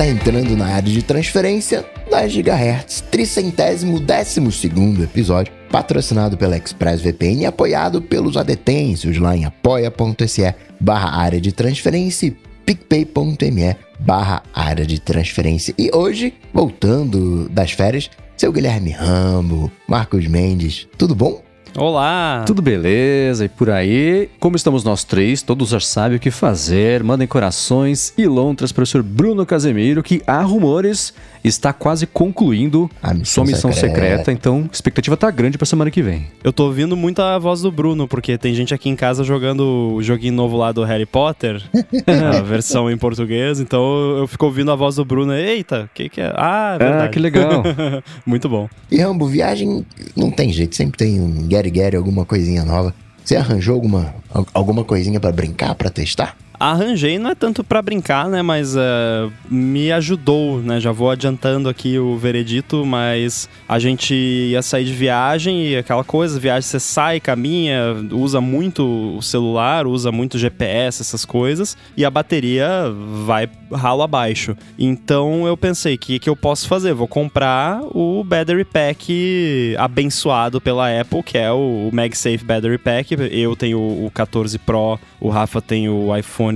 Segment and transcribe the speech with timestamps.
[0.00, 7.42] está entrando na área de transferência da Gigahertz, tricentésimo décimo segundo episódio, patrocinado pela ExpressVPN
[7.42, 12.30] e apoiado pelos adetêncios lá em apoia.se barra área de transferência e
[12.64, 15.74] picpay.me barra área de transferência.
[15.76, 18.08] E hoje, voltando das férias,
[18.38, 21.42] seu Guilherme Rambo, Marcos Mendes, tudo bom?
[21.76, 22.42] Olá!
[22.46, 23.44] Tudo beleza?
[23.44, 27.02] E por aí, como estamos nós três, todos já sabem o que fazer.
[27.04, 32.90] Mandem corações e lontras para o senhor Bruno Casemiro, que há rumores está quase concluindo
[33.02, 33.94] A missão sua missão secreta.
[34.00, 34.32] secreta.
[34.32, 36.26] Então, a expectativa tá grande pra semana que vem.
[36.42, 39.94] Eu tô ouvindo muito a voz do Bruno, porque tem gente aqui em casa jogando
[39.94, 41.62] o joguinho novo lá do Harry Potter,
[42.36, 45.32] a versão em português, então eu fico ouvindo a voz do Bruno.
[45.32, 46.32] Eita, o que que é?
[46.36, 47.04] Ah, é verdade.
[47.04, 47.62] Ah, que legal.
[48.26, 48.68] muito bom.
[48.90, 52.94] E Rambo, viagem não tem jeito, sempre tem um Gary Gary, alguma coisinha nova.
[53.22, 56.36] Você arranjou alguma, al- alguma coisinha pra brincar, pra testar?
[56.60, 60.78] Arranjei não é tanto pra brincar, né, mas eh, me ajudou, né?
[60.78, 66.04] Já vou adiantando aqui o veredito, mas a gente ia sair de viagem e aquela
[66.04, 72.04] coisa, viagem você sai, caminha, usa muito o celular, usa muito GPS, essas coisas, e
[72.04, 72.92] a bateria
[73.24, 74.54] vai ralo abaixo.
[74.78, 76.92] Então eu pensei, o que, que eu posso fazer?
[76.92, 83.16] Vou comprar o Battery Pack abençoado pela Apple, que é o MagSafe Battery Pack.
[83.30, 86.49] Eu tenho o 14 Pro, o Rafa tem o iPhone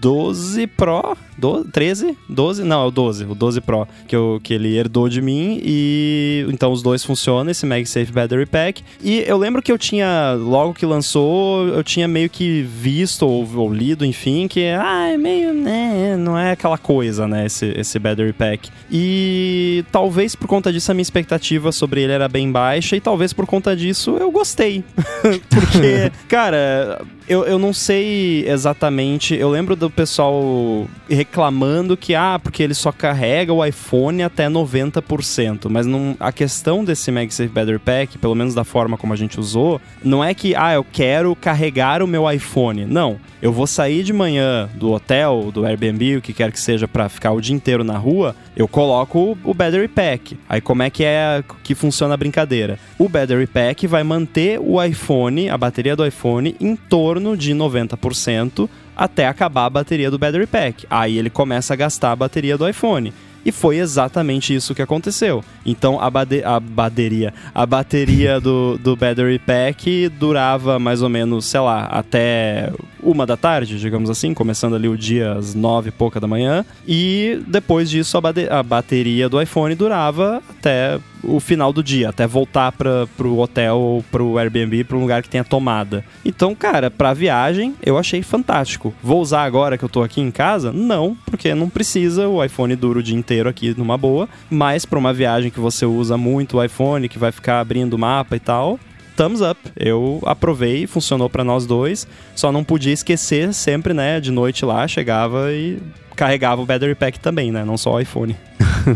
[0.00, 2.18] 12 Pro, 12, 13?
[2.28, 2.64] 12?
[2.64, 5.60] Não, é o 12, o 12 Pro, que, eu, que ele herdou de mim.
[5.62, 8.84] E então os dois funcionam, esse MagSafe Battery Pack.
[9.02, 13.48] E eu lembro que eu tinha, logo que lançou, eu tinha meio que visto ou,
[13.56, 17.98] ou lido, enfim, que ah, é meio, né, não é aquela coisa, né, esse, esse
[17.98, 18.70] Battery Pack.
[18.90, 23.32] E talvez por conta disso a minha expectativa sobre ele era bem baixa, e talvez
[23.32, 24.84] por conta disso eu gostei.
[25.50, 29.34] Porque, cara, eu, eu não sei exatamente.
[29.34, 35.68] Eu lembro do pessoal reclamando que, ah, porque ele só carrega o iPhone até 90%.
[35.68, 39.40] Mas não, a questão desse MagSafe Battery Pack, pelo menos da forma como a gente
[39.40, 42.84] usou, não é que, ah, eu quero carregar o meu iPhone.
[42.84, 43.18] Não.
[43.42, 47.08] Eu vou sair de manhã do hotel, do Airbnb, o que quer que seja, pra
[47.08, 50.38] ficar o dia inteiro na rua, eu coloco o Battery Pack.
[50.48, 52.78] Aí como é que é que funciona a brincadeira?
[52.98, 58.68] O Battery Pack vai manter o iPhone, a bateria do iPhone, em torno de 90%
[58.96, 60.86] até acabar a bateria do Battery Pack.
[60.88, 63.12] Aí ele começa a gastar a bateria do iPhone.
[63.46, 65.42] E foi exatamente isso que aconteceu.
[65.64, 71.44] Então a, bade a bateria, a bateria do, do Battery Pack durava mais ou menos,
[71.46, 75.92] sei lá, até uma da tarde, digamos assim, começando ali o dia às nove e
[75.92, 76.64] pouca da manhã.
[76.88, 82.08] E depois disso a, bade- a bateria do iPhone durava até o final do dia,
[82.08, 86.04] até voltar para pro hotel ou pro Airbnb, para um lugar que tenha tomada.
[86.24, 88.92] Então, cara, pra viagem, eu achei fantástico.
[89.02, 90.72] Vou usar agora que eu tô aqui em casa?
[90.72, 94.98] Não, porque não precisa, o iPhone dura o dia inteiro aqui numa boa, mas pra
[94.98, 98.40] uma viagem que você usa muito o iPhone, que vai ficar abrindo o mapa e
[98.40, 98.78] tal,
[99.16, 99.58] thumbs up.
[99.76, 102.06] Eu aprovei, funcionou pra nós dois.
[102.34, 105.78] Só não podia esquecer sempre, né, de noite lá, chegava e
[106.14, 108.36] carregava o battery pack também, né, não só o iPhone.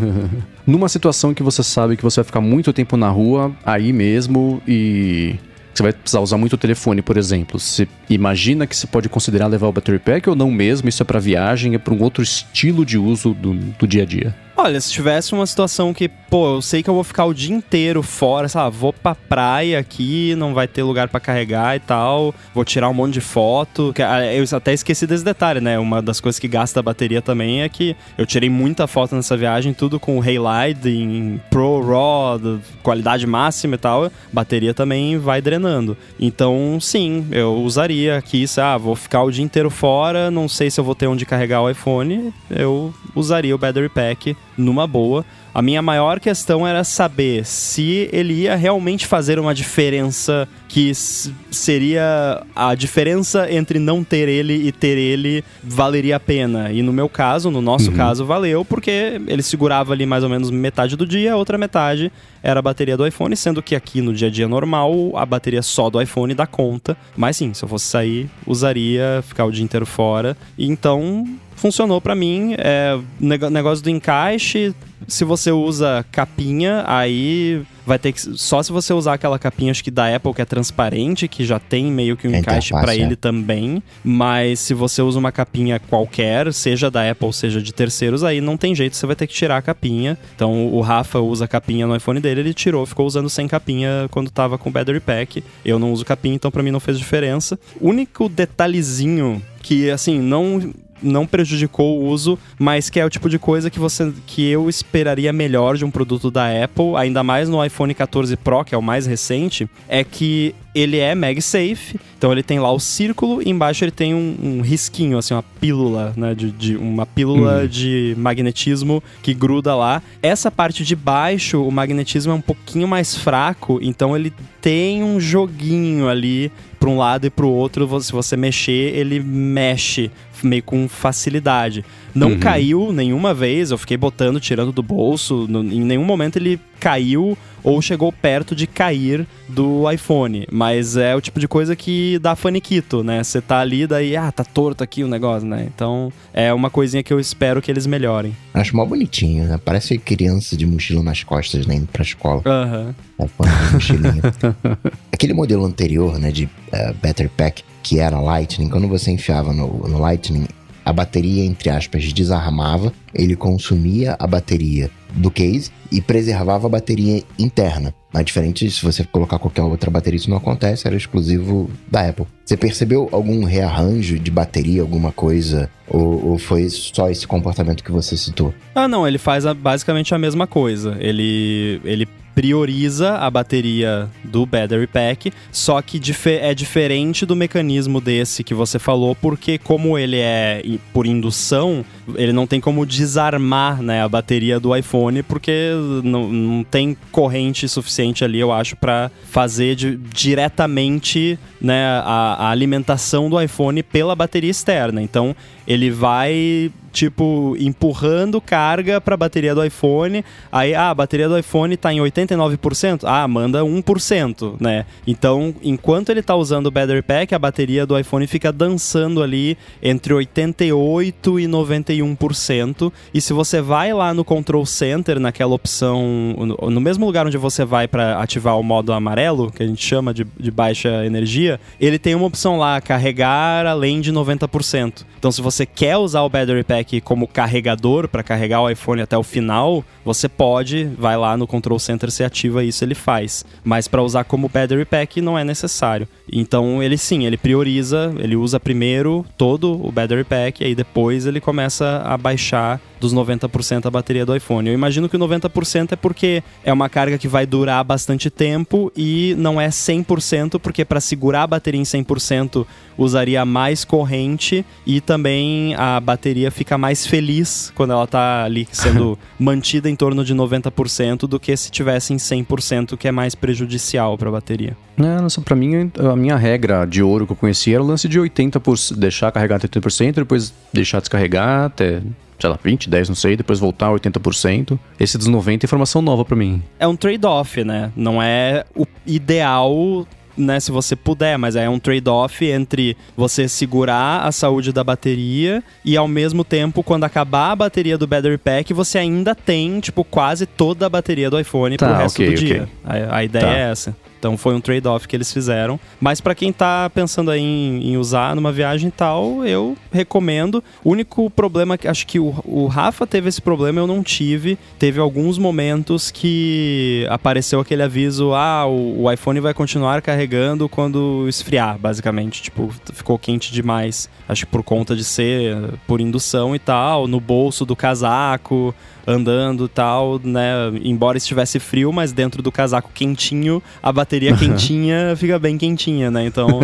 [0.66, 4.62] Numa situação que você sabe que você vai ficar muito tempo na rua, aí mesmo,
[4.66, 5.36] e
[5.72, 7.58] você vai precisar usar muito o telefone, por exemplo.
[7.58, 10.88] Você imagina que você pode considerar levar o battery pack ou não mesmo?
[10.88, 14.06] Isso é para viagem, é para um outro estilo de uso do, do dia a
[14.06, 14.34] dia.
[14.62, 17.56] Olha, se tivesse uma situação que, pô, eu sei que eu vou ficar o dia
[17.56, 18.76] inteiro fora, sabe?
[18.76, 22.92] Vou pra praia aqui, não vai ter lugar pra carregar e tal, vou tirar um
[22.92, 23.94] monte de foto.
[24.06, 25.78] ah, Eu até esqueci desse detalhe, né?
[25.78, 29.34] Uma das coisas que gasta a bateria também é que eu tirei muita foto nessa
[29.34, 34.12] viagem, tudo com Halide em Pro RAW, de qualidade máxima e tal.
[34.30, 35.96] Bateria também vai drenando.
[36.20, 40.70] Então, sim, eu usaria aqui, se, ah, vou ficar o dia inteiro fora, não sei
[40.70, 45.24] se eu vou ter onde carregar o iPhone, eu usaria o battery pack numa boa.
[45.52, 52.44] A minha maior questão era saber se ele ia realmente fazer uma diferença que seria
[52.54, 56.70] a diferença entre não ter ele e ter ele valeria a pena.
[56.70, 60.50] E no meu caso, no nosso caso, valeu porque ele segurava ali mais ou menos
[60.52, 62.12] metade do dia, a outra metade
[62.42, 65.62] era a bateria do iPhone, sendo que aqui no dia a dia normal a bateria
[65.62, 66.96] só do iPhone dá conta.
[67.16, 70.36] Mas sim, se eu fosse sair, usaria, ficar o dia inteiro fora.
[70.56, 71.26] E então
[71.60, 72.54] funcionou pra mim.
[72.58, 74.74] É, negócio do encaixe,
[75.06, 78.20] se você usa capinha, aí vai ter que.
[78.20, 81.58] Só se você usar aquela capinha, acho que da Apple, que é transparente, que já
[81.58, 82.98] tem meio que um É encaixe pra é.
[82.98, 83.82] ele também.
[84.02, 88.56] Mas se você usa uma capinha qualquer, seja da Apple, seja de terceiros, aí não
[88.56, 90.16] tem jeito, você vai ter que tirar a capinha.
[90.34, 94.06] Então o Rafa usa a capinha no iPhone dele, ele tirou, ficou usando sem capinha
[94.10, 95.44] quando tava com o battery pack.
[95.64, 97.58] Eu não uso capinha, então pra mim não fez diferença.
[97.80, 103.38] Único detalhezinho que, assim, não não prejudicou o uso, mas que é o tipo de
[103.38, 107.64] coisa que você que eu esperaria melhor de um produto da Apple, ainda mais no
[107.64, 112.42] iPhone 14 Pro, que é o mais recente, é que ele é MagSafe, então ele
[112.42, 116.34] tem lá o círculo e embaixo ele tem um, um risquinho, assim, uma pílula, né?
[116.34, 117.66] De, de uma pílula uhum.
[117.66, 120.02] de magnetismo que gruda lá.
[120.22, 125.18] Essa parte de baixo, o magnetismo é um pouquinho mais fraco, então ele tem um
[125.18, 128.00] joguinho ali para um lado e para o outro.
[128.00, 130.10] Se você mexer, ele mexe
[130.42, 131.84] meio com facilidade.
[132.14, 132.38] Não uhum.
[132.38, 137.36] caiu nenhuma vez, eu fiquei botando, tirando do bolso, no, em nenhum momento ele caiu
[137.62, 140.46] ou chegou perto de cair do iPhone.
[140.50, 143.22] Mas é o tipo de coisa que dá faniquito, né?
[143.22, 145.68] Você tá ali, daí, ah, tá torto aqui o negócio, né?
[145.74, 148.34] Então é uma coisinha que eu espero que eles melhorem.
[148.54, 149.60] Acho mó bonitinho, né?
[149.62, 151.74] Parece criança de mochila nas costas, né?
[151.74, 152.42] Indo pra escola.
[152.46, 152.94] Aham.
[153.18, 153.28] Uhum.
[155.12, 156.30] Aquele modelo anterior, né?
[156.30, 160.46] De uh, Better Pack, que era Lightning, quando você enfiava no, no Lightning,
[160.84, 167.22] a bateria, entre aspas, desarmava, ele consumia a bateria do case e preservava a bateria
[167.38, 167.94] interna.
[168.12, 172.26] Mas diferente se você colocar qualquer outra bateria, isso não acontece, era exclusivo da Apple.
[172.44, 175.70] Você percebeu algum rearranjo de bateria, alguma coisa?
[175.88, 178.52] Ou, ou foi só esse comportamento que você citou?
[178.74, 180.96] Ah, não, ele faz a, basicamente a mesma coisa.
[180.98, 186.00] Ele, ele prioriza a bateria do Battery Pack, só que
[186.40, 190.62] é diferente do mecanismo desse que você falou, porque como ele é
[190.92, 191.84] por indução,
[192.14, 195.70] ele não tem como desarmar né, a bateria do iPhone, porque
[196.02, 202.50] não, não tem corrente suficiente ali, eu acho, para fazer de, diretamente né, a, a
[202.50, 205.02] alimentação do iPhone pela bateria externa.
[205.02, 205.34] Então
[205.66, 210.24] ele vai tipo, empurrando carga para a bateria do iPhone.
[210.50, 213.02] Aí, ah, a bateria do iPhone está em 89%.
[213.04, 214.84] Ah, manda 1%, né?
[215.06, 219.56] Então, enquanto ele está usando o Battery Pack, a bateria do iPhone fica dançando ali
[219.82, 222.92] entre 88 e 91%.
[223.14, 226.34] E se você vai lá no Control Center, naquela opção,
[226.68, 230.12] no mesmo lugar onde você vai para ativar o modo amarelo, que a gente chama
[230.12, 231.49] de, de baixa energia,
[231.80, 235.04] ele tem uma opção lá, carregar além de 90%.
[235.18, 239.16] Então, se você quer usar o Battery Pack como carregador para carregar o iPhone até
[239.16, 243.44] o final, você pode, vai lá no Control Center, se ativa isso, ele faz.
[243.62, 246.08] Mas para usar como Battery Pack não é necessário.
[246.32, 251.26] Então ele sim, ele prioriza, ele usa primeiro todo o Battery Pack e aí depois
[251.26, 254.68] ele começa a baixar dos 90% a bateria do iPhone.
[254.68, 258.92] Eu imagino que o 90% é porque é uma carga que vai durar bastante tempo
[258.96, 262.66] e não é 100% porque para segurar a bateria em 100%
[262.98, 269.18] usaria mais corrente e também a bateria fica mais feliz quando ela está ali sendo
[269.40, 274.18] mantida em torno de 90% do que se tivesse em 100%, que é mais prejudicial
[274.18, 274.76] para a bateria.
[274.98, 278.06] É, nossa, pra mim, a minha regra de ouro que eu conhecia era o lance
[278.06, 282.02] de 80%, deixar carregar até 80%, depois deixar descarregar até
[282.40, 284.78] sei lá, 20, 10, não sei, depois voltar a 80%.
[284.98, 286.62] Esse dos 90 é informação nova para mim.
[286.78, 287.92] É um trade-off, né?
[287.96, 294.22] Não é o ideal né, se você puder, mas é um trade-off entre você segurar
[294.22, 298.72] a saúde da bateria e ao mesmo tempo, quando acabar a bateria do Battery Pack,
[298.72, 302.34] você ainda tem, tipo, quase toda a bateria do iPhone tá, pro resto okay, do
[302.34, 302.68] dia.
[302.86, 303.02] Okay.
[303.02, 303.56] A, a ideia tá.
[303.56, 303.96] é essa.
[304.20, 305.80] Então foi um trade-off que eles fizeram.
[305.98, 310.62] Mas para quem tá pensando aí em, em, usar numa viagem e tal, eu recomendo.
[310.84, 314.58] O único problema que acho que o, o Rafa teve esse problema, eu não tive.
[314.78, 321.26] Teve alguns momentos que apareceu aquele aviso: ah, o, o iPhone vai continuar carregando quando
[321.26, 322.42] esfriar, basicamente.
[322.42, 324.08] Tipo, ficou quente demais.
[324.28, 325.56] Acho que por conta de ser
[325.86, 328.74] por indução e tal, no bolso do casaco
[329.06, 330.52] andando tal, né?
[330.82, 336.26] Embora estivesse frio, mas dentro do casaco quentinho, a bateria quentinha fica bem quentinha, né?
[336.26, 336.60] Então,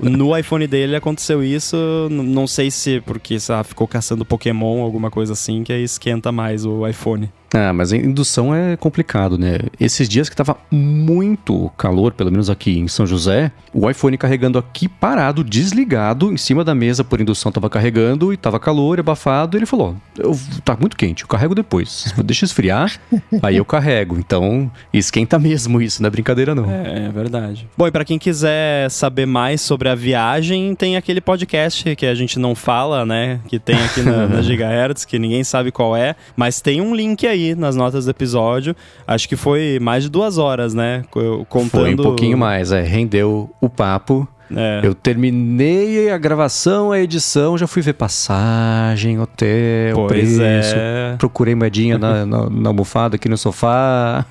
[0.00, 1.76] no iPhone dele aconteceu isso.
[2.10, 6.64] Não sei se porque sabe, ficou caçando Pokémon, alguma coisa assim, que aí esquenta mais
[6.64, 7.30] o iPhone.
[7.52, 9.58] Ah, mas a indução é complicado, né?
[9.80, 14.58] Esses dias que tava muito calor, pelo menos aqui em São José, o iPhone carregando
[14.58, 19.56] aqui parado, desligado, em cima da mesa por indução tava carregando e tava calor, abafado.
[19.56, 22.12] E ele falou: eu, tá muito quente, eu carrego depois.
[22.24, 23.00] Deixa esfriar,
[23.42, 24.18] aí eu carrego.
[24.18, 26.70] Então, esquenta mesmo isso, não é brincadeira não.
[26.70, 27.66] É, é verdade.
[27.76, 32.14] Bom, e pra quem quiser saber mais sobre a viagem, tem aquele podcast que a
[32.14, 33.40] gente não fala, né?
[33.48, 37.26] Que tem aqui na, na Gigahertz, que ninguém sabe qual é, mas tem um link
[37.26, 38.74] aí aí nas notas do episódio.
[39.06, 41.04] Acho que foi mais de duas horas, né?
[41.48, 41.70] Contando...
[41.70, 42.82] Foi um pouquinho mais, é.
[42.82, 44.28] Rendeu o papo.
[44.54, 44.80] É.
[44.82, 50.40] Eu terminei a gravação, a edição, já fui ver passagem, hotel, pois preço.
[50.42, 51.16] É.
[51.18, 54.24] Procurei moedinha na, na, na almofada aqui no sofá.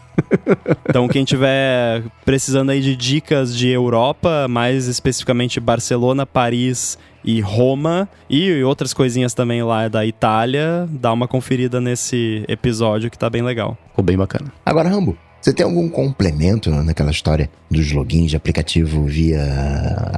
[0.90, 6.98] Então, quem tiver precisando aí de dicas de Europa, mais especificamente Barcelona, Paris
[7.28, 13.20] e Roma e outras coisinhas também lá da Itália, dá uma conferida nesse episódio que
[13.20, 13.78] tá bem legal.
[13.90, 14.50] Ficou bem bacana.
[14.66, 19.46] Agora, Rambo, você tem algum complemento naquela história dos logins de aplicativo via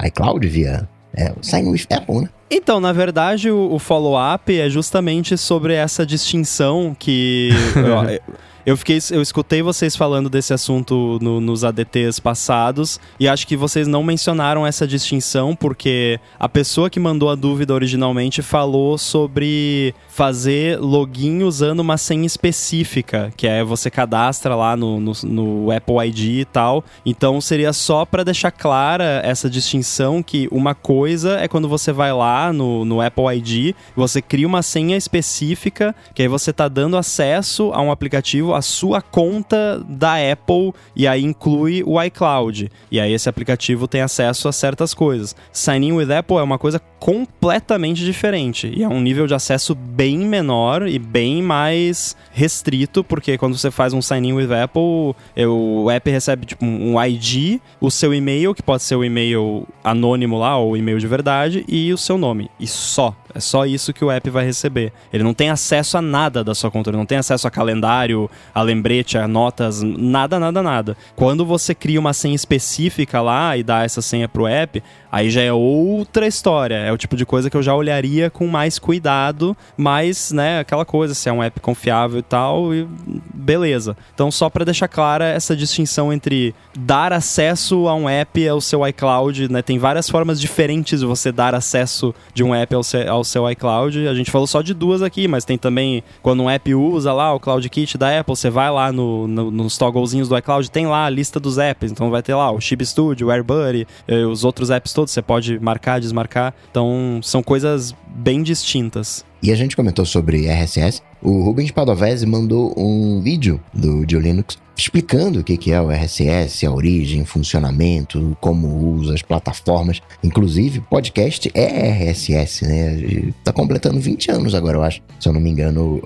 [0.06, 2.30] iCloud, via é, Sign with Apple, né?
[2.52, 7.50] Então, na verdade, o, o follow-up é justamente sobre essa distinção que.
[8.70, 13.58] Eu fiquei, eu escutei vocês falando desse assunto no, nos ADTs passados e acho que
[13.58, 19.96] vocês não mencionaram essa distinção porque a pessoa que mandou a dúvida originalmente falou sobre
[20.08, 26.08] fazer login usando uma senha específica, que é você cadastra lá no, no, no Apple
[26.08, 26.84] ID e tal.
[27.04, 32.14] Então seria só para deixar clara essa distinção que uma coisa é quando você vai
[32.14, 36.98] lá no, no Apple ID, você cria uma senha específica, que aí você tá dando
[36.98, 42.72] acesso a um aplicativo, a sua conta da Apple e aí inclui o iCloud.
[42.92, 45.36] E aí esse aplicativo tem acesso a certas coisas.
[45.52, 49.74] Sign in with Apple é uma coisa completamente diferente e é um nível de acesso
[49.74, 55.16] bem menor e bem mais restrito, porque quando você faz um sign in with Apple,
[55.48, 60.38] o app recebe tipo um ID, o seu e-mail, que pode ser o e-mail anônimo
[60.38, 62.50] lá ou e-mail de verdade e o seu nome.
[62.60, 63.16] E só.
[63.34, 64.92] É só isso que o app vai receber.
[65.14, 68.30] Ele não tem acesso a nada da sua conta, ele não tem acesso a calendário,
[68.54, 70.98] a lembrete, a notas, nada, nada, nada.
[71.16, 75.42] Quando você cria uma senha específica lá e dá essa senha pro app, aí já
[75.42, 76.76] é outra história.
[76.76, 80.86] É o tipo de coisa que eu já olharia com mais cuidado, mas, né, aquela
[80.86, 82.88] coisa, se é um app confiável e tal, e
[83.34, 83.96] beleza.
[84.14, 88.88] Então, só para deixar clara essa distinção entre dar acesso a um app ao seu
[88.88, 93.12] iCloud, né, tem várias formas diferentes de você dar acesso de um app ao seu,
[93.12, 94.08] ao seu iCloud.
[94.08, 97.34] A gente falou só de duas aqui, mas tem também quando um app usa lá
[97.34, 100.88] o Cloud Kit da Apple, você vai lá no, no, nos togglezinhos do iCloud, tem
[100.88, 101.92] lá a lista dos apps.
[101.92, 105.22] Então vai ter lá o Chip Studio, o AirBuddy, eh, os outros apps todos, você
[105.22, 106.54] pode marcar, desmarcar.
[106.70, 109.24] Então são coisas bem distintas.
[109.42, 111.02] E a gente comentou sobre RSS.
[111.22, 116.66] O Rubens Padovese mandou um vídeo do Dio Linux explicando o que é o RSS,
[116.66, 120.02] a origem, funcionamento, como usa as plataformas.
[120.24, 123.32] Inclusive, podcast é RSS, né?
[123.44, 125.02] Tá completando 20 anos agora, eu acho.
[125.20, 126.02] Se eu não me engano,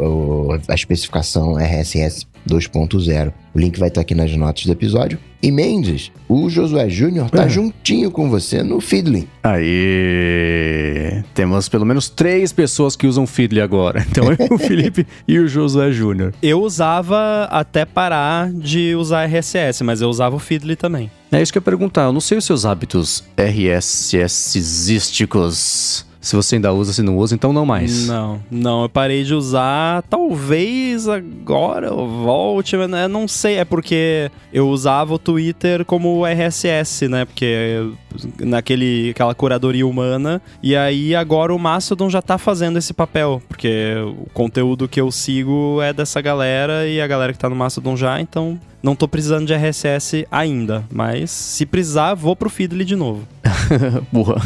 [0.68, 3.34] a especificação RSS 2.0.
[3.54, 5.20] O link vai estar aqui nas notas do episódio.
[5.42, 7.50] E Mendes, o Josué Júnior tá é.
[7.50, 9.28] juntinho com você no Feedly.
[9.44, 14.06] Aí, temos pelo menos três pessoas que usam Feedly agora.
[14.14, 16.34] Então eu, o Felipe e o Josué Júnior.
[16.42, 21.10] Eu usava até parar de usar RSS, mas eu usava o Feedly também.
[21.32, 22.04] É isso que eu ia perguntar.
[22.04, 27.51] Eu não sei os seus hábitos RSSísticos se você ainda usa, se não usa, então
[27.51, 28.08] não mais.
[28.08, 30.01] Não, não, eu parei de usar.
[30.03, 33.58] Talvez agora eu volte, mas não sei.
[33.58, 37.25] É porque eu usava o Twitter como RSS, né?
[37.25, 37.92] Porque
[38.39, 40.42] naquele aquela curadoria humana.
[40.63, 45.12] E aí agora o Mastodon já tá fazendo esse papel, porque o conteúdo que eu
[45.12, 49.08] sigo é dessa galera e a galera que tá no Mastodon já, então não tô
[49.08, 53.25] precisando de RSS ainda, mas se precisar, vou pro Feedly de novo.
[54.12, 54.42] Burra.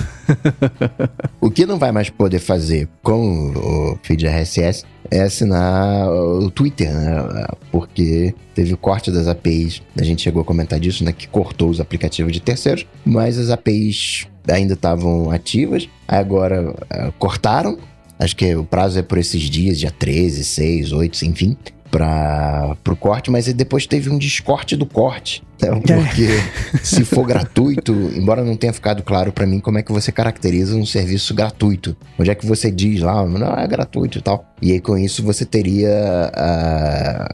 [1.42, 6.94] o que não vai mais poder fazer com o feed RSS é assinar o Twitter,
[6.94, 7.48] né?
[7.72, 9.82] Porque teve o corte das APIs.
[9.98, 11.12] A gente chegou a comentar disso, né?
[11.12, 15.90] Que cortou os aplicativos de terceiros, mas as APIs ainda estavam ativas.
[16.08, 17.80] Agora uh, cortaram.
[18.20, 21.58] Acho que o prazo é por esses dias, dia 13, 6, 8, enfim
[21.90, 25.44] para o corte, mas depois teve um descorte do corte.
[25.62, 25.70] Né?
[25.72, 26.28] Porque
[26.84, 30.76] se for gratuito, embora não tenha ficado claro para mim como é que você caracteriza
[30.76, 31.96] um serviço gratuito.
[32.18, 34.46] Onde é que você diz lá, não, é gratuito e tal.
[34.62, 37.28] E aí com isso você teria a,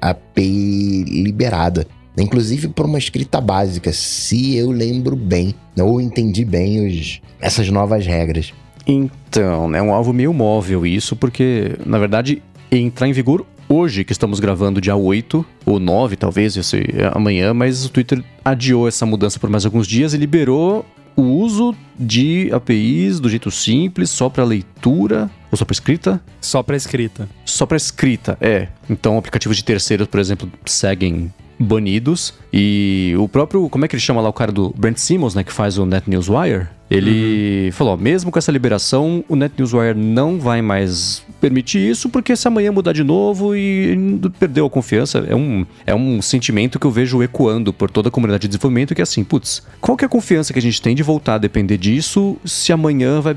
[0.00, 1.86] a API liberada.
[2.18, 8.06] Inclusive por uma escrita básica, se eu lembro bem, ou entendi bem os, essas novas
[8.06, 8.52] regras.
[8.86, 14.12] Então, é um alvo meio móvel isso, porque, na verdade, entrar em vigor hoje, que
[14.12, 19.06] estamos gravando dia 8 ou 9, talvez, esse, é amanhã, mas o Twitter adiou essa
[19.06, 20.84] mudança por mais alguns dias e liberou
[21.16, 26.20] o uso de APIs do jeito simples, só para leitura ou só para escrita?
[26.40, 27.28] Só para escrita.
[27.44, 28.68] Só para escrita, é.
[28.88, 32.34] Então, aplicativos de terceiros, por exemplo, seguem banidos.
[32.52, 35.44] E o próprio, como é que ele chama lá o cara do Brent Simmons, né,
[35.44, 36.68] que faz o Net Wire?
[36.90, 37.72] Ele uhum.
[37.72, 42.34] falou, ó, mesmo com essa liberação, o Net Wire não vai mais permitir isso, porque
[42.36, 46.86] se amanhã mudar de novo e perdeu a confiança, é um, é um sentimento que
[46.86, 50.04] eu vejo ecoando por toda a comunidade de desenvolvimento, que é assim, putz, qual que
[50.04, 53.36] é a confiança que a gente tem de voltar a depender disso se amanhã vai,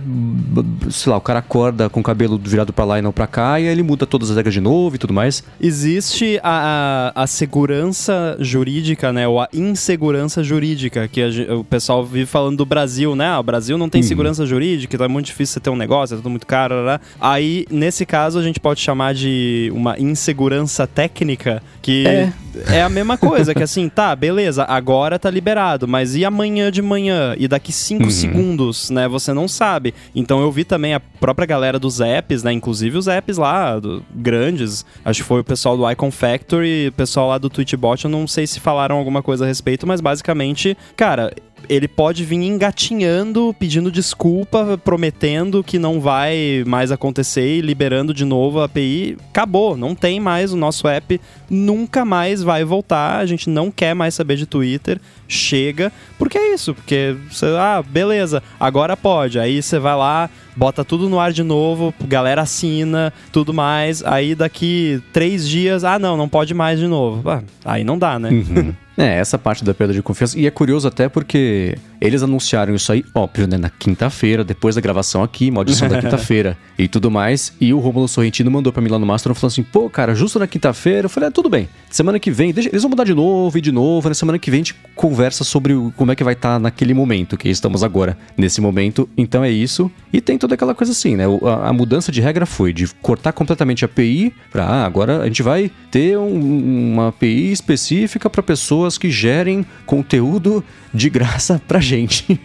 [0.89, 3.59] sei lá, o cara acorda com o cabelo virado para lá e não para cá,
[3.59, 5.43] e aí ele muda todas as regras de novo e tudo mais?
[5.61, 12.03] Existe a, a, a segurança jurídica, né, ou a insegurança jurídica, que a, o pessoal
[12.03, 14.07] vive falando do Brasil, né, ah, o Brasil não tem uhum.
[14.07, 16.75] segurança jurídica, então é muito difícil você ter um negócio, é tudo muito caro.
[17.19, 22.33] Aí, nesse caso, a gente pode chamar de uma insegurança técnica, que é,
[22.69, 26.81] é a mesma coisa, que assim, tá, beleza, agora tá liberado, mas e amanhã de
[26.81, 27.35] manhã?
[27.37, 28.11] E daqui cinco uhum.
[28.11, 29.07] segundos, né?
[29.07, 29.93] Você não sabe.
[30.15, 32.53] Então eu vi também a própria galera dos apps, né?
[32.53, 34.85] Inclusive os apps lá, do, grandes.
[35.03, 38.25] Acho que foi o pessoal do Icon Factory, o pessoal lá do Twitchbot, eu não
[38.25, 41.33] sei se falaram alguma coisa a respeito, mas basicamente, cara,
[41.69, 48.25] ele pode vir engatinhando, pedindo desculpa, prometendo que não vai mais acontecer e liberando de
[48.25, 49.17] novo a API.
[49.29, 53.19] Acabou, não tem mais o nosso app, nunca mais vai voltar.
[53.19, 54.99] A gente não quer mais saber de Twitter.
[55.27, 59.39] Chega, porque é isso, porque você, ah, beleza, agora pode.
[59.39, 64.03] Aí você vai lá, bota tudo no ar de novo, galera assina, tudo mais.
[64.03, 67.27] Aí daqui três dias, ah, não, não pode mais de novo.
[67.27, 68.29] Ah, aí não dá, né?
[68.29, 68.73] Uhum.
[68.97, 70.37] É, essa parte da perda de confiança.
[70.37, 73.57] E é curioso até porque eles anunciaram isso aí, óbvio, né?
[73.57, 77.53] Na quinta-feira, depois da gravação aqui, maldição da quinta-feira e tudo mais.
[77.59, 80.39] E o Romulo Sorrentino mandou pra mim lá no Master falou assim: pô, cara, justo
[80.39, 81.05] na quinta-feira.
[81.05, 81.67] Eu falei: ah, tudo bem.
[81.89, 84.09] Semana que vem, deixa, eles vão mudar de novo e de novo.
[84.09, 86.59] Na semana que vem a gente conversa sobre o, como é que vai estar tá
[86.59, 89.07] naquele momento, que estamos agora, nesse momento.
[89.17, 89.91] Então é isso.
[90.11, 91.25] E tem toda aquela coisa assim, né?
[91.25, 95.25] A, a mudança de regra foi de cortar completamente a API pra, ah, agora a
[95.25, 101.61] gente vai ter um, uma API específica para pessoas pessoas que gerem conteúdo de graça
[101.67, 101.92] pra gente.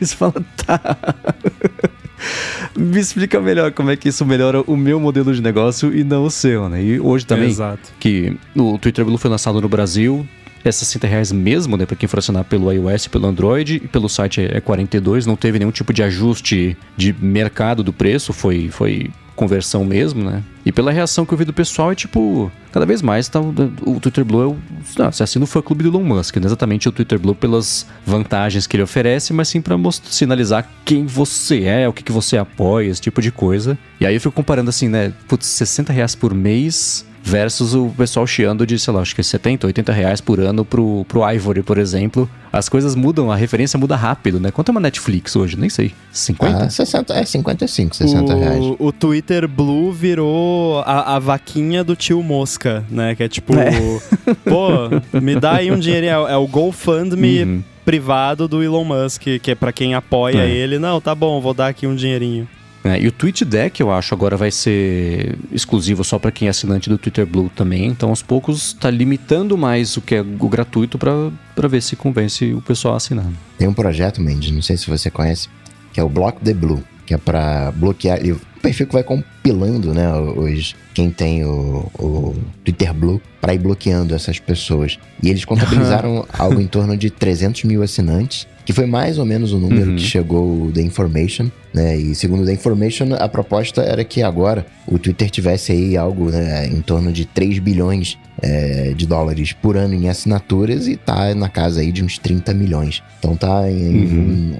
[0.01, 0.35] Você fala,
[0.67, 0.97] tá.
[2.77, 6.25] Me explica melhor como é que isso melhora o meu modelo de negócio e não
[6.25, 6.83] o seu, né?
[6.83, 7.93] E hoje também, Exato.
[7.99, 10.27] que o Twitter Blue foi lançado no Brasil,
[10.65, 11.87] é 60 reais mesmo, né?
[11.87, 13.77] Pra quem for assinar pelo iOS e pelo Android.
[13.77, 15.27] E pelo site é 42.
[15.27, 18.33] Não teve nenhum tipo de ajuste de mercado do preço.
[18.33, 20.43] Foi, foi conversão mesmo, né?
[20.67, 24.01] E pela reação que eu vi do pessoal, é tipo, cada vez mais tá, o
[24.01, 24.57] Twitter Blue é o.
[24.99, 28.67] Não, assina o clube do Elon Musk, não é exatamente o Twitter Blue pelas vantagens
[28.67, 32.89] que ele oferece, mas sim para sinalizar quem você é, o que, que você apoia,
[32.89, 33.79] esse tipo de coisa.
[34.01, 35.13] E aí eu fico comparando assim, né?
[35.29, 39.25] Putz, 60 reais por mês versus o pessoal chiando de, sei lá, acho que é
[39.25, 42.29] 70, 80 reais por ano pro, pro Ivory, por exemplo.
[42.51, 44.51] As coisas mudam, a referência muda rápido, né?
[44.51, 45.57] Quanto é uma Netflix hoje?
[45.59, 45.93] Nem sei.
[46.11, 46.65] 50?
[46.65, 48.65] Ah, 60, é 55, 60 o, reais.
[48.79, 53.15] O Twitter Blue virou a, a, vaquinha do tio Mosca, né?
[53.15, 53.71] Que é tipo, é.
[54.49, 56.07] pô, me dá aí um dinheiro.
[56.07, 57.63] É, é o GoFundMe uhum.
[57.85, 60.51] privado do Elon Musk, que é para quem apoia é.
[60.51, 60.79] ele.
[60.79, 62.49] Não, tá bom, vou dar aqui um dinheirinho.
[62.89, 66.51] É, e o Tweet Deck, eu acho, agora vai ser exclusivo só para quem é
[66.51, 67.87] assinante do Twitter Blue também.
[67.87, 72.53] Então, aos poucos, está limitando mais o que é o gratuito para ver se convence
[72.53, 73.27] o pessoal a assinar.
[73.59, 75.49] Tem um projeto, Mendes, não sei se você conhece,
[75.93, 78.21] que é o Block the Blue, que é para bloquear.
[78.21, 83.59] o perfil que vai compilando, né, os, quem tem o, o Twitter Blue para ir
[83.59, 84.99] bloqueando essas pessoas.
[85.23, 89.55] E eles contabilizaram algo em torno de 300 mil assinantes que foi mais ou menos
[89.55, 89.97] o número uhum.
[89.97, 91.97] que chegou da Information, né?
[91.97, 96.67] E segundo da Information, a proposta era que agora o Twitter tivesse aí algo né,
[96.67, 101.49] em torno de 3 bilhões é, de dólares por ano em assinaturas e tá na
[101.49, 103.03] casa aí de uns 30 milhões.
[103.19, 104.05] Então tá em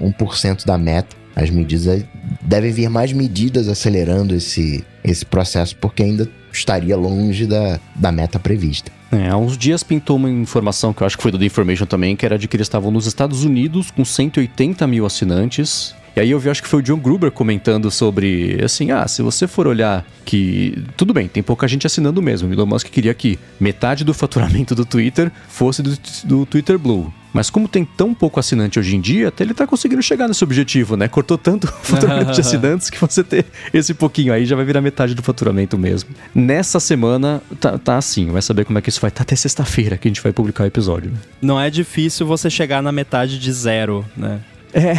[0.01, 0.13] uhum.
[0.19, 1.15] 1%, da meta.
[1.35, 2.03] As medidas
[2.41, 8.39] devem vir mais medidas acelerando esse, esse processo, porque ainda estaria longe da, da meta
[8.39, 8.91] prevista.
[9.11, 11.85] É, há uns dias pintou uma informação que eu acho que foi do The Information
[11.85, 15.95] também, que era de que eles estavam nos Estados Unidos com 180 mil assinantes.
[16.15, 19.21] E aí eu vi, acho que foi o John Gruber comentando sobre, assim, ah, se
[19.21, 20.83] você for olhar que...
[20.97, 22.49] Tudo bem, tem pouca gente assinando mesmo.
[22.49, 27.11] O Elon Musk queria que metade do faturamento do Twitter fosse do, do Twitter Blue.
[27.33, 30.43] Mas como tem tão pouco assinante hoje em dia, até ele tá conseguindo chegar nesse
[30.43, 31.07] objetivo, né?
[31.07, 34.81] Cortou tanto o faturamento de assinantes que você ter esse pouquinho aí já vai virar
[34.81, 36.09] metade do faturamento mesmo.
[36.33, 39.35] Nessa semana tá, tá assim, vai saber como é que isso vai estar tá até
[39.35, 41.11] sexta-feira que a gente vai publicar o episódio.
[41.11, 41.17] Né?
[41.41, 44.39] Não é difícil você chegar na metade de zero, né?
[44.73, 44.93] É.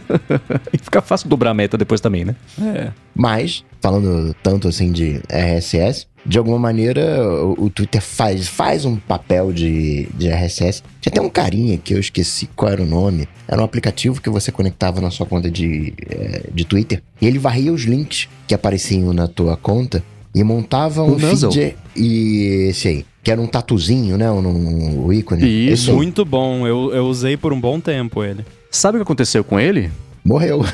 [0.72, 2.34] e fica fácil dobrar a meta depois também, né?
[2.60, 2.90] É.
[3.14, 8.96] Mas, falando tanto assim de RSS, de alguma maneira o, o, Twitter faz, faz um
[8.96, 10.82] papel de, de RSS.
[11.00, 13.28] Tinha até um carinha que eu esqueci qual era o nome.
[13.48, 17.02] Era um aplicativo que você conectava na sua conta de, é, de Twitter.
[17.20, 20.02] E ele varria os links que apareciam na tua conta
[20.34, 21.76] e montava um o feed.
[21.96, 23.06] E esse aí.
[23.22, 24.30] Que era um tatuzinho, né?
[24.30, 25.70] Um, um ícone.
[25.70, 26.66] Isso, muito bom.
[26.66, 28.44] Eu, eu usei por um bom tempo ele.
[28.70, 29.90] Sabe o que aconteceu com ele?
[30.24, 30.64] Morreu.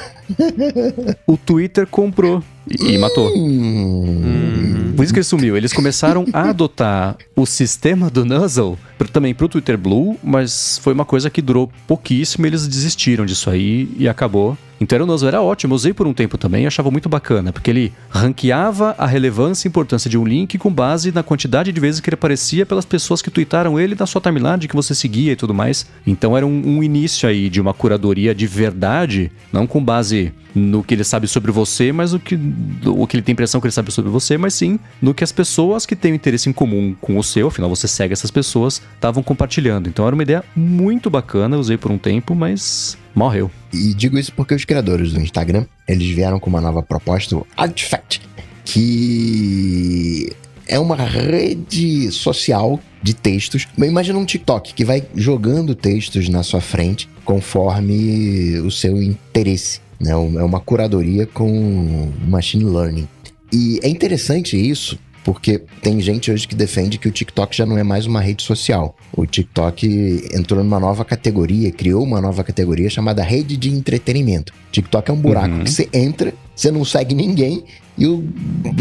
[1.27, 3.33] o Twitter comprou e, e matou.
[3.35, 4.93] Hum.
[4.97, 5.57] Por isso que ele sumiu.
[5.57, 8.79] Eles começaram a adotar o sistema do Nuzzle
[9.13, 13.89] também pro Twitter Blue, mas foi uma coisa que durou pouquíssimo, eles desistiram disso aí
[13.99, 14.57] e acabou.
[14.81, 17.93] Então era um era ótimo, usei por um tempo também achava muito bacana, porque ele
[18.11, 22.11] ranqueava a relevância e importância de um link com base na quantidade de vezes que
[22.11, 25.55] ele aparecia pelas pessoas que tweetaram ele na sua timeline, que você seguia e tudo
[25.55, 25.87] mais.
[26.07, 30.83] Então era um, um início aí de uma curadoria de verdade, não com base no
[30.83, 32.39] que ele sabe sobre você, mas o que,
[32.87, 35.31] o que ele tem impressão que ele sabe sobre você, mas sim no que as
[35.31, 39.23] pessoas que têm interesse em comum com o seu, afinal você segue essas pessoas, estavam
[39.23, 39.89] compartilhando.
[39.89, 43.51] Então era uma ideia muito bacana, usei por um tempo, mas morreu.
[43.73, 47.47] E digo isso porque os criadores do Instagram, eles vieram com uma nova proposta, o
[47.57, 48.21] Artifact,
[48.65, 50.33] que
[50.67, 53.69] é uma rede social de textos.
[53.79, 59.81] Imagina um TikTok que vai jogando textos na sua frente conforme o seu interesse.
[60.01, 60.11] Né?
[60.11, 63.09] É uma curadoria com machine learning.
[63.53, 67.77] E é interessante isso, porque tem gente hoje que defende que o TikTok já não
[67.77, 68.97] é mais uma rede social.
[69.13, 74.53] O TikTok entrou numa nova categoria, criou uma nova categoria chamada rede de entretenimento.
[74.71, 75.65] TikTok é um buraco uhum.
[75.65, 77.65] que você entra, você não segue ninguém
[77.99, 78.25] e o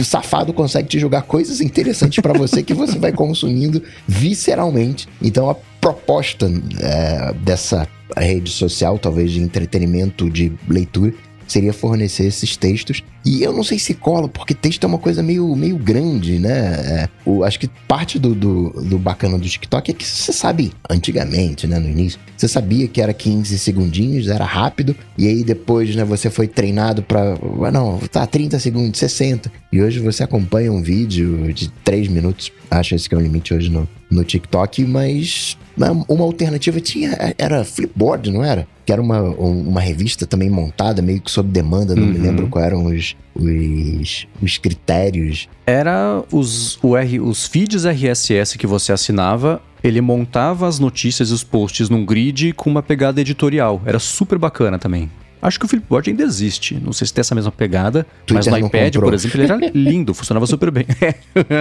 [0.03, 5.07] safado consegue te jogar coisas interessantes para você que você vai consumindo visceralmente.
[5.19, 6.45] Então a proposta
[6.79, 11.11] é, dessa rede social, talvez de entretenimento, de leitura,
[11.47, 13.03] seria fornecer esses textos.
[13.25, 16.49] E eu não sei se cola, porque texto é uma coisa meio, meio grande, né?
[16.51, 20.71] É, o, acho que parte do, do, do, bacana do TikTok é que você sabe,
[20.87, 25.95] antigamente, né, no início, você sabia que era 15 segundinhos, era rápido, e aí depois,
[25.95, 29.51] né, você foi treinado para ah, não, tá, 30 segundos, 60.
[29.73, 33.53] E hoje você acompanha um vídeo de 3 minutos, acho esse que é o limite
[33.53, 38.67] hoje no, no TikTok, mas uma alternativa tinha, era Flipboard, não era?
[38.85, 42.09] Que era uma, uma revista também montada, meio que sob demanda, não uhum.
[42.09, 45.49] me lembro quais eram os, os, os critérios.
[45.65, 51.33] Era os, o R, os feeds RSS que você assinava, ele montava as notícias e
[51.33, 53.81] os posts num grid com uma pegada editorial.
[53.85, 55.09] Era super bacana também.
[55.45, 56.73] Acho que o Flipboard ainda existe.
[56.83, 59.57] Não sei se tem essa mesma pegada, Twitter mas no iPad, por exemplo, ele era
[59.77, 60.85] lindo, funcionava super bem.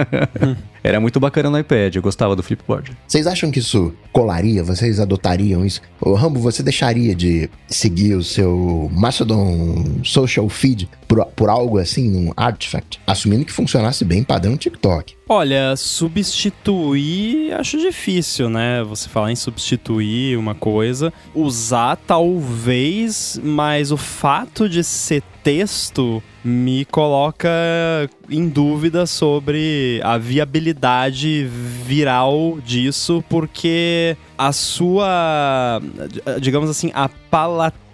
[0.83, 2.97] era muito bacana no iPad, eu gostava do Flipboard.
[3.07, 4.63] Vocês acham que isso colaria?
[4.63, 5.81] Vocês adotariam isso?
[6.01, 12.15] Ô, Rambo, você deixaria de seguir o seu Mastodon Social Feed por, por algo assim,
[12.15, 12.99] um artifact?
[13.05, 15.15] Assumindo que funcionasse bem padrão TikTok.
[15.27, 18.83] Olha, substituir acho difícil, né?
[18.83, 21.11] Você falar em substituir uma coisa.
[21.33, 27.49] Usar talvez, mas o fato de ser texto me coloca
[28.29, 35.81] em dúvida sobre a viabilidade viral disso, porque a sua,
[36.39, 37.84] digamos assim, a palatabilidade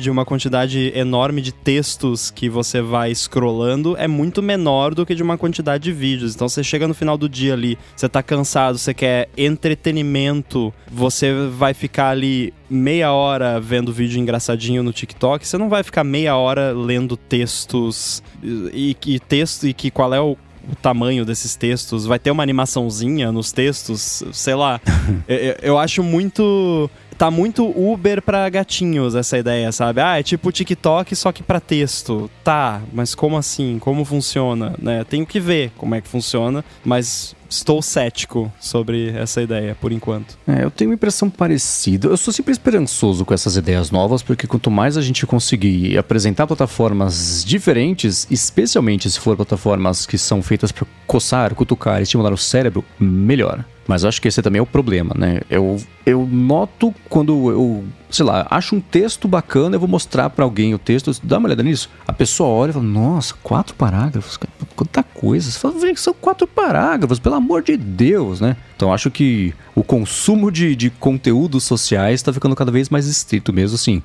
[0.00, 5.14] de uma quantidade enorme de textos que você vai scrollando é muito menor do que
[5.14, 6.34] de uma quantidade de vídeos.
[6.34, 11.32] Então você chega no final do dia ali, você tá cansado, você quer entretenimento, você
[11.48, 16.36] vai ficar ali meia hora vendo vídeo engraçadinho no TikTok, você não vai ficar meia
[16.36, 20.36] hora lendo textos e, e texto e que qual é o
[20.70, 24.80] o tamanho desses textos, vai ter uma animaçãozinha nos textos, sei lá.
[25.28, 26.90] eu, eu, acho muito.
[27.22, 30.00] Tá muito Uber pra gatinhos essa ideia, sabe?
[30.00, 32.28] Ah, é tipo TikTok, só que pra texto.
[32.42, 33.78] Tá, mas como assim?
[33.78, 34.74] Como funciona?
[34.76, 35.04] Né?
[35.04, 40.36] Tenho que ver como é que funciona, mas estou cético sobre essa ideia, por enquanto.
[40.48, 42.08] É, eu tenho uma impressão parecida.
[42.08, 46.48] Eu sou sempre esperançoso com essas ideias novas, porque quanto mais a gente conseguir apresentar
[46.48, 52.84] plataformas diferentes, especialmente se for plataformas que são feitas para coçar, cutucar, estimular o cérebro,
[52.98, 53.64] melhor.
[53.86, 55.40] Mas acho que esse também é o problema, né?
[55.50, 60.44] Eu, eu noto quando eu, sei lá, acho um texto bacana, eu vou mostrar para
[60.44, 61.88] alguém o texto, dá uma olhada nisso.
[62.06, 64.38] A pessoa olha e fala, nossa, quatro parágrafos,
[64.76, 65.50] quanta coisa.
[65.50, 68.56] Você fala, são quatro parágrafos, pelo amor de Deus, né?
[68.76, 73.52] Então acho que o consumo de, de conteúdos sociais está ficando cada vez mais estrito
[73.52, 74.02] mesmo, assim.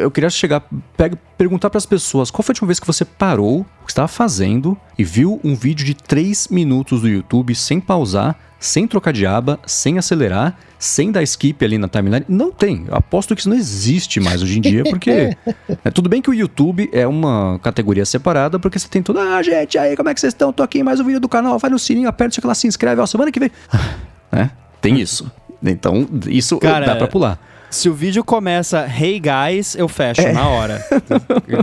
[0.00, 0.62] Eu queria chegar,
[0.96, 3.90] pega, perguntar para as pessoas, qual foi a última vez que você parou, o que
[3.90, 9.12] estava fazendo e viu um vídeo de três minutos do YouTube sem pausar, sem trocar
[9.12, 12.24] de aba, sem acelerar, sem dar skip ali na timeline.
[12.26, 12.86] Não tem.
[12.88, 15.36] Eu aposto que isso não existe mais hoje em dia, porque.
[15.84, 19.20] é, tudo bem que o YouTube é uma categoria separada, porque você tem tudo.
[19.20, 20.50] Ah, gente, aí, como é que vocês estão?
[20.52, 22.98] Tô aqui mais um vídeo do canal, vai no sininho, aperta o lá, se inscreve,
[22.98, 23.50] ó, semana que vem.
[24.32, 24.50] né?
[24.80, 25.30] Tem isso.
[25.62, 27.38] Então, isso Cara, dá pra pular.
[27.68, 30.32] Se o vídeo começa, hey guys, eu fecho é.
[30.32, 30.84] na hora.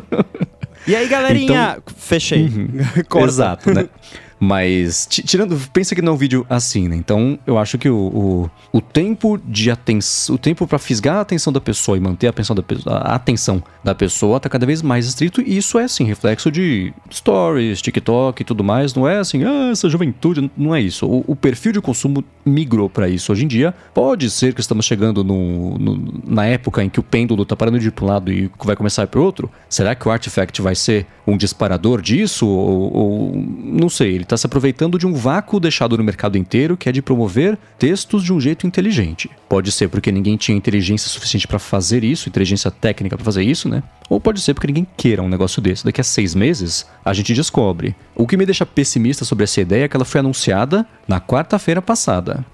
[0.87, 1.77] e aí, galerinha?
[1.79, 2.43] Então, Fechei.
[2.43, 2.69] Uhum.
[3.25, 3.89] Exato, né?
[4.39, 6.95] Mas, tirando, pensa que não é um vídeo assim, né?
[6.95, 11.21] Então, eu acho que o, o, o tempo de atenção, o tempo para fisgar a
[11.21, 14.81] atenção da pessoa e manter a, atenção da, a atenção da pessoa tá cada vez
[14.81, 15.41] mais estrito.
[15.41, 18.93] E isso é, assim, reflexo de stories, TikTok e tudo mais.
[18.93, 20.51] Não é assim, ah, essa juventude.
[20.55, 21.07] Não é isso.
[21.07, 23.73] O, o perfil de consumo migrou para isso hoje em dia.
[23.93, 27.79] Pode ser que estamos chegando no, no, na época em que o pêndulo tá parando
[27.79, 29.49] de ir para um lado e vai começar a ir para outro.
[29.67, 32.47] Será que o Artifact vai ser um disparador disso?
[32.47, 36.75] Ou, ou não sei, ele está se aproveitando de um vácuo deixado no mercado inteiro
[36.75, 39.31] que é de promover textos de um jeito inteligente.
[39.47, 43.69] Pode ser porque ninguém tinha inteligência suficiente para fazer isso, inteligência técnica para fazer isso,
[43.69, 43.81] né?
[44.09, 45.85] Ou pode ser porque ninguém queira um negócio desse.
[45.85, 47.95] Daqui a seis meses a gente descobre.
[48.13, 51.81] O que me deixa pessimista sobre essa ideia é que ela foi anunciada na quarta-feira
[51.81, 52.45] passada.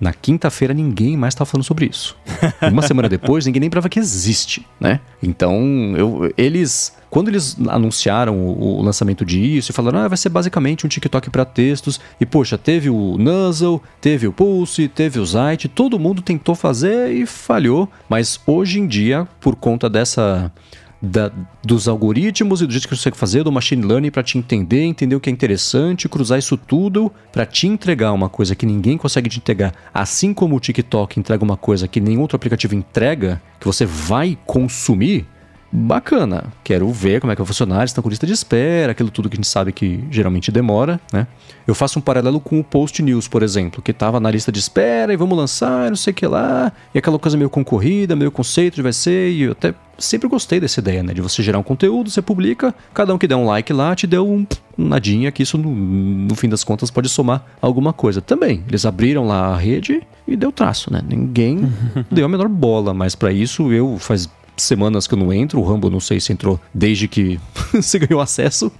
[0.00, 2.16] Na quinta-feira ninguém mais tá falando sobre isso.
[2.72, 5.00] Uma semana depois ninguém nem prova que existe, né?
[5.22, 10.28] Então, eu, eles quando eles anunciaram o, o lançamento disso e falaram, ah, vai ser
[10.28, 15.26] basicamente um TikTok para textos, e poxa, teve o Nuzzle, teve o Pulse, teve o
[15.26, 20.52] Zite, todo mundo tentou fazer e falhou, mas hoje em dia, por conta dessa
[21.00, 21.32] da,
[21.64, 24.82] dos algoritmos e do jeito que você consegue fazer, do machine learning para te entender,
[24.82, 28.98] entender o que é interessante, cruzar isso tudo para te entregar uma coisa que ninguém
[28.98, 33.40] consegue te entregar, assim como o TikTok entrega uma coisa que nenhum outro aplicativo entrega,
[33.58, 35.26] que você vai consumir
[35.72, 36.44] bacana.
[36.64, 37.80] Quero ver como é que vai funcionar.
[37.80, 41.00] Eles estão com lista de espera, aquilo tudo que a gente sabe que geralmente demora,
[41.12, 41.26] né?
[41.66, 44.58] Eu faço um paralelo com o Post News, por exemplo, que estava na lista de
[44.58, 48.32] espera e vamos lançar, não sei o que lá, e aquela coisa meio concorrida, meio
[48.32, 51.14] conceito de vai ser, e eu até sempre gostei dessa ideia, né?
[51.14, 54.06] De você gerar um conteúdo, você publica, cada um que der um like lá te
[54.06, 58.20] deu um nadinha, que isso no, no fim das contas pode somar alguma coisa.
[58.20, 61.02] Também, eles abriram lá a rede e deu traço, né?
[61.06, 61.70] Ninguém
[62.10, 64.28] deu a menor bola, mas para isso eu faz
[64.62, 65.60] semanas que eu não entro.
[65.60, 67.38] O Rambo não sei se entrou desde que
[67.72, 68.70] você ganhou acesso.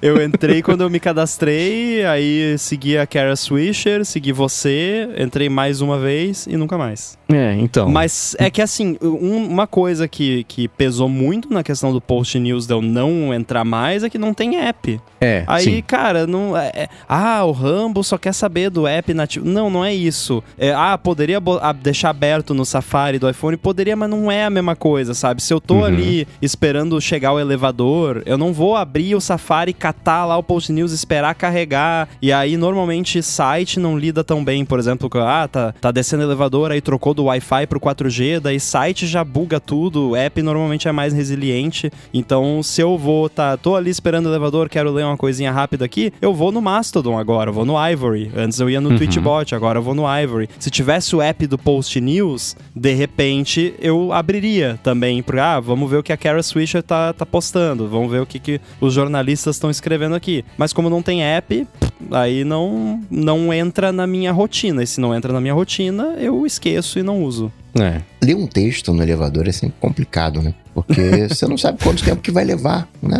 [0.00, 5.80] Eu entrei quando eu me cadastrei, aí segui a Kara Swisher, segui você, entrei mais
[5.80, 7.18] uma vez e nunca mais.
[7.28, 7.88] É, então.
[7.88, 12.38] Mas é que assim, um, uma coisa que, que pesou muito na questão do Post
[12.38, 15.00] News de eu não entrar mais é que não tem app.
[15.20, 15.44] É.
[15.46, 15.82] Aí, sim.
[15.82, 16.56] cara, não.
[16.56, 19.44] É, é ah, o Rambo só quer saber do app nativo.
[19.46, 20.42] Não, não é isso.
[20.56, 21.38] É, ah, poderia
[21.82, 23.56] deixar aberto no Safari do iPhone?
[23.56, 25.42] Poderia, mas não é a mesma coisa, sabe?
[25.42, 25.84] Se eu tô uhum.
[25.84, 30.72] ali esperando chegar o elevador, eu não vou abrir o Safari, catar lá o Post
[30.72, 32.08] News, esperar carregar.
[32.20, 34.64] E aí, normalmente, site não lida tão bem.
[34.64, 38.60] Por exemplo, ah, tá, tá descendo o elevador, aí trocou do Wi-Fi pro 4G, daí
[38.60, 41.90] site já buga tudo, o app normalmente é mais resiliente.
[42.12, 45.84] Então, se eu vou, tá, tô ali esperando o elevador, quero ler uma coisinha rápida
[45.84, 48.30] aqui, eu vou no Mastodon agora, eu vou no Ivory.
[48.36, 48.96] Antes eu ia no uhum.
[48.96, 50.48] Twitchbot, agora eu vou no Ivory.
[50.58, 55.90] Se tivesse o app do Post News, de repente eu abriria também, porque, ah, vamos
[55.90, 58.92] ver o que a Kara Swisher tá, tá postando, vamos ver o que, que os
[58.92, 60.44] jornalistas estão escrevendo aqui.
[60.56, 61.66] Mas como não tem app,
[62.10, 64.82] aí não, não entra na minha rotina.
[64.82, 67.52] E se não entra na minha rotina, eu esqueço e não uso.
[67.78, 68.00] É.
[68.22, 70.54] Ler um texto no elevador é sempre complicado, né?
[70.74, 73.18] Porque você não sabe quanto tempo que vai levar, né?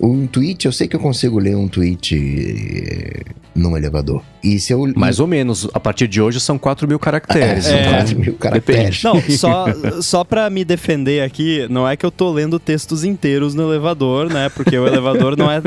[0.00, 4.22] Um tweet, eu sei que eu consigo ler um tweet eh, num elevador.
[4.44, 4.92] E se eu...
[4.94, 5.68] Mais ou menos.
[5.74, 7.66] A partir de hoje são 4 mil caracteres.
[7.66, 9.02] É, são 4 mil caracteres.
[9.02, 9.66] Não, só,
[10.00, 14.30] só pra me defender aqui, não é que eu tô lendo textos inteiros no elevador,
[14.30, 14.48] né?
[14.50, 15.60] Porque o elevador não é...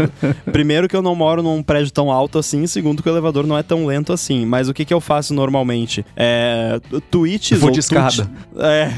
[0.52, 3.58] Primeiro que eu não moro num prédio tão alto assim, segundo que o elevador não
[3.58, 4.46] é tão lento assim.
[4.46, 6.06] Mas o que que eu faço normalmente?
[6.16, 6.80] É...
[7.12, 7.74] Tweets Vou ou...
[7.74, 8.30] De escada.
[8.60, 8.90] É,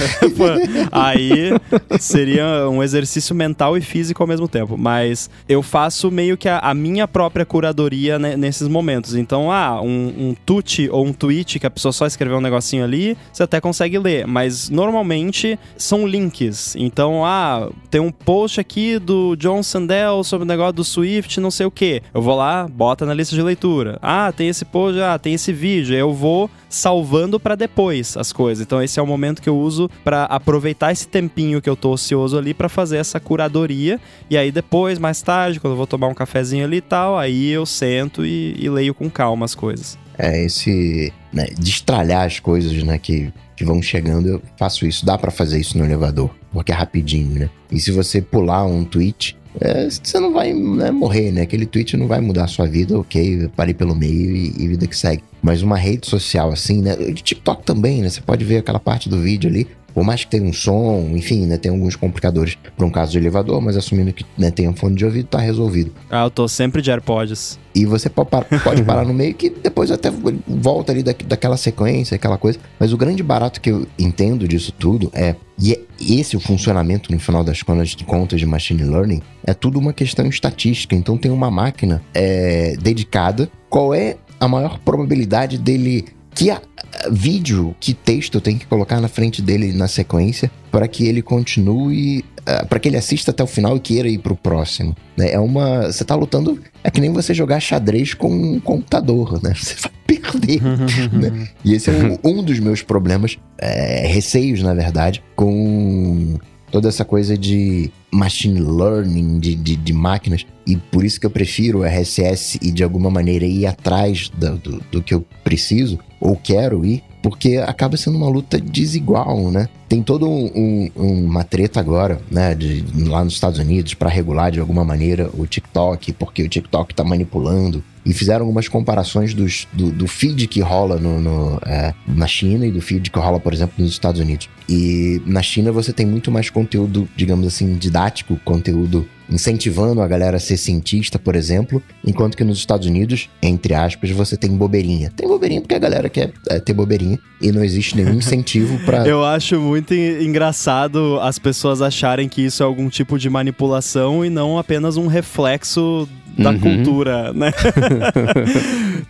[0.92, 1.52] aí
[2.00, 4.78] seria um exercício mental e físico ao mesmo tempo.
[4.78, 9.16] Mas eu faço meio que a, a minha própria curadoria né, nesses momentos.
[9.16, 12.84] Então, ah, um, um tut ou um tweet que a pessoa só escreveu um negocinho
[12.84, 14.26] ali, você até consegue ler.
[14.28, 16.76] Mas normalmente são links.
[16.76, 21.52] Então, ah, tem um post aqui do John Sandel sobre o negócio do Swift, não
[21.52, 22.02] sei o que.
[22.14, 24.00] Eu vou lá, bota na lista de leitura.
[24.02, 25.96] Ah, tem esse post, ah, tem esse vídeo.
[25.96, 28.66] Eu vou salvando para depois as coisas.
[28.66, 31.92] Então esse é o momento que eu uso para aproveitar esse tempinho que eu tô
[31.92, 34.00] ocioso ali para fazer essa curadoria.
[34.30, 37.50] E aí depois, mais tarde, quando eu vou tomar um cafezinho ali e tal, aí
[37.50, 39.98] eu sento e, e leio com calma as coisas.
[40.18, 45.06] É esse né, destralhar as coisas, né, que, que vão chegando, eu faço isso.
[45.06, 47.50] Dá para fazer isso no elevador, porque é rapidinho, né?
[47.72, 51.42] E se você pular um tweet, é, você não vai né, morrer, né?
[51.42, 54.88] Aquele tweet não vai mudar a sua vida, ok, parei pelo meio e, e, vida
[54.88, 55.24] que segue.
[55.42, 56.96] Mas uma rede social assim, né?
[56.96, 58.10] De TikTok também, né?
[58.10, 59.68] Você pode ver aquela parte do vídeo ali.
[59.94, 63.18] Por mais que tenha um som, enfim, né, tem alguns complicadores para um caso de
[63.18, 65.92] elevador, mas assumindo que né, tem um fone de ouvido, tá resolvido.
[66.10, 67.60] Ah, eu tô sempre de AirPods.
[67.74, 70.12] E você pode parar, pode parar no meio que depois até
[70.48, 72.60] volta ali da, daquela sequência, aquela coisa.
[72.80, 75.36] Mas o grande barato que eu entendo disso tudo é.
[75.60, 77.96] E é esse o funcionamento, no final das contas,
[78.40, 80.96] de machine learning, é tudo uma questão estatística.
[80.96, 83.50] Então tem uma máquina é, dedicada.
[83.70, 88.66] Qual é a maior probabilidade dele que a, a, vídeo, que texto eu tenho que
[88.66, 93.32] colocar na frente dele na sequência para que ele continue, uh, para que ele assista
[93.32, 94.96] até o final e queira ir pro próximo.
[95.18, 95.32] Né?
[95.32, 99.54] É uma, você tá lutando, é que nem você jogar xadrez com um computador, né?
[99.58, 100.62] Você vai perder.
[101.12, 101.48] né?
[101.64, 106.38] E esse é um, um dos meus problemas, é, receios na verdade, com
[106.72, 111.32] toda essa coisa de machine learning, de, de, de, máquinas, e por isso que eu
[111.32, 116.36] prefiro RSS e de alguma maneira ir atrás do, do, do que eu preciso ou
[116.36, 119.70] quero ir, porque acaba sendo uma luta desigual, né?
[119.88, 124.52] Tem toda um, um, uma treta agora, né, de, lá nos Estados Unidos, para regular
[124.52, 127.84] de alguma maneira o TikTok, porque o TikTok tá manipulando.
[128.06, 132.66] E fizeram algumas comparações dos, do, do feed que rola no, no é, na China
[132.66, 134.50] e do feed que rola, por exemplo, nos Estados Unidos.
[134.68, 140.38] E na China você tem muito mais conteúdo, digamos assim, didático, conteúdo incentivando a galera
[140.38, 145.12] a ser cientista, por exemplo, enquanto que nos Estados Unidos, entre aspas, você tem bobeirinha.
[145.16, 149.08] Tem bobeirinha porque a galera quer é, ter bobeirinha e não existe nenhum incentivo para
[149.08, 154.30] Eu acho muito engraçado as pessoas acharem que isso é algum tipo de manipulação e
[154.30, 156.08] não apenas um reflexo
[156.42, 156.60] da uhum.
[156.60, 157.52] cultura, né?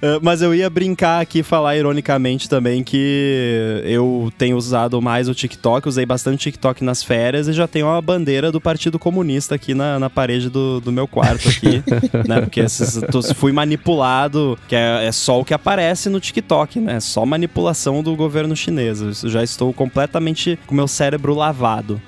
[0.01, 5.35] Eh, mas eu ia brincar aqui, falar ironicamente também que eu tenho usado mais o
[5.35, 9.75] TikTok, usei bastante TikTok nas férias e já tenho uma bandeira do Partido Comunista aqui
[9.75, 11.83] na, na parede do, do meu quarto aqui,
[12.27, 12.41] né?
[12.41, 12.99] Porque esses,
[13.35, 16.99] fui manipulado, que é, é, só o que aparece no TikTok, né?
[16.99, 19.01] Só manipulação do governo chinês.
[19.01, 22.01] Eu já estou completamente com meu cérebro lavado.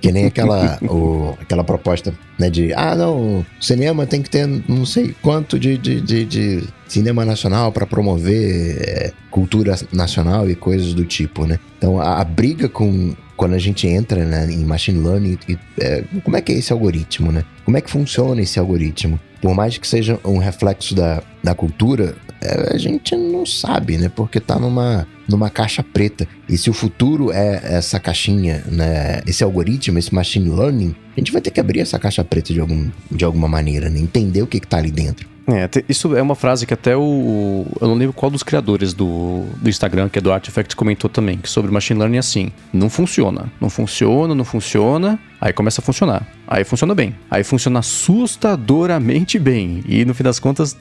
[0.00, 4.84] Que nem aquela, o, aquela proposta né, de, ah, não, cinema tem que ter não
[4.84, 10.94] sei quanto de, de, de, de cinema nacional para promover é, cultura nacional e coisas
[10.94, 11.58] do tipo, né?
[11.78, 15.36] Então a, a briga com quando a gente entra né, em machine learning,
[15.76, 17.42] é, como é que é esse algoritmo, né?
[17.64, 19.18] Como é que funciona esse algoritmo?
[19.40, 24.08] Por mais que seja um reflexo da, da cultura, é, a gente não sabe, né?
[24.08, 26.24] Porque tá numa, numa caixa preta.
[26.48, 29.22] E se o futuro é essa caixinha, né?
[29.26, 32.60] Esse algoritmo, esse machine learning, a gente vai ter que abrir essa caixa preta de,
[32.60, 33.98] algum, de alguma maneira, né?
[33.98, 35.31] Entender o que, que tá ali dentro.
[35.46, 37.66] É, isso é uma frase que até o.
[37.80, 41.38] Eu não lembro qual dos criadores do, do Instagram, que é do Artifact, comentou também,
[41.38, 45.84] que sobre machine learning é assim: não funciona, não funciona, não funciona, aí começa a
[45.84, 46.24] funcionar.
[46.46, 47.16] Aí funciona bem.
[47.28, 49.82] Aí funciona assustadoramente bem.
[49.88, 50.76] E no fim das contas,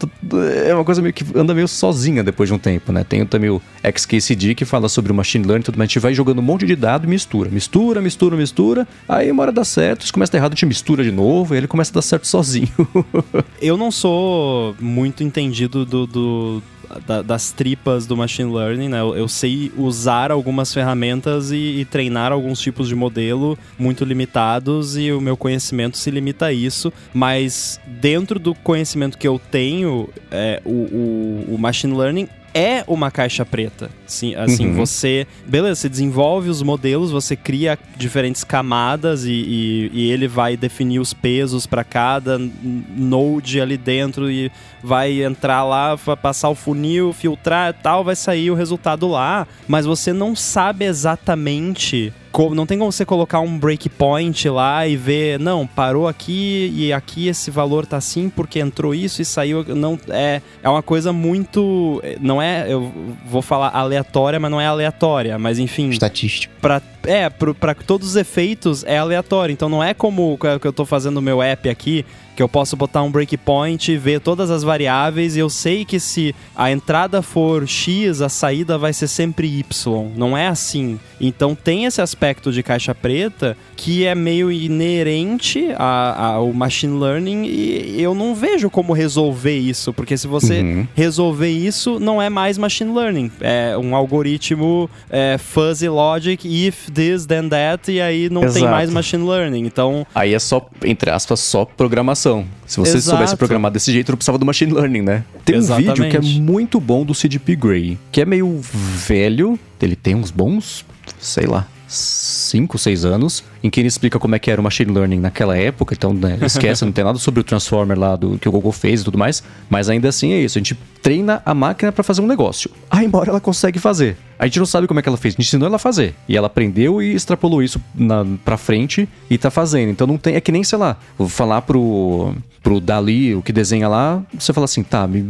[0.68, 3.04] é uma coisa meio que anda meio sozinha depois de um tempo, né?
[3.04, 5.88] Tem também o XKCD que fala sobre o machine learning e tudo mais.
[5.88, 7.50] A gente vai jogando um monte de dado e mistura.
[7.50, 8.88] Mistura, mistura, mistura.
[9.10, 11.56] Aí uma hora dá certo, se começa a dar errado, a gente mistura de novo
[11.56, 12.70] e ele começa a dar certo sozinho.
[13.60, 16.64] Eu não sou muito entendido do, do
[17.06, 19.00] da, das tripas do machine learning, né?
[19.00, 24.98] Eu, eu sei usar algumas ferramentas e, e, treinar alguns tipos de modelo muito limitados
[24.98, 30.10] e o meu conhecimento se limita a isso, mas dentro do conhecimento que eu tenho,
[30.30, 33.90] é, o, o, o machine learning é uma caixa preta.
[34.12, 34.74] Sim, assim, uhum.
[34.76, 35.26] você.
[35.48, 41.00] Beleza, você desenvolve os modelos, você cria diferentes camadas e, e, e ele vai definir
[41.00, 44.52] os pesos para cada node ali dentro e
[44.84, 49.48] vai entrar lá, passar o funil, filtrar e tal, vai sair o resultado lá.
[49.66, 52.14] Mas você não sabe exatamente
[52.54, 57.28] não tem como você colocar um breakpoint lá e ver, não, parou aqui e aqui
[57.28, 59.64] esse valor tá assim porque entrou isso e saiu.
[59.76, 62.02] Não, é, é uma coisa muito.
[62.22, 62.92] Não é, eu
[63.26, 64.01] vou falar aleatória,
[64.40, 65.90] mas não é aleatória, mas enfim.
[65.90, 66.54] Estatístico.
[66.62, 69.54] Pra, é, para todos os efeitos é aleatório.
[69.54, 72.50] Então não é como o que eu tô fazendo no meu app aqui, que eu
[72.50, 77.22] posso botar um breakpoint, ver todas as variáveis e eu sei que se a entrada
[77.22, 80.12] for X, a saída vai ser sempre Y.
[80.16, 81.00] Não é assim.
[81.20, 88.02] Então tem esse aspecto de caixa preta que é meio inerente ao machine learning e
[88.02, 90.88] eu não vejo como resolver isso, porque se você uhum.
[90.96, 93.32] resolver isso, não é mais machine learning.
[93.42, 98.60] É um algoritmo é, fuzzy logic, if this, then that, e aí não Exato.
[98.60, 99.66] tem mais machine learning.
[99.66, 100.06] Então.
[100.14, 102.31] Aí é só, entre aspas, só programação.
[102.66, 103.18] Se você Exato.
[103.18, 105.24] soubesse programar desse jeito, não precisava do machine learning, né?
[105.44, 105.90] Tem Exatamente.
[105.90, 108.60] um vídeo que é muito bom do CDP Grey, que é meio
[109.08, 110.86] velho, ele tem uns bons,
[111.20, 114.92] sei lá, 5, 6 anos, em que ele explica como é que era o machine
[114.92, 115.94] learning naquela época.
[115.94, 119.02] Então, né, esquece, não tem nada sobre o transformer lá do que o Google fez
[119.02, 119.44] e tudo mais.
[119.70, 120.58] Mas ainda assim é isso.
[120.58, 122.72] A gente treina a máquina para fazer um negócio.
[122.90, 124.16] Aí, embora ela consegue fazer.
[124.40, 126.16] A gente não sabe como é que ela fez, a gente ensinou ela a fazer.
[126.28, 129.90] E ela aprendeu e extrapolou isso na, pra frente e tá fazendo.
[129.90, 130.36] Então não tem.
[130.36, 134.54] É que nem, sei lá, vou falar pro, pro Dali, o que desenha lá, você
[134.54, 135.24] fala assim, tá, me,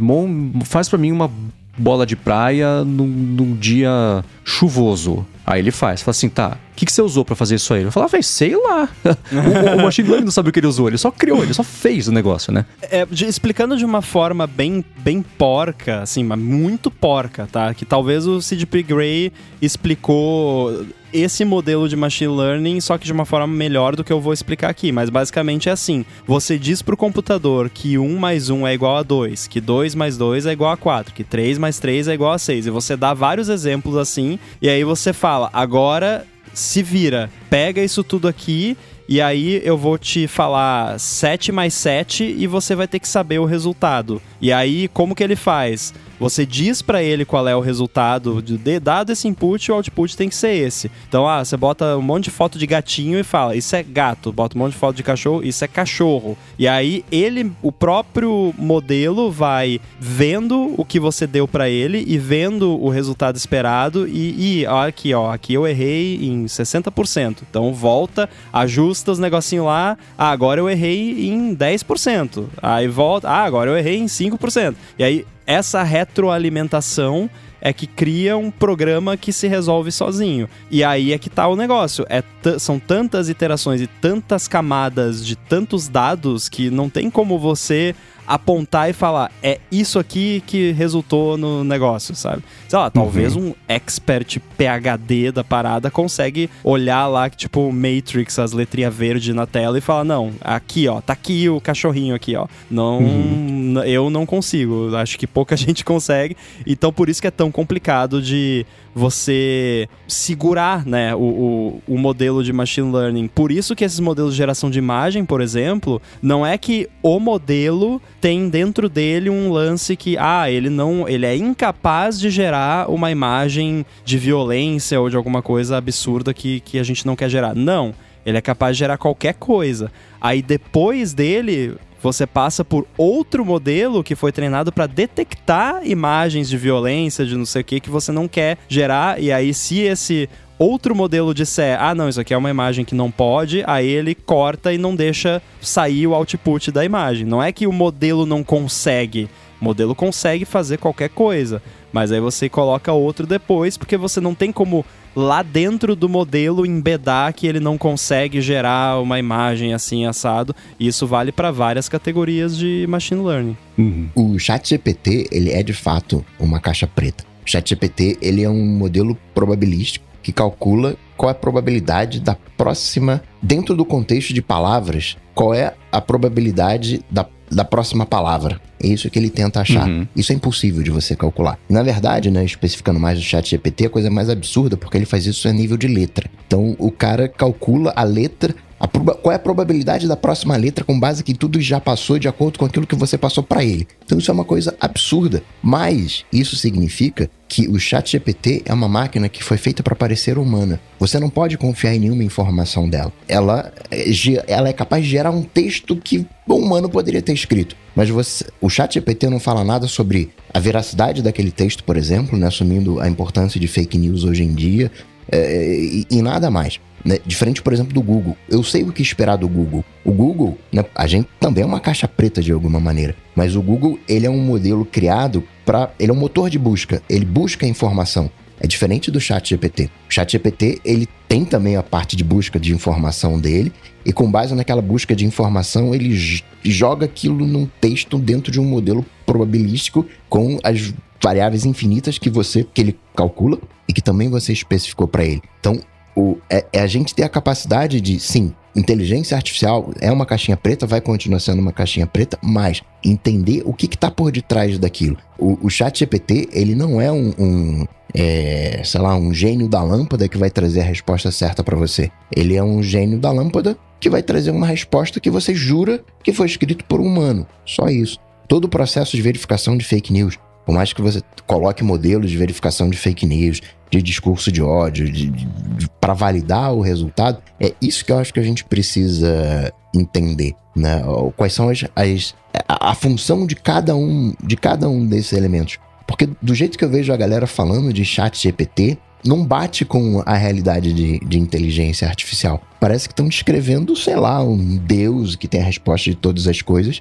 [0.64, 1.30] faz para mim uma
[1.76, 5.26] bola de praia num, num dia chuvoso.
[5.44, 7.82] Aí ele faz, fala assim, tá, o que, que você usou para fazer isso aí?
[7.82, 8.88] Eu falo, ah, sei lá.
[9.04, 11.62] o, o machine learning não sabe o que ele usou, ele só criou, ele só
[11.62, 12.64] fez o negócio, né?
[12.82, 17.74] É, de, explicando de uma forma bem, bem porca, assim, mas muito porca, tá?
[17.74, 23.24] Que talvez o CDP Grey explicou esse modelo de machine learning, só que de uma
[23.24, 24.90] forma melhor do que eu vou explicar aqui.
[24.90, 28.96] Mas basicamente é assim: você diz para o computador que 1 mais 1 é igual
[28.96, 32.14] a 2, que 2 mais 2 é igual a 4, que 3 mais 3 é
[32.14, 32.66] igual a 6.
[32.66, 38.04] E você dá vários exemplos assim, e aí você fala, agora se vira, pega isso
[38.04, 38.76] tudo aqui
[39.08, 43.38] e aí eu vou te falar 7 mais 7 e você vai ter que saber
[43.38, 44.20] o resultado.
[44.42, 45.94] E aí, como que ele faz?
[46.22, 50.28] Você diz para ele qual é o resultado de dado esse input, o output tem
[50.28, 50.88] que ser esse.
[51.08, 54.32] Então, ah, você bota um monte de foto de gatinho e fala, isso é gato.
[54.32, 56.38] Bota um monte de foto de cachorro, isso é cachorro.
[56.56, 62.16] E aí ele, o próprio modelo vai vendo o que você deu para ele e
[62.18, 67.38] vendo o resultado esperado e, e ó, aqui, ó, aqui eu errei em 60%.
[67.50, 72.44] Então volta, ajusta os negocinhos lá, ah, agora eu errei em 10%.
[72.62, 74.76] Aí volta, ah, agora eu errei em 5%.
[74.96, 77.28] E aí essa retroalimentação
[77.60, 80.48] é que cria um programa que se resolve sozinho.
[80.68, 82.04] E aí é que tá o negócio.
[82.08, 82.22] É
[82.58, 87.94] são tantas iterações e tantas camadas de tantos dados que não tem como você
[88.26, 92.42] apontar e falar, é isso aqui que resultou no negócio, sabe?
[92.68, 93.48] Sei lá, talvez uhum.
[93.48, 99.78] um expert PhD da parada consegue olhar lá, tipo, Matrix, as letrinhas verdes na tela
[99.78, 102.46] e falar, não, aqui, ó, tá aqui o cachorrinho aqui, ó.
[102.70, 103.82] Não, uhum.
[103.84, 108.22] eu não consigo, acho que pouca gente consegue, então por isso que é tão complicado
[108.22, 108.64] de
[108.94, 113.28] você segurar né, o, o, o, modelo de machine learning.
[113.28, 117.18] Por isso que esses modelos de geração de imagem, por exemplo, não é que o
[117.18, 121.08] modelo tem dentro dele um lance que, ah, ele não.
[121.08, 126.60] ele é incapaz de gerar uma imagem de violência ou de alguma coisa absurda que,
[126.60, 127.54] que a gente não quer gerar.
[127.54, 127.94] Não.
[128.24, 129.90] Ele é capaz de gerar qualquer coisa.
[130.20, 136.56] Aí depois dele, você passa por outro modelo que foi treinado para detectar imagens de
[136.56, 139.20] violência, de não sei o que, que você não quer gerar.
[139.20, 140.28] E aí, se esse
[140.58, 144.14] outro modelo disser, ah, não, isso aqui é uma imagem que não pode, aí ele
[144.14, 147.26] corta e não deixa sair o output da imagem.
[147.26, 149.28] Não é que o modelo não consegue.
[149.60, 151.62] O modelo consegue fazer qualquer coisa.
[151.92, 154.84] Mas aí você coloca outro depois, porque você não tem como
[155.14, 160.54] lá dentro do modelo embedar que ele não consegue gerar uma imagem assim assado.
[160.78, 163.56] E isso vale para várias categorias de machine learning.
[163.76, 164.08] Uhum.
[164.14, 167.24] O ChatGPT, ele é de fato uma caixa preta.
[167.44, 173.22] O ChatGPT, ele é um modelo probabilístico que calcula qual é a probabilidade da próxima,
[173.42, 178.60] dentro do contexto de palavras, qual é a probabilidade da da próxima palavra.
[178.82, 179.88] É isso que ele tenta achar.
[179.88, 180.06] Uhum.
[180.14, 181.58] Isso é impossível de você calcular.
[181.68, 185.26] Na verdade, né, especificando mais o chat GPT, a coisa mais absurda, porque ele faz
[185.26, 186.28] isso a nível de letra.
[186.46, 188.54] Então, o cara calcula a letra
[188.88, 192.58] qual é a probabilidade da próxima letra com base que tudo já passou de acordo
[192.58, 193.86] com aquilo que você passou para ele.
[194.04, 198.88] Então isso é uma coisa absurda, mas isso significa que o Chat GPT é uma
[198.88, 200.80] máquina que foi feita para parecer humana.
[200.98, 203.12] Você não pode confiar em nenhuma informação dela.
[203.28, 204.04] Ela, é,
[204.46, 207.76] ela é capaz de gerar um texto que um humano poderia ter escrito.
[207.94, 212.38] Mas você, o Chat GPT não fala nada sobre a veracidade daquele texto, por exemplo,
[212.38, 214.90] né, assumindo a importância de fake news hoje em dia,
[215.30, 216.80] é, e, e nada mais.
[217.04, 217.18] Né?
[217.26, 218.36] Diferente, por exemplo, do Google.
[218.48, 219.84] Eu sei o que esperar do Google.
[220.04, 223.14] O Google, né, a gente também é uma caixa preta de alguma maneira.
[223.34, 225.90] Mas o Google, ele é um modelo criado para.
[225.98, 227.02] Ele é um motor de busca.
[227.08, 228.30] Ele busca informação.
[228.62, 229.90] É diferente do Chat GPT.
[230.08, 233.72] O Chat GPT, ele tem também a parte de busca de informação dele.
[234.06, 236.16] E com base naquela busca de informação, ele
[236.62, 242.64] joga aquilo num texto dentro de um modelo probabilístico com as variáveis infinitas que você
[242.72, 243.58] que ele calcula
[243.88, 245.42] e que também você especificou para ele.
[245.58, 245.80] Então,
[246.14, 250.56] o, é, é, a gente ter a capacidade de, sim, inteligência artificial é uma caixinha
[250.56, 255.16] preta, vai continuar sendo uma caixinha preta, mas entender o que está por detrás daquilo.
[255.38, 259.82] O, o chat GPT, ele não é um, um é, sei lá, um gênio da
[259.82, 262.10] lâmpada que vai trazer a resposta certa para você.
[262.34, 266.32] Ele é um gênio da lâmpada que vai trazer uma resposta que você jura que
[266.32, 267.46] foi escrito por um humano.
[267.64, 268.18] Só isso.
[268.48, 272.36] Todo o processo de verificação de fake news, por mais que você coloque modelos de
[272.36, 273.60] verificação de fake news,
[273.92, 277.42] de discurso de ódio, de, de, de para validar o resultado.
[277.60, 281.02] É isso que eu acho que a gente precisa entender, né?
[281.36, 282.34] Quais são as, as
[282.66, 285.78] a, a função de cada um de cada um desses elementos.
[286.06, 290.22] Porque do jeito que eu vejo a galera falando de chat GPT, não bate com
[290.24, 292.62] a realidade de, de inteligência artificial.
[292.80, 296.60] Parece que estão descrevendo, sei lá, um deus que tem a resposta de todas as
[296.62, 297.00] coisas.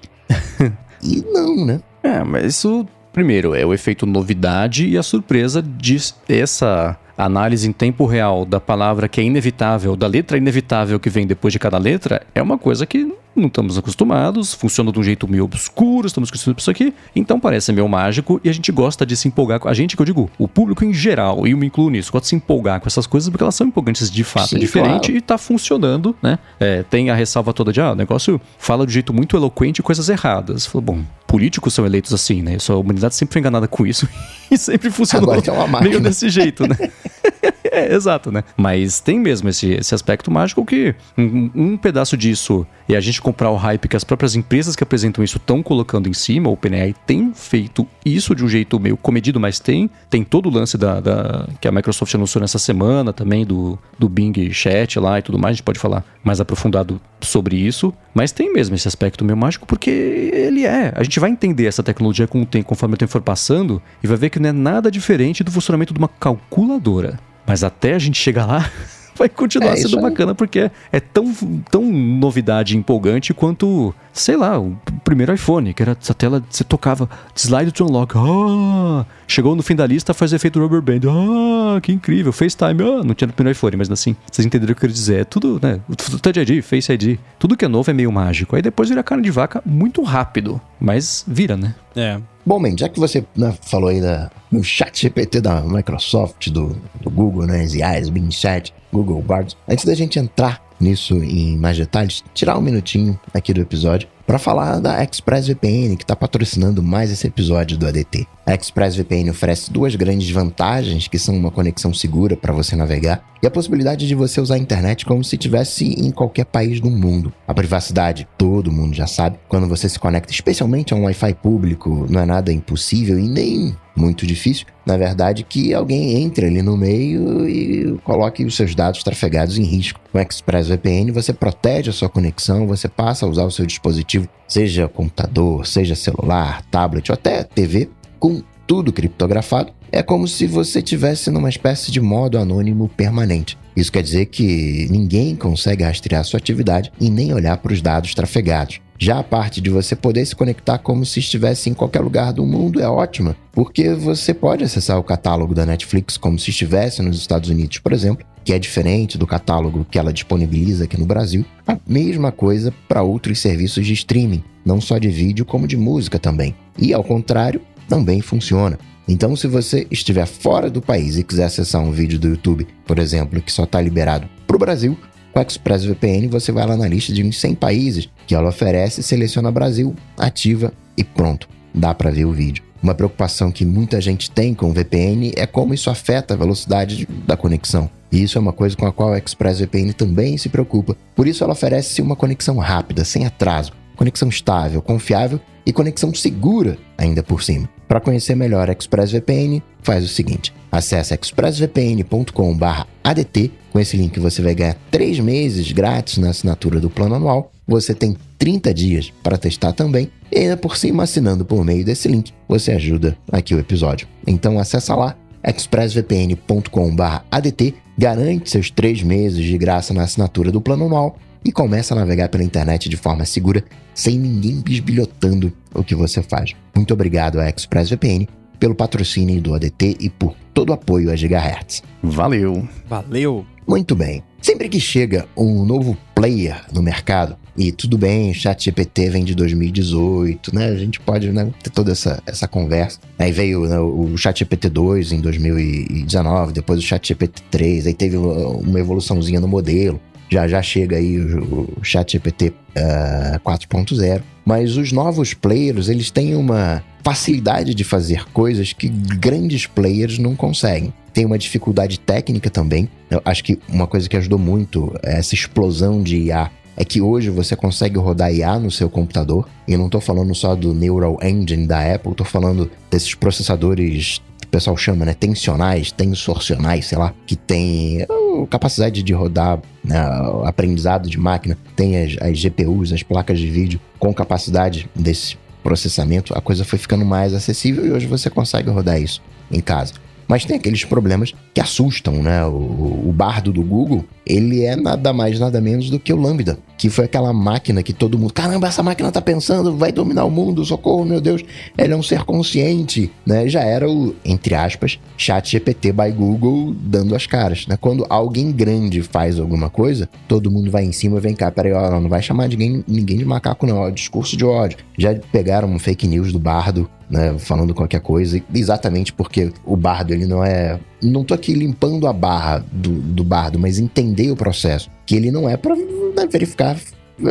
[1.01, 1.81] e não, né?
[2.03, 5.97] É, mas isso, primeiro, é o efeito novidade e a surpresa de
[6.27, 11.27] essa análise em tempo real da palavra que é inevitável, da letra inevitável que vem
[11.27, 15.27] depois de cada letra, é uma coisa que não estamos acostumados, funciona de um jeito
[15.27, 19.05] meio obscuro, estamos acostumados com isso aqui, então parece meio mágico e a gente gosta
[19.05, 21.57] de se empolgar com a gente, que eu digo, o público em geral, e eu
[21.57, 24.23] me incluo nisso, gosta de se empolgar com essas coisas porque elas são empolgantes de
[24.23, 25.17] fato, Sim, é diferente claro.
[25.17, 26.39] e tá funcionando, né?
[26.59, 30.09] É, tem a ressalva toda de, ah, o negócio fala de jeito muito eloquente coisas
[30.09, 30.65] erradas.
[30.65, 32.57] Falou, bom, políticos são eleitos assim, né?
[32.67, 34.07] A humanidade sempre foi enganada com isso
[34.49, 36.75] e sempre funcionou é meio desse jeito, né?
[37.71, 38.43] é, exato, né?
[38.57, 43.21] Mas tem mesmo esse, esse aspecto mágico que um, um, pedaço disso e a gente
[43.21, 46.53] comprar o hype que as próprias empresas que apresentam isso estão colocando em cima, o
[46.53, 49.89] OpenAI tem feito isso de um jeito meio comedido, mas tem.
[50.09, 54.09] Tem todo o lance da, da que a Microsoft anunciou nessa semana também, do, do
[54.09, 57.93] Bing Chat lá e tudo mais, a gente pode falar mais aprofundado sobre isso.
[58.13, 60.91] Mas tem mesmo esse aspecto meio mágico, porque ele é.
[60.93, 64.07] A gente vai entender essa tecnologia com o tempo, conforme o tempo for passando, e
[64.07, 67.30] vai ver que não é nada diferente do funcionamento de uma calculadora.
[67.45, 68.69] Mas até a gente chegar lá,
[69.21, 71.31] vai continuar é, sendo bacana porque é tão,
[71.69, 77.09] tão novidade empolgante quanto, sei lá, o primeiro iPhone, que era essa tela, você tocava
[77.35, 78.15] slide to unlock.
[78.17, 81.07] Ah, chegou no fim da lista, faz efeito rubber band.
[81.07, 82.31] Ah, que incrível.
[82.31, 84.93] FaceTime, ah, não tinha no primeiro iPhone, mas assim, vocês entenderam o que eu quero
[84.93, 85.21] dizer.
[85.21, 85.79] É tudo, né?
[86.21, 88.55] Touch ID, Face ID, tudo que é novo é meio mágico.
[88.55, 91.75] Aí depois vira carne de vaca muito rápido, mas vira, né?
[91.95, 92.19] É.
[92.45, 96.75] Bom, man, já que você né, falou aí da, no chat GPT da Microsoft, do,
[96.99, 101.77] do Google, né, ZIAS, Bing Chat, Google Bard, antes da gente entrar nisso em mais
[101.77, 107.11] detalhes, tirar um minutinho aqui do episódio para falar da ExpressVPN, que está patrocinando mais
[107.11, 108.27] esse episódio do ADT.
[108.45, 113.47] A ExpressVPN oferece duas grandes vantagens, que são uma conexão segura para você navegar e
[113.47, 117.33] a possibilidade de você usar a internet como se estivesse em qualquer país do mundo.
[117.47, 122.05] A privacidade, todo mundo já sabe, quando você se conecta especialmente a um Wi-Fi público,
[122.09, 126.77] não é nada impossível e nem muito difícil, na verdade, que alguém entre ali no
[126.77, 129.99] meio e coloque os seus dados trafegados em risco.
[130.11, 134.10] Com ExpressVPN, você protege a sua conexão, você passa a usar o seu dispositivo,
[134.47, 137.89] seja computador, seja celular, tablet ou até TV,
[138.19, 139.71] com tudo criptografado.
[139.91, 143.57] É como se você tivesse numa espécie de modo anônimo permanente.
[143.75, 148.13] Isso quer dizer que ninguém consegue rastrear sua atividade e nem olhar para os dados
[148.13, 148.79] trafegados.
[149.03, 152.45] Já a parte de você poder se conectar como se estivesse em qualquer lugar do
[152.45, 157.17] mundo é ótima, porque você pode acessar o catálogo da Netflix como se estivesse nos
[157.17, 161.43] Estados Unidos, por exemplo, que é diferente do catálogo que ela disponibiliza aqui no Brasil.
[161.65, 166.19] A mesma coisa para outros serviços de streaming, não só de vídeo, como de música
[166.19, 166.53] também.
[166.77, 168.77] E ao contrário, também funciona.
[169.07, 172.99] Então, se você estiver fora do país e quiser acessar um vídeo do YouTube, por
[172.99, 174.95] exemplo, que só está liberado para o Brasil,
[175.31, 179.01] com a ExpressVPN, você vai lá na lista de uns 100 países que ela oferece,
[179.01, 182.63] seleciona Brasil, ativa e pronto, dá para ver o vídeo.
[182.83, 187.07] Uma preocupação que muita gente tem com o VPN é como isso afeta a velocidade
[187.27, 187.89] da conexão.
[188.11, 190.97] E isso é uma coisa com a qual a ExpressVPN também se preocupa.
[191.15, 196.77] Por isso ela oferece uma conexão rápida, sem atraso, conexão estável, confiável e conexão segura
[196.97, 197.69] ainda por cima.
[197.91, 203.51] Para conhecer melhor a ExpressVPN, faz o seguinte: acesse expressvpn.com/adt.
[203.69, 207.51] Com esse link você vai ganhar 3 meses grátis na assinatura do plano anual.
[207.67, 210.09] Você tem 30 dias para testar também.
[210.31, 214.07] E ainda por cima, assinando por meio desse link, você ajuda aqui o episódio.
[214.25, 215.13] Então acessa lá
[215.43, 221.97] expressvpn.com/adt, garante seus 3 meses de graça na assinatura do plano anual e começa a
[221.97, 223.63] navegar pela internet de forma segura,
[223.93, 226.53] sem ninguém bisbilhotando o que você faz.
[226.75, 228.27] Muito obrigado a ExpressVPN
[228.59, 231.81] pelo patrocínio do ADT e por todo o apoio a Gigahertz.
[232.03, 232.67] Valeu!
[232.87, 233.45] Valeu!
[233.67, 234.23] Muito bem.
[234.41, 239.35] Sempre que chega um novo player no mercado, e tudo bem, o ChatGPT vem de
[239.35, 240.69] 2018, né?
[240.69, 242.99] A gente pode né, ter toda essa, essa conversa.
[243.19, 248.79] Aí veio né, o ChatGPT 2 em 2019, depois o ChatGPT 3, aí teve uma
[248.79, 249.99] evoluçãozinha no modelo
[250.31, 254.21] já já chega aí o, o ChatGPT uh, 4.0.
[254.45, 260.35] Mas os novos players, eles têm uma facilidade de fazer coisas que grandes players não
[260.35, 260.93] conseguem.
[261.13, 262.89] Tem uma dificuldade técnica também.
[263.09, 267.29] Eu acho que uma coisa que ajudou muito essa explosão de IA é que hoje
[267.29, 269.47] você consegue rodar IA no seu computador.
[269.67, 274.21] E não estou falando só do Neural Engine da Apple, estou falando desses processadores
[274.51, 275.13] pessoal chama, né?
[275.13, 278.05] Tensionais, tensorcionais, sei lá, que tem
[278.49, 279.97] capacidade de rodar né,
[280.45, 286.35] aprendizado de máquina, tem as, as GPUs, as placas de vídeo com capacidade desse processamento,
[286.35, 289.21] a coisa foi ficando mais acessível e hoje você consegue rodar isso
[289.51, 289.93] em casa.
[290.27, 292.45] Mas tem aqueles problemas que assustam, né?
[292.45, 296.57] O, o bardo do Google, ele é nada mais, nada menos do que o Lambda,
[296.77, 300.31] que foi aquela máquina que todo mundo, caramba, essa máquina tá pensando, vai dominar o
[300.31, 301.43] mundo, socorro, meu Deus,
[301.77, 303.49] ele é um ser consciente, né?
[303.49, 307.77] Já era o, entre aspas, chat GPT by Google dando as caras, né?
[307.79, 311.99] Quando alguém grande faz alguma coisa, todo mundo vai em cima, vem cá, peraí, ó,
[311.99, 314.77] não vai chamar ninguém, ninguém de macaco não, ó, discurso de ódio.
[314.97, 320.13] Já pegaram um fake news do bardo né, falando qualquer coisa, exatamente porque o bardo
[320.13, 324.35] ele não é, não tô aqui limpando a barra do, do bardo, mas entender o
[324.35, 326.77] processo, que ele não é para né, verificar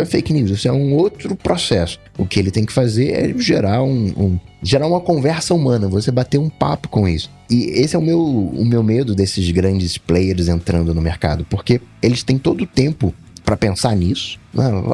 [0.07, 1.99] fake news, isso é um outro processo.
[2.17, 6.11] O que ele tem que fazer é gerar um, um, gerar uma conversa humana, você
[6.11, 7.31] bater um papo com isso.
[7.51, 11.81] E esse é o meu, o meu medo desses grandes players entrando no mercado, porque
[12.01, 13.13] eles têm todo o tempo
[13.45, 14.39] para pensar nisso.
[14.55, 14.91] Não,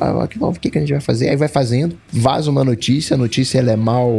[0.48, 1.28] o que, que a gente vai fazer?
[1.28, 4.10] Aí vai fazendo, vaza uma notícia, a notícia ela é mal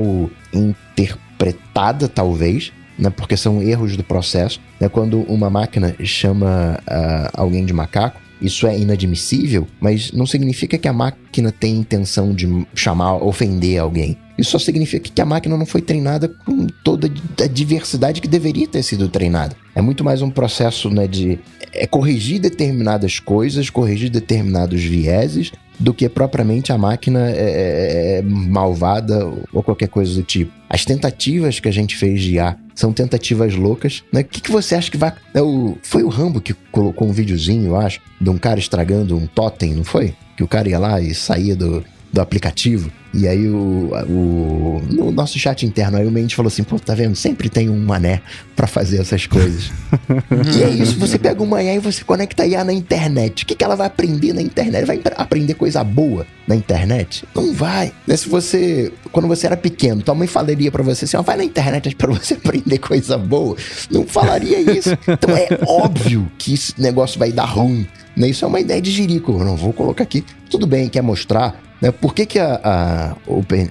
[0.53, 4.59] interpretada, talvez, né, porque são erros do processo.
[4.79, 10.77] Né, quando uma máquina chama uh, alguém de macaco, isso é inadmissível, mas não significa
[10.77, 14.17] que a máquina tem intenção de chamar, ofender alguém.
[14.37, 18.67] Isso só significa que a máquina não foi treinada com toda a diversidade que deveria
[18.67, 19.55] ter sido treinada.
[19.73, 21.39] É muito mais um processo né, de
[21.73, 28.21] é corrigir determinadas coisas, corrigir determinados vieses, do que propriamente a máquina é, é, é
[28.21, 30.51] malvada ou qualquer coisa do tipo.
[30.69, 34.03] As tentativas que a gente fez de IA são tentativas loucas.
[34.11, 34.21] Né?
[34.21, 35.13] O que, que você acha que vai.
[35.33, 35.77] É o...
[35.81, 39.73] Foi o Rambo que colocou um videozinho, eu acho, de um cara estragando um totem,
[39.73, 40.13] não foi?
[40.35, 42.91] Que o cara ia lá e saía do, do aplicativo.
[43.17, 46.93] E aí o, o no nosso chat interno, aí o Mendes falou assim, pô, tá
[46.93, 47.15] vendo?
[47.15, 48.21] Sempre tem um mané
[48.55, 49.71] para fazer essas coisas.
[50.55, 53.43] e é isso, você pega uma IA e você conecta a IA na internet.
[53.43, 54.85] O que, que ela vai aprender na internet?
[54.85, 57.25] Vai aprender coisa boa na internet?
[57.33, 57.91] Não vai.
[58.05, 58.15] Né?
[58.15, 61.43] Se você, quando você era pequeno, tua mãe falaria para você assim, ó, vai na
[61.43, 63.57] internet para você aprender coisa boa.
[63.89, 64.91] Não falaria isso.
[65.07, 67.87] Então é óbvio que esse negócio vai dar ruim.
[68.15, 68.29] Né?
[68.29, 69.31] Isso é uma ideia de jirico.
[69.31, 70.23] Eu não vou colocar aqui.
[70.51, 71.91] Tudo bem, quer mostrar né?
[71.91, 73.69] Por que, que a, a, Open,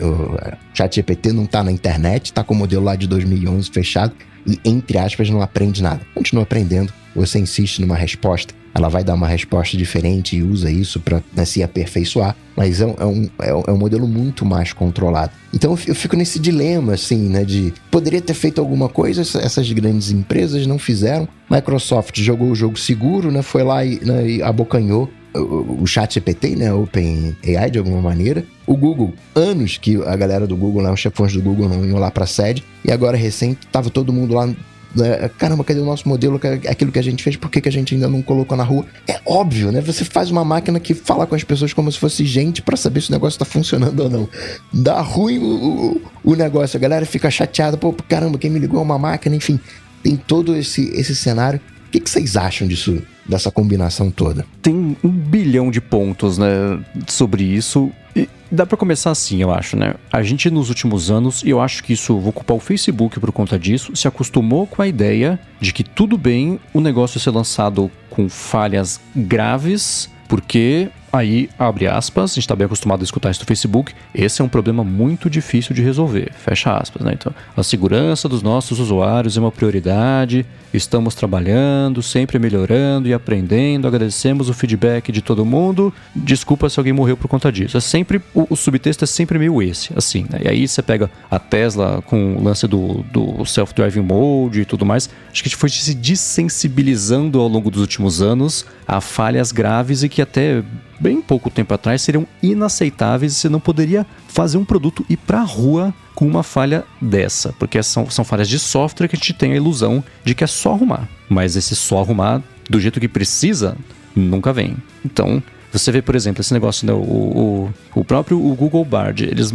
[0.74, 4.12] ChatGPT não está na internet, está com o modelo lá de 2011 fechado
[4.46, 6.00] e, entre aspas, não aprende nada?
[6.14, 6.92] Continua aprendendo.
[7.14, 11.46] Você insiste numa resposta, ela vai dar uma resposta diferente e usa isso para né,
[11.46, 12.94] se aperfeiçoar, mas é um,
[13.38, 15.32] é, um, é um modelo muito mais controlado.
[15.52, 20.10] Então eu fico nesse dilema, assim, né, de poderia ter feito alguma coisa, essas grandes
[20.10, 21.26] empresas não fizeram.
[21.50, 26.56] Microsoft jogou o jogo seguro, né, foi lá e, né, e abocanhou o chat GPT,
[26.56, 28.44] né, Open AI de alguma maneira.
[28.66, 31.98] O Google, anos que a galera do Google, lá, os chefões do Google não iam
[31.98, 34.48] lá para sede, e agora recente tava todo mundo lá
[34.96, 36.40] né, Caramba, cadê o nosso modelo?
[36.68, 38.86] Aquilo que a gente fez, por que, que a gente ainda não colocou na rua?
[39.06, 39.80] É óbvio, né?
[39.82, 43.02] Você faz uma máquina que fala com as pessoas como se fosse gente para saber
[43.02, 44.28] se o negócio tá funcionando ou não.
[44.72, 48.80] Dá ruim o, o, o negócio, a galera fica chateada, pô, caramba, quem me ligou
[48.80, 49.60] é uma máquina, enfim.
[50.02, 51.60] Tem todo esse, esse cenário.
[51.88, 53.02] O que, que vocês acham disso?
[53.28, 54.44] Dessa combinação toda?
[54.62, 57.90] Tem um bilhão de pontos, né, sobre isso.
[58.14, 59.94] E dá para começar assim, eu acho, né?
[60.12, 63.32] A gente nos últimos anos, e eu acho que isso, vou culpar o Facebook por
[63.32, 67.90] conta disso, se acostumou com a ideia de que tudo bem o negócio ser lançado
[68.08, 73.40] com falhas graves, porque Aí, abre aspas, a gente está bem acostumado a escutar isso
[73.40, 73.94] do Facebook.
[74.14, 76.32] Esse é um problema muito difícil de resolver.
[76.32, 77.12] Fecha aspas, né?
[77.14, 80.44] Então, a segurança dos nossos usuários é uma prioridade.
[80.74, 83.88] Estamos trabalhando, sempre melhorando e aprendendo.
[83.88, 85.92] Agradecemos o feedback de todo mundo.
[86.14, 87.76] Desculpa se alguém morreu por conta disso.
[87.76, 90.26] É sempre o, o subtexto é sempre meio esse, assim.
[90.28, 90.40] Né?
[90.44, 94.84] E aí você pega a Tesla com o lance do, do self-driving mode e tudo
[94.84, 95.08] mais.
[95.30, 100.02] Acho que a gente foi se desensibilizando ao longo dos últimos anos a falhas graves
[100.02, 100.62] e que até
[101.06, 105.38] bem pouco tempo atrás seriam inaceitáveis e você não poderia fazer um produto ir para
[105.38, 109.32] a rua com uma falha dessa, porque são, são falhas de software que a gente
[109.32, 113.06] tem a ilusão de que é só arrumar, mas esse só arrumar do jeito que
[113.06, 113.76] precisa
[114.16, 114.76] nunca vem.
[115.04, 115.40] Então,
[115.72, 119.54] você vê, por exemplo, esse negócio, né, o, o, o próprio o Google Bard, eles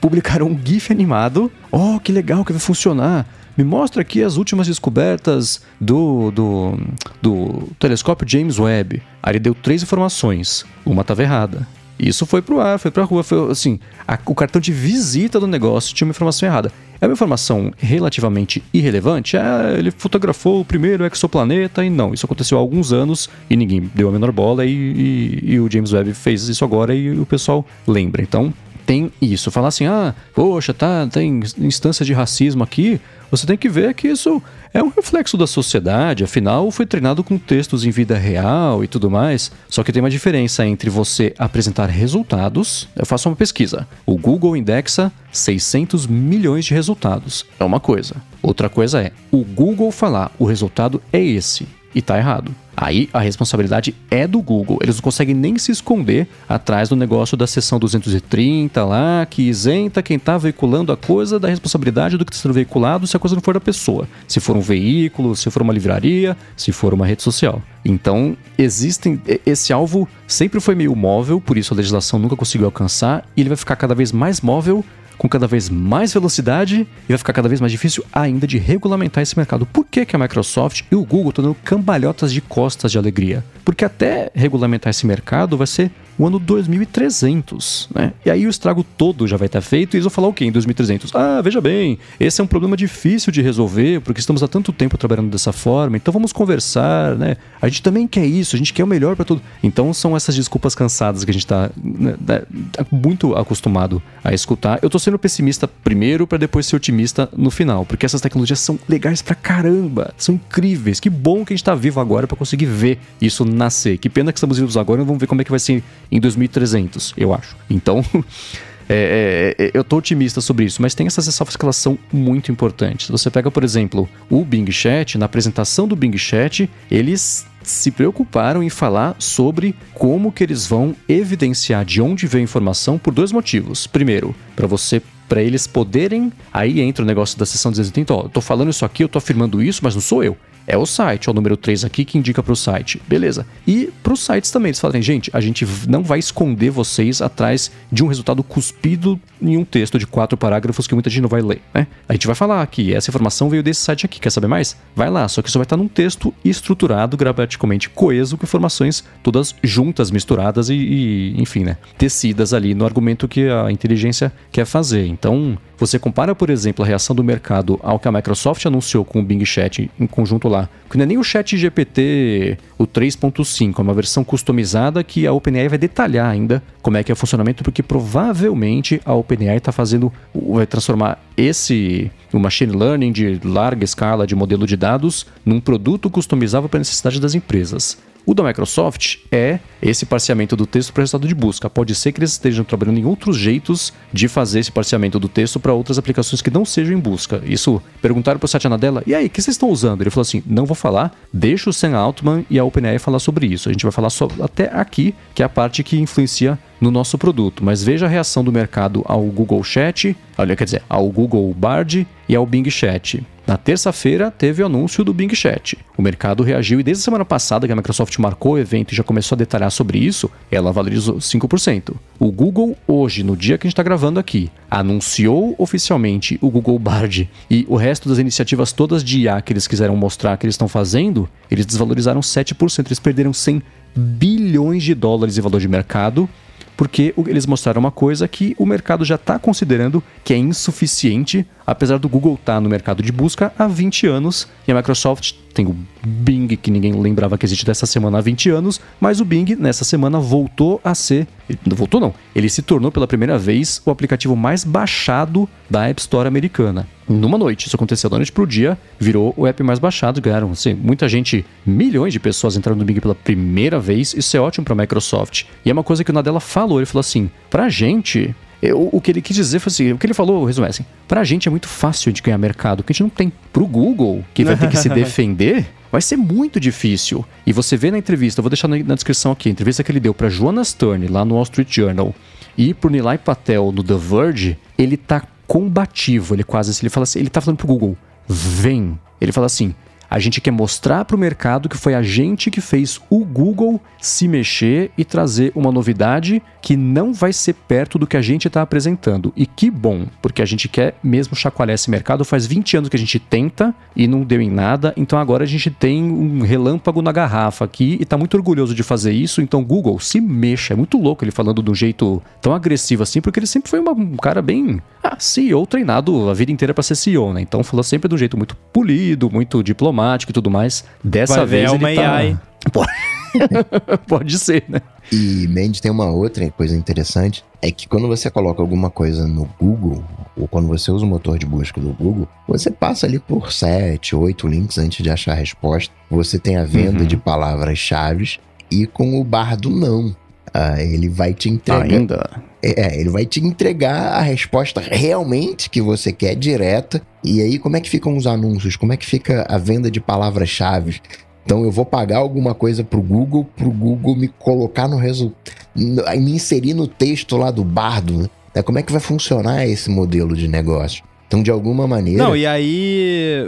[0.00, 1.50] publicaram um GIF animado.
[1.72, 3.26] Oh, que legal que vai funcionar!
[3.56, 6.78] Me mostra aqui as últimas descobertas do, do,
[7.20, 9.02] do telescópio James Webb.
[9.22, 10.64] Aí ele deu três informações.
[10.86, 11.66] Uma estava errada.
[11.98, 13.78] Isso foi pro ar, foi pra rua, foi assim,
[14.08, 16.72] a, o cartão de visita do negócio tinha uma informação errada.
[17.00, 19.36] É uma informação relativamente irrelevante.
[19.36, 22.14] É, ele fotografou o primeiro exoplaneta e não.
[22.14, 25.70] Isso aconteceu há alguns anos e ninguém deu a menor bola e, e, e o
[25.70, 28.22] James Webb fez isso agora e o pessoal lembra.
[28.22, 28.52] Então,
[28.86, 29.50] tem isso.
[29.50, 33.00] Falar assim, ah, poxa, tá, tem instância de racismo aqui.
[33.30, 34.42] Você tem que ver que isso
[34.74, 39.10] é um reflexo da sociedade, afinal, foi treinado com textos em vida real e tudo
[39.10, 39.50] mais.
[39.68, 42.88] Só que tem uma diferença entre você apresentar resultados.
[42.94, 43.86] Eu faço uma pesquisa.
[44.04, 47.46] O Google indexa 600 milhões de resultados.
[47.58, 48.16] É uma coisa.
[48.42, 52.54] Outra coisa é o Google falar o resultado é esse e tá errado.
[52.76, 54.78] Aí a responsabilidade é do Google.
[54.82, 60.02] Eles não conseguem nem se esconder atrás do negócio da seção 230 lá, que isenta
[60.02, 63.36] quem está veiculando a coisa da responsabilidade do que está sendo veiculado se a coisa
[63.36, 64.08] não for da pessoa.
[64.26, 67.62] Se for um veículo, se for uma livraria, se for uma rede social.
[67.84, 69.20] Então, existem.
[69.44, 73.50] Esse alvo sempre foi meio móvel, por isso a legislação nunca conseguiu alcançar, e ele
[73.50, 74.84] vai ficar cada vez mais móvel
[75.16, 79.22] com cada vez mais velocidade e vai ficar cada vez mais difícil ainda de regulamentar
[79.22, 79.66] esse mercado.
[79.66, 83.44] Por que, que a Microsoft e o Google estão dando cambalhotas de costas de alegria?
[83.64, 85.90] Porque até regulamentar esse mercado vai ser
[86.22, 88.12] o ano 2300, né?
[88.24, 90.44] E aí o estrago todo já vai estar feito e eles vão falar o quê
[90.44, 91.12] em 2300?
[91.14, 94.96] Ah, veja bem, esse é um problema difícil de resolver porque estamos há tanto tempo
[94.96, 97.36] trabalhando dessa forma, então vamos conversar, né?
[97.60, 99.42] A gente também quer isso, a gente quer o melhor para tudo.
[99.62, 102.42] Então são essas desculpas cansadas que a gente está né, né,
[102.90, 104.78] muito acostumado a escutar.
[104.80, 108.78] Eu tô sendo pessimista primeiro para depois ser otimista no final, porque essas tecnologias são
[108.88, 111.00] legais pra caramba, são incríveis.
[111.00, 113.98] Que bom que a gente tá vivo agora para conseguir ver isso nascer.
[113.98, 115.82] Que pena que estamos vivos agora vamos ver como é que vai ser
[116.12, 117.56] em 2300, eu acho.
[117.70, 118.04] Então,
[118.86, 121.98] é, é, é, eu tô otimista sobre isso, mas tem essas ressalvas que elas são
[122.12, 123.08] muito importantes.
[123.08, 128.62] Você pega, por exemplo, o Bing Chat, na apresentação do Bing Chat, eles se preocuparam
[128.62, 133.32] em falar sobre como que eles vão evidenciar de onde veio a informação por dois
[133.32, 133.86] motivos.
[133.86, 138.28] Primeiro, para você para eles poderem, aí entra o negócio da sessão 280, ó, eu
[138.28, 140.36] tô falando isso aqui, eu tô afirmando isso, mas não sou eu
[140.66, 143.00] é o site, ó, o número 3 aqui que indica para o site.
[143.06, 143.46] Beleza.
[143.66, 147.70] E para os sites também, eles falam, gente, a gente não vai esconder vocês atrás
[147.90, 151.42] de um resultado cuspido em um texto de quatro parágrafos que muita gente não vai
[151.42, 151.86] ler, né?
[152.08, 154.76] A gente vai falar que essa informação veio desse site aqui, quer saber mais?
[154.94, 159.54] Vai lá, só que isso vai estar num texto estruturado, gramaticalmente coeso, com informações todas
[159.62, 161.76] juntas, misturadas e, e enfim, né?
[161.98, 165.06] Tecidas ali no argumento que a inteligência quer fazer.
[165.06, 169.18] Então, você compara, por exemplo, a reação do mercado ao que a Microsoft anunciou com
[169.18, 173.76] o Bing Chat em conjunto lá, que não é nem o Chat GPT, o 3.5,
[173.76, 177.16] é uma versão customizada que a OpenAI vai detalhar ainda como é que é o
[177.16, 183.84] funcionamento, porque provavelmente a OpenAI está fazendo, vai transformar esse o machine learning de larga
[183.84, 187.98] escala de modelo de dados num produto customizável para a necessidade das empresas.
[188.24, 191.68] O da Microsoft é esse parciamento do texto para resultado de busca.
[191.68, 195.58] Pode ser que eles estejam trabalhando em outros jeitos de fazer esse parciamento do texto
[195.58, 197.42] para outras aplicações que não sejam em busca.
[197.44, 200.02] Isso, perguntaram para o Satya Nadella, e aí, o que vocês estão usando?
[200.02, 203.46] Ele falou assim, não vou falar, deixa o Sam Altman e a OpenAI falar sobre
[203.46, 203.68] isso.
[203.68, 207.18] A gente vai falar só até aqui, que é a parte que influencia no nosso
[207.18, 207.64] produto.
[207.64, 212.06] Mas veja a reação do mercado ao Google Chat, olha, quer dizer, ao Google Bard
[212.28, 213.24] e ao Bing Chat.
[213.46, 215.76] Na terça-feira, teve o anúncio do Bing Chat.
[215.98, 218.96] O mercado reagiu e desde a semana passada que a Microsoft marcou o evento e
[218.96, 221.94] já começou a detalhar sobre isso, ela valorizou 5%.
[222.20, 226.78] O Google, hoje, no dia que a gente está gravando aqui, anunciou oficialmente o Google
[226.78, 230.54] Bard e o resto das iniciativas todas de IA que eles quiseram mostrar que eles
[230.54, 232.86] estão fazendo, eles desvalorizaram 7%.
[232.86, 233.60] Eles perderam 100
[233.94, 236.28] bilhões de dólares em valor de mercado
[236.76, 241.98] porque eles mostraram uma coisa que o mercado já está considerando que é insuficiente, apesar
[241.98, 245.66] do Google estar tá no mercado de busca há 20 anos e a Microsoft tem
[245.66, 249.54] o Bing, que ninguém lembrava que existe dessa semana há 20 anos, mas o Bing
[249.56, 251.26] nessa semana voltou a ser.
[251.66, 252.14] Não voltou, não.
[252.34, 256.88] Ele se tornou pela primeira vez o aplicativo mais baixado da App Store americana.
[257.08, 260.72] Numa noite, isso aconteceu da noite pro dia, virou o app mais baixado, ganharam assim,
[260.72, 264.72] muita gente, milhões de pessoas entraram no Bing pela primeira vez, isso é ótimo para
[264.72, 265.44] a Microsoft.
[265.64, 269.00] E é uma coisa que o Nadella falou, ele falou assim, pra gente, eu, o
[269.00, 271.48] que ele quis dizer foi assim: o que ele falou, resumo é assim, pra gente
[271.48, 273.32] é muito fácil de ganhar mercado, porque a gente não tem.
[273.52, 277.24] Pro Google, que vai ter que se defender, vai ser muito difícil.
[277.44, 279.90] E você vê na entrevista, eu vou deixar na, na descrição aqui, a entrevista que
[279.90, 282.14] ele deu para Joanna Stern, lá no Wall Street Journal,
[282.56, 287.02] e pro Nilay Patel no The Verge, ele tá combativo, ele quase assim, ele fala
[287.02, 287.96] assim, ele tá falando pro Google,
[288.28, 288.98] vem.
[289.20, 289.74] Ele fala assim,
[290.12, 293.80] a gente quer mostrar para o mercado que foi a gente que fez o Google
[293.98, 298.46] se mexer e trazer uma novidade que não vai ser perto do que a gente
[298.46, 299.32] está apresentando.
[299.34, 302.26] E que bom, porque a gente quer mesmo chacoalhar esse mercado.
[302.26, 305.46] Faz 20 anos que a gente tenta e não deu em nada, então agora a
[305.46, 309.40] gente tem um relâmpago na garrafa aqui e está muito orgulhoso de fazer isso.
[309.40, 310.74] Então, Google, se mexa.
[310.74, 313.80] É muito louco ele falando de um jeito tão agressivo assim, porque ele sempre foi
[313.80, 317.40] uma, um cara bem ah, CEO treinado a vida inteira para ser CEO, né?
[317.40, 319.62] Então falou sempre de um jeito muito polido, muito
[320.02, 320.84] diplomático e tudo mais.
[321.02, 322.16] Dessa Vai vez ver, é uma tá...
[322.16, 322.36] AI.
[324.06, 324.82] Pode ser, né?
[325.10, 329.48] E Mendes tem uma outra coisa interessante, é que quando você coloca alguma coisa no
[329.58, 330.04] Google,
[330.36, 334.14] ou quando você usa o motor de busca do Google, você passa ali por sete,
[334.14, 335.92] oito links antes de achar a resposta.
[336.10, 337.06] Você tem a venda Uhum.
[337.06, 338.38] de palavras-chave
[338.70, 340.14] e com o bardo não.
[340.54, 341.82] Ah, ele vai te entregar.
[341.82, 342.30] Ainda.
[342.62, 347.02] É, ele vai te entregar a resposta realmente que você quer, direta.
[347.24, 348.76] E aí, como é que ficam os anúncios?
[348.76, 351.00] Como é que fica a venda de palavras-chave?
[351.44, 355.54] Então, eu vou pagar alguma coisa pro Google, pro Google me colocar no resultado.
[355.74, 358.30] me inserir no texto lá do bardo.
[358.54, 358.62] Né?
[358.62, 361.02] Como é que vai funcionar esse modelo de negócio?
[361.32, 362.22] Então, de alguma maneira.
[362.22, 363.42] Não, e aí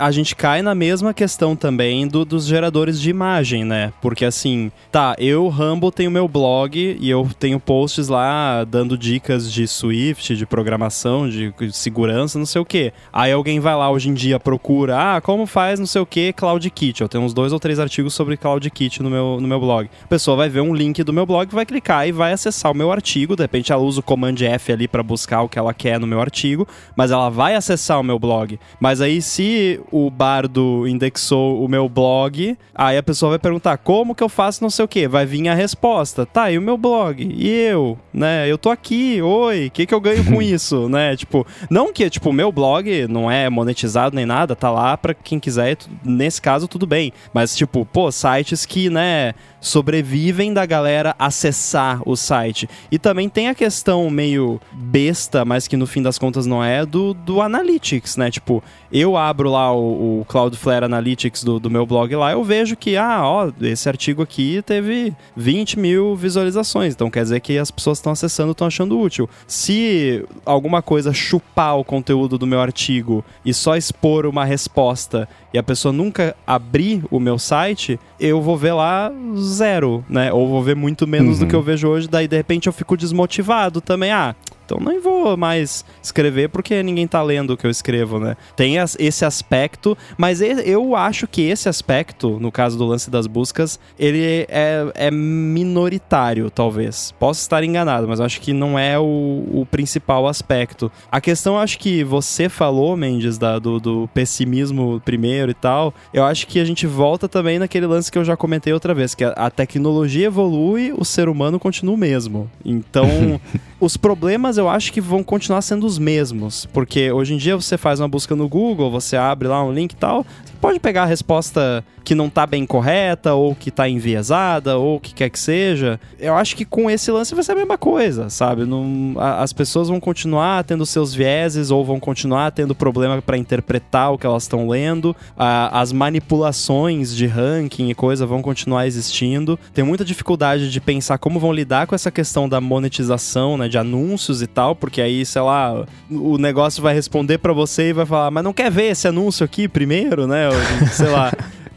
[0.00, 3.92] a gente cai na mesma questão também do, dos geradores de imagem, né?
[4.02, 9.52] Porque assim, tá, eu, Rambo, tenho meu blog e eu tenho posts lá dando dicas
[9.52, 12.92] de Swift, de programação, de segurança, não sei o quê.
[13.12, 16.32] Aí alguém vai lá hoje em dia, procura, ah, como faz não sei o quê
[16.32, 17.00] CloudKit.
[17.00, 19.88] Eu tenho uns dois ou três artigos sobre CloudKit no meu, no meu blog.
[20.02, 22.74] A pessoa vai ver um link do meu blog, vai clicar e vai acessar o
[22.74, 23.36] meu artigo.
[23.36, 26.08] De repente ela usa o Command F ali para buscar o que ela quer no
[26.08, 26.66] meu artigo,
[26.96, 28.58] mas ela vai acessar o meu blog.
[28.78, 34.14] Mas aí, se o Bardo indexou o meu blog, aí a pessoa vai perguntar como
[34.14, 35.06] que eu faço não sei o que.
[35.08, 36.24] Vai vir a resposta.
[36.24, 37.22] Tá, e o meu blog?
[37.22, 37.98] E eu?
[38.12, 38.50] Né?
[38.50, 40.88] Eu tô aqui, oi, o que, que eu ganho com isso?
[40.88, 41.16] né?
[41.16, 45.14] Tipo, não que, tipo, o meu blog não é monetizado nem nada, tá lá pra
[45.14, 45.76] quem quiser.
[46.04, 47.12] Nesse caso, tudo bem.
[47.32, 52.68] Mas, tipo, pô, sites que, né, sobrevivem da galera acessar o site.
[52.90, 56.84] E também tem a questão meio besta, mas que no fim das contas não é,
[56.86, 58.30] do, do Analytics, né?
[58.30, 62.76] Tipo, eu abro lá o, o Cloudflare Analytics do, do meu blog lá, eu vejo
[62.76, 67.70] que, ah, ó, esse artigo aqui teve 20 mil visualizações, então quer dizer que as
[67.70, 69.28] pessoas estão acessando, estão achando útil.
[69.46, 75.58] Se alguma coisa chupar o conteúdo do meu artigo e só expor uma resposta e
[75.58, 79.10] a pessoa nunca abrir o meu site, eu vou ver lá
[79.50, 80.32] zero, né?
[80.32, 81.44] Ou vou ver muito menos Uhum.
[81.46, 84.12] do que eu vejo hoje, daí de repente eu fico desmotivado também.
[84.12, 84.34] Ah,
[84.70, 88.36] então nem vou mais escrever porque ninguém tá lendo o que eu escrevo, né?
[88.54, 93.80] Tem esse aspecto, mas eu acho que esse aspecto, no caso do lance das buscas,
[93.98, 97.12] ele é, é minoritário, talvez.
[97.18, 100.90] Posso estar enganado, mas acho que não é o, o principal aspecto.
[101.10, 106.24] A questão, acho que você falou, Mendes, da- do, do pessimismo primeiro e tal, eu
[106.24, 109.24] acho que a gente volta também naquele lance que eu já comentei outra vez, que
[109.24, 112.50] a, a tecnologia evolui, o ser humano continua o mesmo.
[112.64, 113.08] Então,
[113.80, 117.78] os problemas eu acho que vão continuar sendo os mesmos, porque hoje em dia você
[117.78, 120.24] faz uma busca no Google, você abre lá um link e tal,
[120.60, 125.00] pode pegar a resposta que não tá bem correta, ou que tá enviesada, ou o
[125.00, 126.00] que quer que seja.
[126.18, 128.64] Eu acho que com esse lance vai ser a mesma coisa, sabe?
[128.64, 133.36] Não, a- as pessoas vão continuar tendo seus vieses, ou vão continuar tendo problema para
[133.36, 138.86] interpretar o que elas estão lendo, a- as manipulações de ranking e coisa vão continuar
[138.86, 139.58] existindo.
[139.74, 143.76] Tem muita dificuldade de pensar como vão lidar com essa questão da monetização, né, de
[143.78, 148.06] anúncios e tal, porque aí, sei lá, o negócio vai responder para você e vai
[148.06, 150.49] falar, mas não quer ver esse anúncio aqui primeiro, né?
[150.92, 151.32] Sei lá.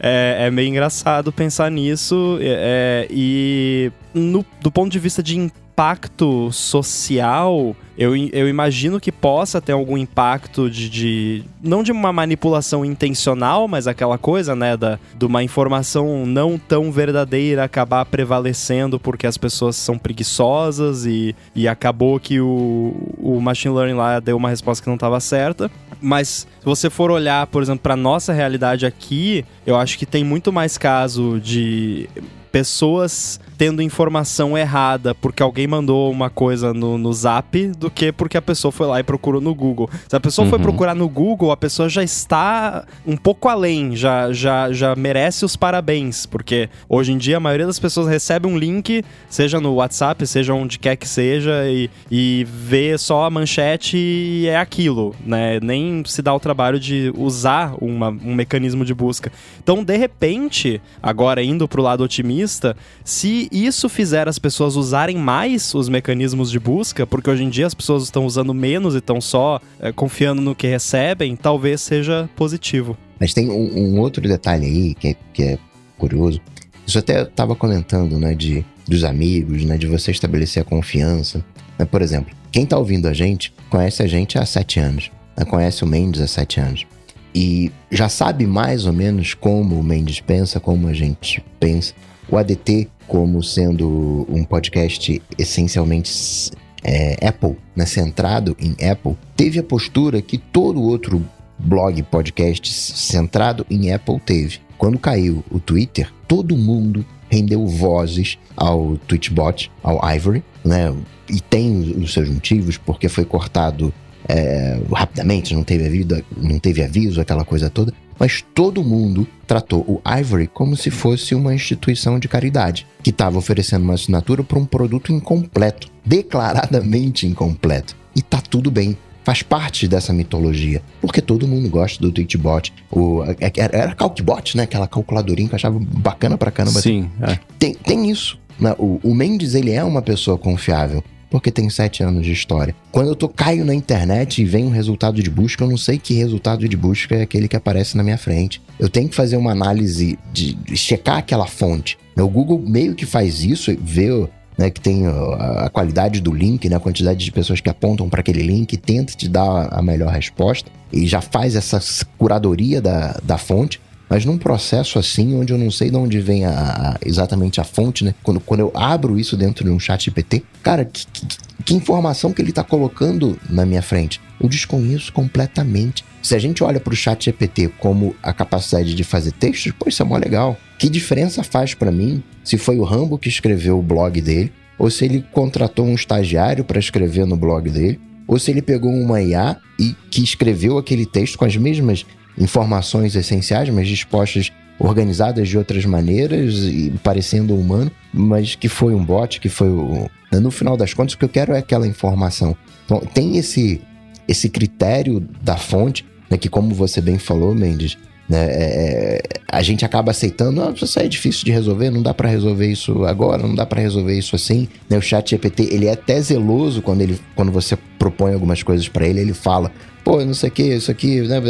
[0.06, 5.38] É, é meio engraçado pensar nisso é, é, e no- do ponto de vista de
[5.38, 12.12] impacto social, eu, eu imagino que possa ter algum impacto de, de- não de uma
[12.12, 19.00] manipulação intencional, mas aquela coisa, né, da, de uma informação não tão verdadeira acabar prevalecendo
[19.00, 24.36] porque as pessoas são preguiçosas e, e acabou que o, o machine learning lá deu
[24.36, 25.70] uma resposta que não estava certa.
[26.04, 30.22] Mas se você for olhar, por exemplo, para nossa realidade aqui, eu acho que tem
[30.22, 32.08] muito mais caso de
[32.52, 38.36] pessoas tendo informação errada porque alguém mandou uma coisa no, no zap do que porque
[38.36, 39.88] a pessoa foi lá e procurou no Google.
[40.08, 40.62] Se a pessoa foi Uhum.
[40.64, 45.56] procurar no Google, a pessoa já está um pouco além, já, já, já merece os
[45.56, 50.26] parabéns, porque hoje em dia a maioria das pessoas recebe um link, seja no WhatsApp,
[50.26, 55.58] seja onde quer que seja, e, e vê só a manchete e é aquilo, né?
[55.60, 59.30] Nem se dá o trabalho de usar uma- um mecanismo de busca.
[59.62, 65.74] Então, de repente, agora indo pro lado otimista, se isso fizer as pessoas usarem mais
[65.74, 69.20] os mecanismos de busca, porque hoje em dia as pessoas estão usando menos e estão
[69.20, 72.96] só é, confiando no que recebem, talvez seja positivo.
[73.18, 75.58] Mas tem um, um outro detalhe aí que é, que é
[75.96, 76.40] curioso.
[76.86, 81.44] Isso até eu tava comentando, né, de, dos amigos, né, de você estabelecer a confiança.
[81.78, 85.10] Né, por exemplo, quem tá ouvindo a gente, conhece a gente há sete anos.
[85.36, 86.86] né, conhece o Mendes há sete anos.
[87.34, 91.92] E já sabe mais ou menos como o Mendes pensa, como a gente pensa.
[92.28, 96.50] O ADT como sendo um podcast essencialmente
[96.82, 101.24] é, Apple, né, centrado em Apple, teve a postura que todo outro
[101.58, 104.58] blog, podcast centrado em Apple teve.
[104.76, 110.94] Quando caiu o Twitter, todo mundo rendeu vozes ao Twitchbot, ao Ivory, né?
[111.28, 113.92] E tem os seus motivos, porque foi cortado
[114.28, 117.92] é, rapidamente, não teve, aviso, não teve aviso, aquela coisa toda.
[118.18, 123.38] Mas todo mundo tratou o Ivory como se fosse uma instituição de caridade, que estava
[123.38, 127.96] oferecendo uma assinatura para um produto incompleto, declaradamente incompleto.
[128.14, 130.82] E tá tudo bem faz parte dessa mitologia.
[131.00, 132.72] Porque todo mundo gosta do Twitchbot.
[132.90, 134.64] O, é, era, era Calcbot, né?
[134.64, 136.80] Aquela calculadorinha que eu achava bacana pra caramba.
[136.80, 137.38] Sim, é.
[137.58, 138.38] Tem, tem isso.
[138.60, 138.74] Né?
[138.78, 141.02] O, o Mendes, ele é uma pessoa confiável.
[141.34, 142.76] Porque tem sete anos de história.
[142.92, 145.98] Quando eu tô, caio na internet e vem um resultado de busca, eu não sei
[145.98, 148.62] que resultado de busca é aquele que aparece na minha frente.
[148.78, 151.98] Eu tenho que fazer uma análise de, de checar aquela fonte.
[152.16, 154.10] O Google meio que faz isso, vê
[154.56, 158.20] né, que tem a, qualidade do link, né, a quantidade de pessoas que apontam para
[158.20, 161.80] aquele link, tenta te dar a melhor resposta e já faz essa
[162.16, 163.80] curadoria da, da fonte.
[164.08, 167.64] Mas num processo assim, onde eu não sei de onde vem a, a, exatamente a
[167.64, 168.14] fonte, né?
[168.22, 171.26] Quando, quando eu abro isso dentro de um chat IPT, cara, que, que,
[171.64, 174.20] que informação que ele está colocando na minha frente?
[174.40, 176.04] Eu desconheço completamente.
[176.22, 179.88] Se a gente olha para o chat GPT como a capacidade de fazer textos, pô,
[179.88, 180.56] isso é mó legal.
[180.78, 184.90] Que diferença faz para mim se foi o Rambo que escreveu o blog dele, ou
[184.90, 189.20] se ele contratou um estagiário para escrever no blog dele, ou se ele pegou uma
[189.22, 192.04] IA e que escreveu aquele texto com as mesmas
[192.38, 199.04] informações essenciais, mas dispostas organizadas de outras maneiras e parecendo humano, mas que foi um
[199.04, 200.10] bot, que foi o...
[200.32, 202.56] no final das contas o que eu quero é aquela informação.
[202.84, 203.80] Então, tem esse
[204.26, 209.62] esse critério da fonte, né, que como você bem falou, Mendes, né, é, é a
[209.62, 213.42] gente acaba aceitando, ah, isso é difícil de resolver, não dá para resolver isso agora,
[213.42, 214.66] não dá para resolver isso assim.
[214.88, 218.88] Né, o chat GPT, ele é até zeloso quando, ele, quando você propõe algumas coisas
[218.88, 219.70] para ele, ele fala,
[220.04, 221.40] pô, não sei o que, isso aqui, né,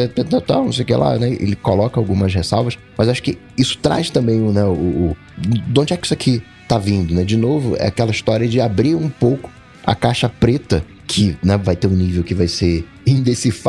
[0.46, 1.28] tal, não sei o que lá, né?
[1.28, 5.16] Ele coloca algumas ressalvas, mas acho que isso traz também né, o, o.
[5.36, 7.24] De onde é que isso aqui tá vindo, né?
[7.24, 9.50] De novo, é aquela história de abrir um pouco
[9.84, 12.86] a caixa preta, que né, vai ter um nível que vai ser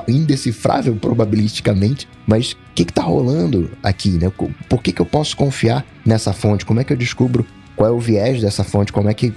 [0.08, 4.32] indecifrável probabilisticamente, mas o que, que tá rolando aqui, né?
[4.70, 6.66] Por que, que eu posso confiar nessa fonte?
[6.66, 7.46] Como é que eu descubro
[7.76, 9.34] qual é o viés dessa fonte, como é que,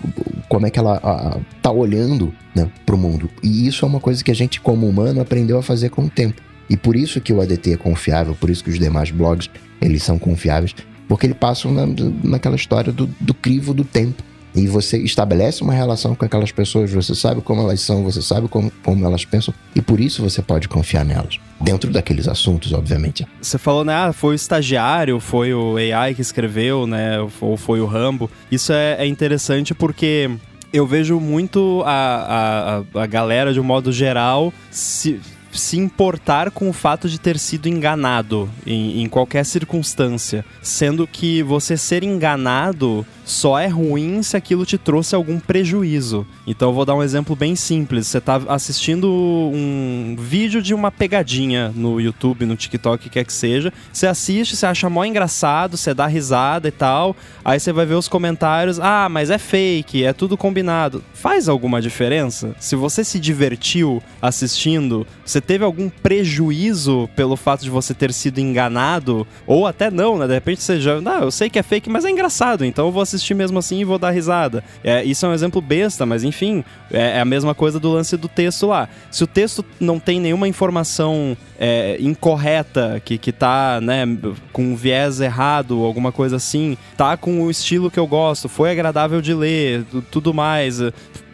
[0.49, 3.29] como é que ela a, tá olhando né, para o mundo.
[3.43, 6.11] E isso é uma coisa que a gente, como humano, aprendeu a fazer com o
[6.11, 6.41] tempo.
[6.71, 10.03] E por isso que o ADT é confiável, por isso que os demais blogs eles
[10.03, 10.75] são confiáveis,
[11.09, 11.87] porque eles passam na,
[12.23, 14.23] naquela história do, do crivo do tempo
[14.59, 18.49] e você estabelece uma relação com aquelas pessoas, você sabe como elas são, você sabe
[18.49, 21.39] como, como elas pensam, e por isso você pode confiar nelas.
[21.61, 23.27] Dentro daqueles assuntos, obviamente.
[23.41, 23.95] Você falou, né?
[23.95, 27.19] Ah, foi o estagiário, foi o AI que escreveu, né?
[27.41, 28.31] Ou foi o Rambo.
[28.51, 30.31] Isso é, é interessante porque
[30.73, 36.69] eu vejo muito a, a, a galera, de um modo geral, se se importar com
[36.69, 40.45] o fato de ter sido enganado em, em, qualquer circunstância.
[40.63, 46.27] Sendo que você ser enganado só é ruim se aquilo te trouxe algum prejuízo.
[46.47, 48.07] Então eu vou dar um exemplo bem simples.
[48.07, 53.73] Você tá assistindo um vídeo de uma pegadinha no YouTube, no TikTok, quer que seja.
[53.93, 57.15] Você assiste, você acha mó engraçado, você dá risada e tal.
[57.45, 61.05] Aí você vai ver os comentários: ah, mas é fake, é tudo combinado.
[61.13, 62.57] Faz alguma diferença?
[62.59, 68.39] Se você se divertiu assistindo, você teve algum prejuízo pelo fato de você ter sido
[68.39, 69.27] enganado?
[69.47, 70.27] Ou até não, né?
[70.27, 71.01] De repente você já.
[71.01, 73.59] Não, eu sei que é fake, mas é engraçado, então eu vou assistir assistir mesmo
[73.59, 74.65] assim e vou dar risada.
[74.83, 78.17] É, isso é um exemplo besta, mas enfim, é, é, a mesma coisa do lance
[78.17, 78.89] do texto lá.
[79.11, 84.05] Se o texto não tem nenhuma informação é, incorreta, que, que tá né,
[84.53, 88.71] com um viés errado, alguma coisa assim, tá com o estilo que eu gosto, foi
[88.71, 90.81] agradável de ler, tudo mais,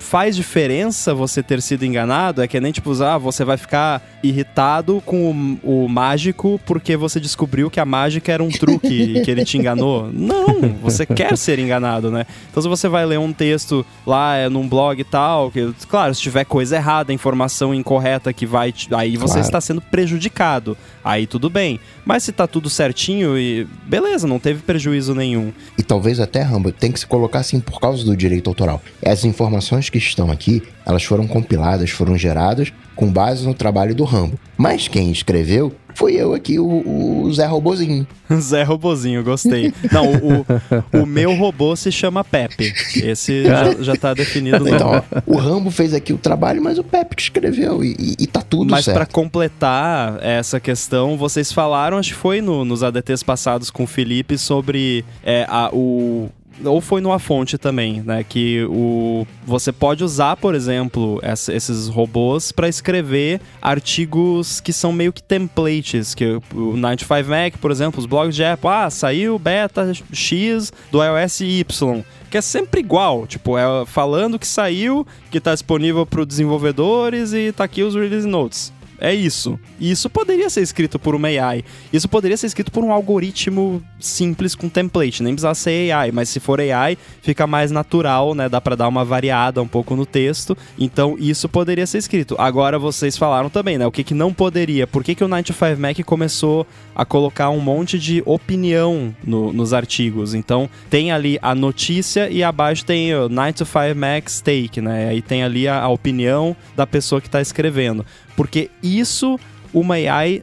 [0.05, 2.42] faz diferença você ter sido enganado?
[2.42, 7.18] É que nem tipo, ah, você vai ficar irritado com o, o mágico porque você
[7.18, 10.11] descobriu que a mágica era um truque e que ele te enganou.
[10.14, 12.26] Não, você quer ser enganado, né?
[12.50, 16.14] Então se você vai ler um texto lá é, num blog e tal, que, claro,
[16.14, 18.72] se tiver coisa errada, informação incorreta que vai.
[18.96, 19.40] Aí você claro.
[19.40, 20.76] está sendo prejudicado.
[21.02, 21.80] Aí tudo bem.
[22.05, 23.66] Mas se tá tudo certinho e.
[23.86, 25.52] Beleza, não teve prejuízo nenhum.
[25.78, 28.82] E talvez até, Rambo, tem que se colocar assim por causa do direito autoral.
[29.05, 34.05] As informações que estão aqui, elas foram compiladas, foram geradas com base no trabalho do
[34.05, 34.38] Rambo.
[34.57, 38.07] Mas quem escreveu foi eu aqui, o, o Zé Robozinho.
[38.40, 39.72] Zé Robozinho, gostei.
[39.92, 42.72] Não, o, o meu robô se chama Pepe.
[42.97, 44.68] Esse já, já tá definido.
[44.68, 48.16] Então, ó, o Rambo fez aqui o trabalho, mas o Pepe que escreveu e, e,
[48.24, 48.99] e tá tudo mas certo.
[48.99, 53.84] Mas para completar essa questão, vocês falaram, acho que foi no, nos ADTs passados com
[53.84, 56.28] o Felipe, sobre é, a, o
[56.64, 58.24] ou foi numa fonte também, né?
[58.24, 64.92] Que o, você pode usar, por exemplo, essa, esses robôs para escrever artigos que são
[64.92, 69.92] meio que templates, que o 95Mac, por exemplo, os blogs de Apple, ah, saiu beta
[70.12, 75.52] X do iOS Y que é sempre igual, tipo, é falando que saiu, que tá
[75.52, 78.72] disponível para os desenvolvedores e tá aqui os release notes.
[78.99, 79.59] É isso.
[79.78, 81.64] E isso poderia ser escrito por uma AI.
[81.92, 85.22] Isso poderia ser escrito por um algoritmo simples com template.
[85.22, 88.49] Nem precisa ser AI, mas se for AI, fica mais natural, né?
[88.49, 90.57] Dá para dar uma variada um pouco no texto.
[90.78, 92.36] Então, isso poderia ser escrito.
[92.38, 93.86] Agora, vocês falaram também, né?
[93.86, 94.86] O que, que não poderia?
[94.86, 99.72] Por que, que o 95 Mac começou a colocar um monte de opinião no, nos
[99.72, 100.34] artigos?
[100.34, 105.09] Então, tem ali a notícia e abaixo tem o 95 Mac Take, né?
[105.09, 108.05] Aí tem ali a, a opinião da pessoa que está escrevendo.
[108.37, 109.39] Porque isso,
[109.72, 110.43] uma AI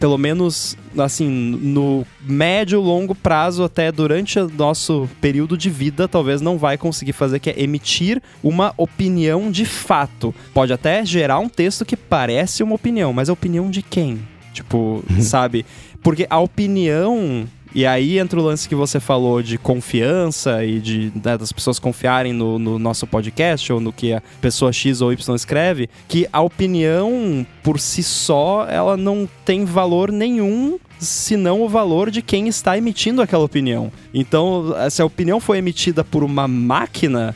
[0.00, 6.40] pelo menos assim, no médio longo prazo, até durante o nosso período de vida, talvez
[6.40, 10.34] não vai conseguir fazer, que é emitir uma opinião de fato.
[10.54, 14.18] Pode até gerar um texto que parece uma opinião, mas a opinião de quem?
[14.54, 15.20] Tipo, uhum.
[15.20, 15.66] sabe?
[16.02, 21.12] Porque a opinião e aí entra o lance que você falou de confiança e de
[21.14, 25.12] né, das pessoas confiarem no, no, nosso podcast ou no que a pessoa X ou
[25.12, 31.68] Y escreve, que a opinião por si só ela não tem valor nenhum senão o
[31.68, 33.90] valor de quem está emitindo aquela opinião.
[34.12, 37.34] Então, se a opinião foi emitida por uma máquina,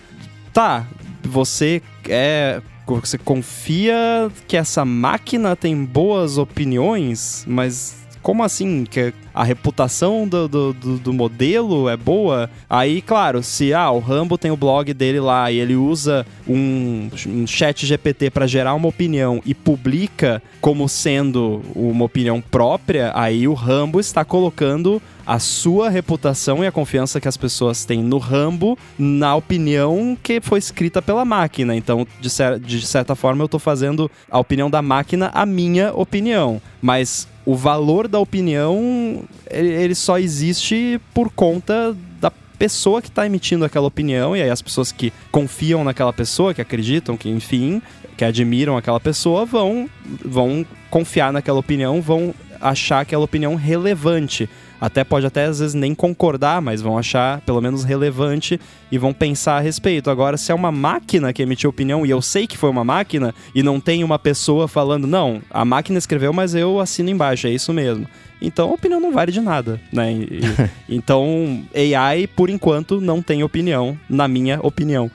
[0.53, 0.87] tá,
[1.23, 8.85] você é você confia que essa máquina tem boas opiniões, mas como assim?
[8.85, 12.49] Que a reputação do, do, do, do, modelo é boa?
[12.71, 17.11] Aí, claro, se ah, o Rambo tem o blog dele lá e ele usa um,
[17.27, 23.47] um chat GPT para gerar uma opinião e publica como sendo uma opinião própria, aí
[23.47, 28.17] o Rambo está colocando a sua reputação e a confiança que as pessoas têm no
[28.17, 31.77] Rambo na opinião que foi escrita pela máquina.
[31.77, 35.93] Então, de, cer de certa forma, eu estou fazendo a opinião da máquina a minha
[35.95, 36.61] opinião.
[36.81, 43.65] Mas o valor da opinião ele só existe por conta da pessoa que está emitindo
[43.65, 47.83] aquela opinião e aí as pessoas que confiam naquela pessoa, que acreditam, que enfim,
[48.17, 49.89] que admiram aquela pessoa vão
[50.25, 54.49] vão confiar naquela opinião, vão achar aquela opinião relevante
[54.85, 58.61] até pode até às vezes nem concordar, mas vão achar pelo menos relevante
[58.93, 60.11] e vão pensar a respeito.
[60.11, 63.35] Agora, se é uma máquina que emitiu opinião e eu sei que foi uma máquina
[63.55, 67.51] e não tem uma pessoa falando, não, a máquina escreveu, mas eu assino embaixo, é
[67.51, 68.07] isso mesmo.
[68.43, 70.13] Então a opinião não vale de nada, né?
[70.13, 70.41] E,
[70.87, 75.11] então AI, por enquanto, não tem opinião, na minha opinião.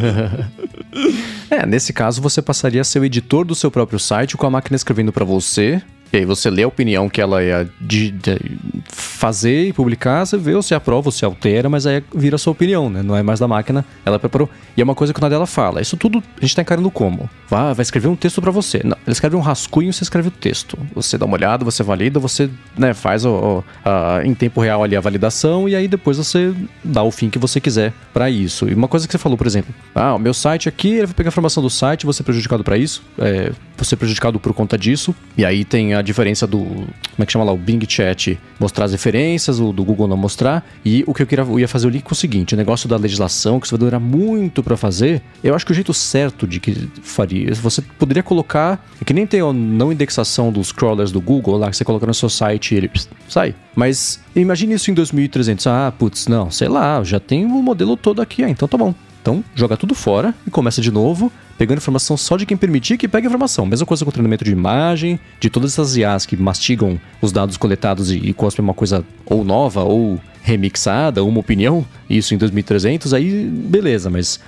[1.50, 4.50] é, nesse caso você passaria a ser o editor do seu próprio site com a
[4.50, 5.82] máquina escrevendo para você
[6.12, 8.38] e aí você lê a opinião que ela ia de, de
[8.84, 12.90] fazer e publicar, você vê, você aprova, você altera, mas aí vira a sua opinião,
[12.90, 13.02] né?
[13.02, 14.48] Não é mais da máquina, ela preparou.
[14.76, 17.30] E é uma coisa que o Nadella fala, isso tudo a gente tá encarando como?
[17.48, 18.82] Vai, vai escrever um texto para você.
[18.84, 20.78] Não, ele escreve um rascunho, você escreve o texto.
[20.94, 24.84] Você dá uma olhada, você valida, você né, faz o, o a, em tempo real
[24.84, 26.54] ali a validação e aí depois você
[26.84, 28.68] dá o fim que você quiser para isso.
[28.68, 31.14] E uma coisa que você falou, por exemplo, ah, o meu site aqui, ele vai
[31.14, 34.52] pegar a informação do site, você é prejudicado para isso, é, você é prejudicado por
[34.52, 36.58] conta disso, e aí tem a diferença do.
[36.58, 36.88] Como
[37.18, 37.52] é que chama lá?
[37.52, 40.64] O Bing Chat mostrar as referências, o do Google não mostrar.
[40.84, 42.88] E o que eu, queria, eu ia fazer o link com o seguinte: o negócio
[42.88, 45.22] da legislação, que isso vai demorar muito para fazer.
[45.42, 47.54] Eu acho que o jeito certo de que faria.
[47.54, 48.84] Você poderia colocar.
[49.00, 52.06] É que nem tem a não indexação dos crawlers do Google lá, que você coloca
[52.06, 53.54] no seu site e ele pss, sai.
[53.74, 55.66] Mas imagine isso em 2300.
[55.66, 58.44] Ah, putz, não, sei lá, já tem o modelo todo aqui.
[58.44, 58.94] Ah, então tá bom.
[59.22, 63.08] Então, joga tudo fora e começa de novo pegando informação só de quem permitir que
[63.08, 63.66] pegue informação.
[63.66, 67.56] Mesma coisa com o treinamento de imagem, de todas essas IAs que mastigam os dados
[67.56, 73.14] coletados e, e cospem uma coisa ou nova ou remixada, uma opinião, isso em 2300,
[73.14, 74.40] aí beleza, mas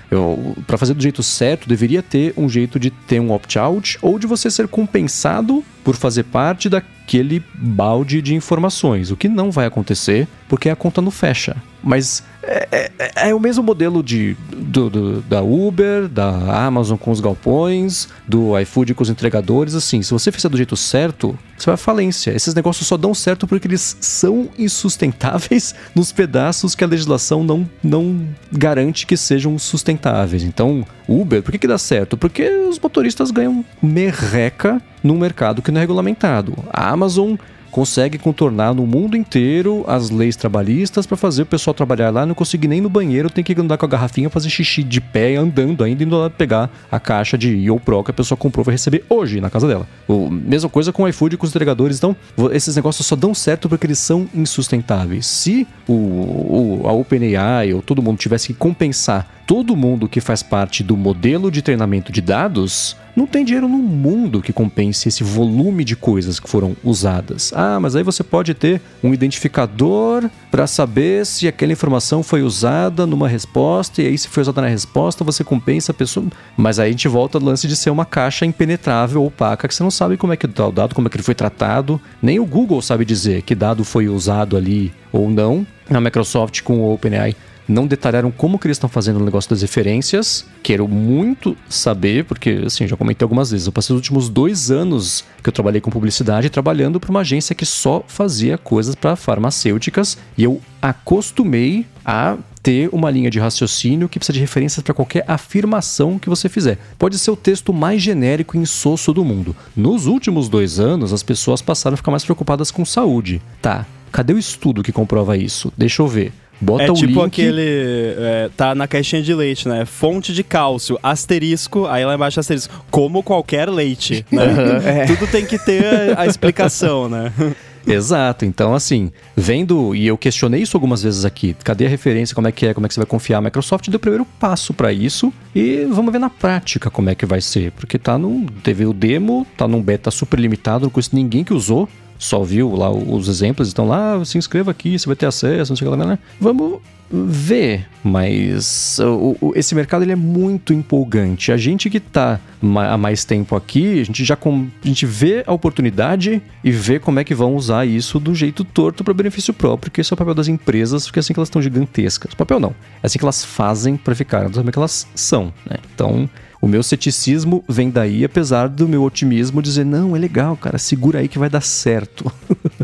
[0.66, 4.26] para fazer do jeito certo, deveria ter um jeito de ter um opt-out ou de
[4.26, 10.26] você ser compensado por fazer parte daquele balde de informações, o que não vai acontecer
[10.48, 11.56] porque a conta não fecha.
[11.82, 17.10] Mas é, é, é o mesmo modelo de, do, do, da Uber, da Amazon com
[17.10, 19.74] os galpões, do iFood com os entregadores.
[19.74, 22.30] Assim, se você fizer do jeito certo, você vai à falência.
[22.32, 27.68] Esses negócios só dão certo porque eles são insustentáveis nos pedaços que a legislação não,
[27.82, 30.42] não garante que sejam sustentáveis.
[30.42, 32.16] Então, Uber, por que, que dá certo?
[32.16, 36.56] Porque os motoristas ganham merreca num mercado que não é regulamentado.
[36.72, 37.36] A Amazon
[37.74, 42.32] consegue contornar no mundo inteiro as leis trabalhistas para fazer o pessoal trabalhar lá, não
[42.32, 45.82] conseguir nem no banheiro, tem que andar com a garrafinha, fazer xixi de pé, andando
[45.82, 49.40] ainda, indo lá pegar a caixa de YoPro que a pessoa comprou vai receber hoje
[49.40, 49.88] na casa dela.
[50.06, 51.98] O, mesma coisa com o iFood e com os entregadores.
[51.98, 52.14] Então,
[52.52, 55.26] esses negócios só dão certo porque eles são insustentáveis.
[55.26, 60.42] Se o, o, a OpenAI ou todo mundo tivesse que compensar todo mundo que faz
[60.42, 65.22] parte do modelo de treinamento de dados, não tem dinheiro no mundo que compense esse
[65.22, 67.52] volume de coisas que foram usadas.
[67.54, 73.06] Ah, mas aí você pode ter um identificador para saber se aquela informação foi usada
[73.06, 76.26] numa resposta, e aí se foi usada na resposta, você compensa a pessoa.
[76.56, 79.82] Mas aí a gente volta ao lance de ser uma caixa impenetrável, opaca, que você
[79.82, 82.00] não sabe como é que tá o dado, como é que ele foi tratado.
[82.20, 85.66] Nem o Google sabe dizer que dado foi usado ali ou não.
[85.88, 87.36] A Microsoft com o OpenAI
[87.66, 90.46] não detalharam como que eles estão fazendo o negócio das referências.
[90.62, 93.66] Quero muito saber, porque, assim, já comentei algumas vezes.
[93.66, 97.54] Eu passei os últimos dois anos que eu trabalhei com publicidade trabalhando para uma agência
[97.54, 104.08] que só fazia coisas para farmacêuticas e eu acostumei a ter uma linha de raciocínio
[104.08, 106.78] que precisa de referências para qualquer afirmação que você fizer.
[106.98, 109.54] Pode ser o texto mais genérico e insosso do mundo.
[109.76, 113.42] Nos últimos dois anos, as pessoas passaram a ficar mais preocupadas com saúde.
[113.60, 115.70] Tá, cadê o estudo que comprova isso?
[115.76, 116.32] Deixa eu ver.
[116.60, 117.26] Bota é o tipo link.
[117.26, 118.14] aquele.
[118.18, 119.84] é, tá na caixinha de leite, né?
[119.84, 122.84] Fonte de cálcio, asterisco, aí lá embaixo asterisco.
[122.90, 124.24] Como qualquer leite.
[124.30, 125.06] Né?
[125.06, 125.84] Tudo tem que ter
[126.16, 127.32] a, a explicação, né?
[127.86, 128.44] Exato.
[128.44, 132.52] Então, assim, vendo, e eu questionei isso algumas vezes aqui, cadê a referência, como é
[132.52, 133.38] que é, como é que você vai confiar?
[133.38, 137.14] A Microsoft deu o primeiro passo para isso e vamos ver na prática como é
[137.14, 140.90] que vai ser, porque tá num, teve o demo, tá num beta super limitado, não
[140.90, 141.88] conheço ninguém que usou,
[142.18, 145.72] só viu lá os exemplos, estão lá, ah, se inscreva aqui, você vai ter acesso,
[145.72, 146.18] não sei o que lá, né?
[146.40, 146.80] Vamos
[147.10, 151.52] ver, mas o, o, esse mercado ele é muito empolgante.
[151.52, 155.44] A gente que está há mais tempo aqui, a gente já com, a gente vê
[155.46, 159.52] a oportunidade e vê como é que vão usar isso do jeito torto para benefício
[159.52, 162.32] próprio, que esse é o papel das empresas, porque é assim que elas estão gigantescas.
[162.32, 162.70] O papel não,
[163.02, 165.76] é assim que elas fazem para ficar, é que elas são, né?
[165.94, 166.28] Então,
[166.64, 171.18] o meu ceticismo vem daí, apesar do meu otimismo dizer, não, é legal, cara, segura
[171.18, 172.32] aí que vai dar certo.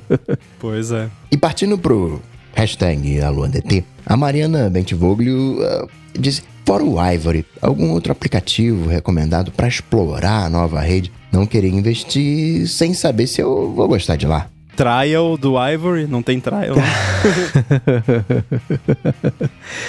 [0.60, 1.08] pois é.
[1.32, 2.20] E partindo pro
[2.54, 9.66] hashtag AluanDT, a Mariana Bentivoglio uh, disse, fora o Ivory, algum outro aplicativo recomendado para
[9.66, 14.46] explorar a nova rede, não querer investir sem saber se eu vou gostar de lá.
[14.76, 16.06] Trial do Ivory?
[16.06, 16.76] Não tem trial.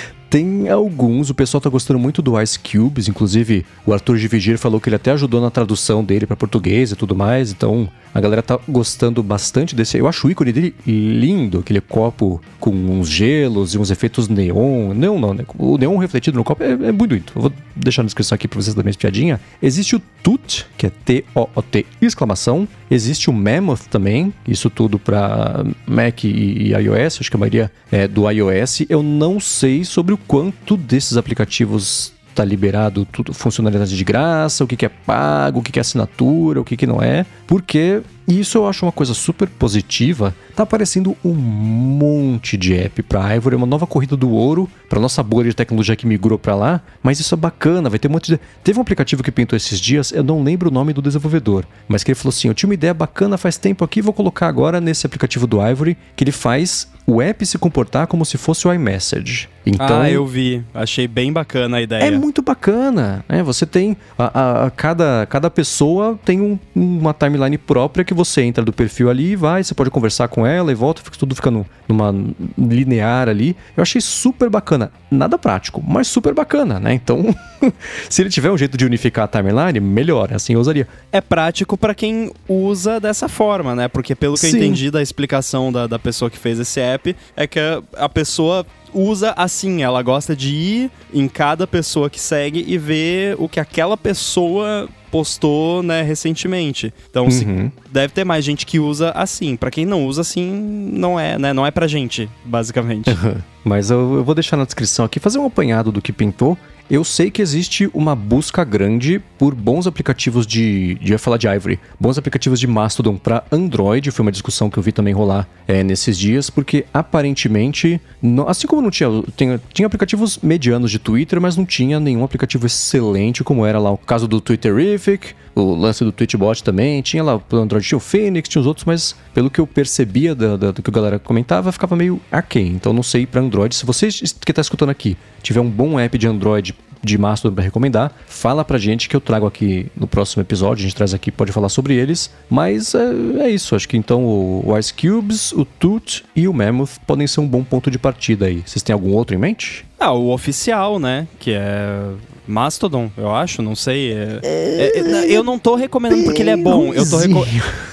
[0.31, 4.57] Tem alguns, o pessoal tá gostando muito do Ice Cubes, inclusive o Arthur de Vigir
[4.57, 8.21] falou que ele até ajudou na tradução dele para português e tudo mais, então a
[8.21, 9.97] galera tá gostando bastante desse.
[9.97, 14.93] Eu acho o ícone dele lindo, aquele copo com uns gelos e uns efeitos neon.
[14.93, 15.43] Neon não, né?
[15.57, 17.33] O neon refletido no copo é, é muito bonito.
[17.35, 19.37] Eu vou deixar na descrição aqui pra vocês também piadinha.
[19.61, 22.65] Existe o Tut, que é T-O-O-T, exclamação.
[22.91, 28.05] Existe o Mammoth também, isso tudo para Mac e, iOS, acho que a maioria é
[28.05, 28.81] do iOS.
[28.89, 34.67] Eu não sei sobre o quanto desses aplicativos tá liberado tudo, funcionalidade de graça, o
[34.67, 38.01] que, que é pago, o que, que é assinatura, o que, que não é, porque
[38.27, 40.35] isso eu acho uma coisa super positiva.
[40.55, 45.23] Tá aparecendo um monte de app para Ivory, uma nova corrida do ouro para nossa
[45.23, 48.33] bolha de tecnologia que migrou para lá, mas isso é bacana, vai ter um monte
[48.33, 48.39] de...
[48.63, 52.03] Teve um aplicativo que pintou esses dias, eu não lembro o nome do desenvolvedor, mas
[52.03, 54.81] que ele falou assim, eu tinha uma ideia bacana faz tempo aqui, vou colocar agora
[54.81, 58.73] nesse aplicativo do Ivory, que ele faz o app se comportar como se fosse o
[58.73, 59.49] iMessage.
[59.65, 60.63] Então, ah, eu vi.
[60.73, 62.03] Achei bem bacana a ideia.
[62.03, 63.23] É muito bacana.
[63.27, 63.43] Né?
[63.43, 63.95] Você tem.
[64.17, 68.73] A, a, a cada, cada pessoa tem um, uma timeline própria que você entra do
[68.73, 69.63] perfil ali e vai.
[69.63, 72.13] Você pode conversar com ela e volta, fica, tudo fica no, numa
[72.57, 73.55] linear ali.
[73.75, 74.91] Eu achei super bacana.
[75.09, 76.93] Nada prático, mas super bacana, né?
[76.93, 77.33] Então,
[78.09, 80.33] se ele tiver um jeito de unificar a timeline, melhor.
[80.33, 80.85] Assim eu usaria.
[81.09, 83.87] É prático para quem usa dessa forma, né?
[83.87, 84.47] Porque pelo que Sim.
[84.47, 88.09] eu entendi da explicação da, da pessoa que fez esse app, é que a, a
[88.09, 93.47] pessoa usa assim, ela gosta de ir em cada pessoa que segue e ver o
[93.47, 96.93] que aquela pessoa postou, né, recentemente.
[97.09, 97.31] Então, uhum.
[97.31, 99.55] se, deve ter mais gente que usa assim.
[99.55, 100.49] Para quem não usa assim,
[100.93, 103.09] não é, né, não é pra gente, basicamente.
[103.63, 106.57] Mas eu, eu, vou deixar na descrição aqui fazer um apanhado do que pintou
[106.91, 110.95] eu sei que existe uma busca grande por bons aplicativos de.
[110.95, 111.79] de ia falar de Ivory.
[111.97, 114.11] Bons aplicativos de Mastodon para Android.
[114.11, 118.01] Foi uma discussão que eu vi também rolar é, nesses dias, porque aparentemente.
[118.21, 119.09] Não, assim como não tinha.
[119.37, 123.89] Tinha, tinha aplicativos medianos de Twitter, mas não tinha nenhum aplicativo excelente, como era lá
[123.89, 127.01] o caso do Twitterific, o lance do Twitchbot também.
[127.01, 130.35] Tinha lá o Android, tinha o Phoenix, tinha os outros, mas pelo que eu percebia
[130.35, 132.67] da, da, do que a galera comentava, ficava meio aquém.
[132.67, 133.73] Então não sei para Android.
[133.73, 137.63] Se você que está escutando aqui tiver um bom app de Android de Mastodon para
[137.63, 141.31] recomendar, fala pra gente que eu trago aqui no próximo episódio, a gente traz aqui,
[141.31, 142.31] pode falar sobre eles.
[142.49, 146.99] Mas é, é isso, acho que então o, Ice Cubes, o Toot e o Mammoth
[147.05, 148.63] podem ser um bom ponto de partida aí.
[148.65, 149.85] Vocês têm algum outro em mente?
[149.99, 151.27] Ah, o oficial, né?
[151.39, 152.03] Que é
[152.51, 154.13] Mastodon, eu acho, não sei.
[154.13, 156.93] É, é, é, eu não tô recomendando porque ele é bom.
[156.93, 157.45] Eu tô reco...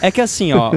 [0.02, 0.72] É que assim, ó,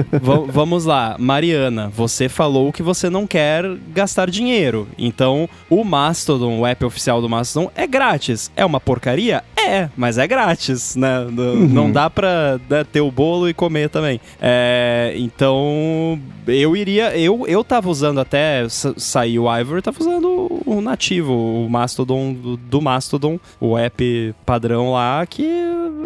[0.48, 1.16] vamos lá.
[1.18, 4.88] Mariana, você falou que você não quer gastar dinheiro.
[4.96, 8.50] Então, o Mastodon, o app oficial do Mastodon, é grátis.
[8.56, 9.42] É uma porcaria?
[9.56, 11.20] É, mas é grátis, né?
[11.20, 11.68] Uhum.
[11.68, 14.20] Não dá pra né, ter o bolo e comer também.
[14.40, 17.16] É, então, eu iria.
[17.16, 22.56] Eu, eu tava usando até sair o Ivor, tava usando o nativo, o Mastodon do,
[22.56, 25.46] do Mastodon, o app padrão lá, que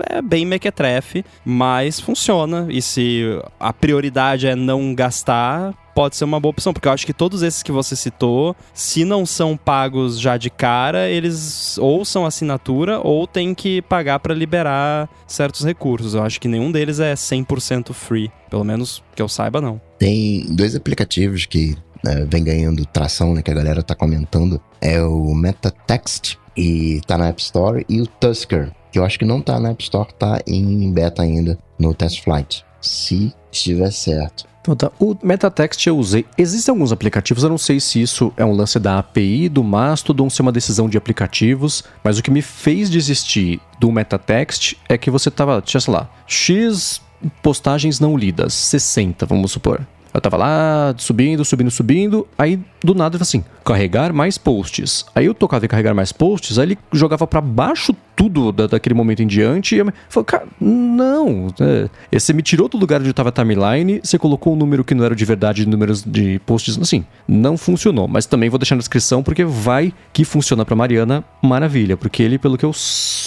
[0.08, 2.66] é bem mequetrefe, mas funciona.
[2.70, 3.24] E se
[3.58, 7.42] a prioridade é não gastar, pode ser uma boa opção, porque eu acho que todos
[7.42, 13.00] esses que você citou, se não são pagos já de cara, eles ou são assinatura
[13.00, 16.12] ou tem que pagar para liberar certos recursos.
[16.12, 19.80] Eu acho que nenhum deles é 100% free, pelo menos que eu saiba não.
[19.98, 21.74] Tem dois aplicativos que
[22.06, 27.18] né, vem ganhando tração, né, que a galera tá comentando, é o MetaText e tá
[27.18, 30.08] na App Store e o Tusker, que eu acho que não tá na App Store,
[30.18, 32.64] tá em beta ainda no Test Flight.
[32.80, 34.46] Se estiver certo.
[34.60, 34.90] Então tá.
[34.98, 36.24] O MetaText eu usei.
[36.36, 40.28] Existem alguns aplicativos, eu não sei se isso é um lance da API, do Mastodon,
[40.28, 44.98] se é uma decisão de aplicativos, mas o que me fez desistir do MetaText é
[44.98, 47.00] que você tava, tinha, sei lá, X
[47.42, 49.86] postagens não lidas, 60, vamos supor.
[50.16, 52.26] Eu tava lá, subindo, subindo, subindo.
[52.38, 55.04] Aí, do nada, assim: carregar mais posts.
[55.14, 58.94] Aí eu tocava em carregar mais posts, aí ele jogava para baixo tudo da, daquele
[58.94, 59.74] momento em diante.
[59.74, 61.48] E eu falei, cara, não.
[61.60, 64.94] É, você me tirou do lugar onde estava a timeline, você colocou um número que
[64.94, 66.78] não era de verdade de números de posts.
[66.80, 68.08] Assim, não funcionou.
[68.08, 71.94] Mas também vou deixar na descrição, porque vai que funciona para Mariana, maravilha.
[71.94, 72.72] Porque ele, pelo que eu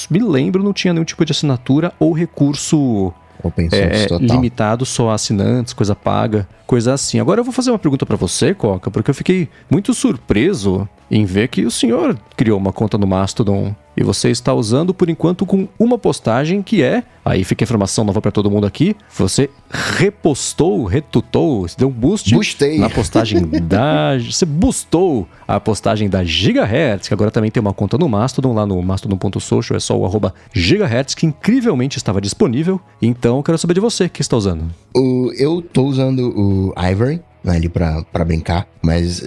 [0.10, 4.28] me lembro, não tinha nenhum tipo de assinatura ou recurso Open source é, total.
[4.28, 7.20] limitado só a assinantes, coisa paga, coisa assim.
[7.20, 11.26] Agora eu vou fazer uma pergunta para você, Coca, porque eu fiquei muito surpreso em
[11.26, 15.46] ver que o senhor criou uma conta no Mastodon e você está usando por enquanto
[15.46, 19.50] com uma postagem que é, aí fica a informação nova para todo mundo aqui, você
[19.70, 22.80] repostou, retutou, deu um boost Boostei.
[22.80, 27.98] na postagem da, você boostou a postagem da Gigahertz, que agora também tem uma conta
[27.98, 33.38] no Mastodon, lá no mastodon.social, é só o arroba Gigahertz, que incrivelmente estava disponível, então
[33.38, 34.66] eu quero saber de você, que está usando.
[34.96, 39.22] O, eu tô usando o Ivory, ali pra brincar, mas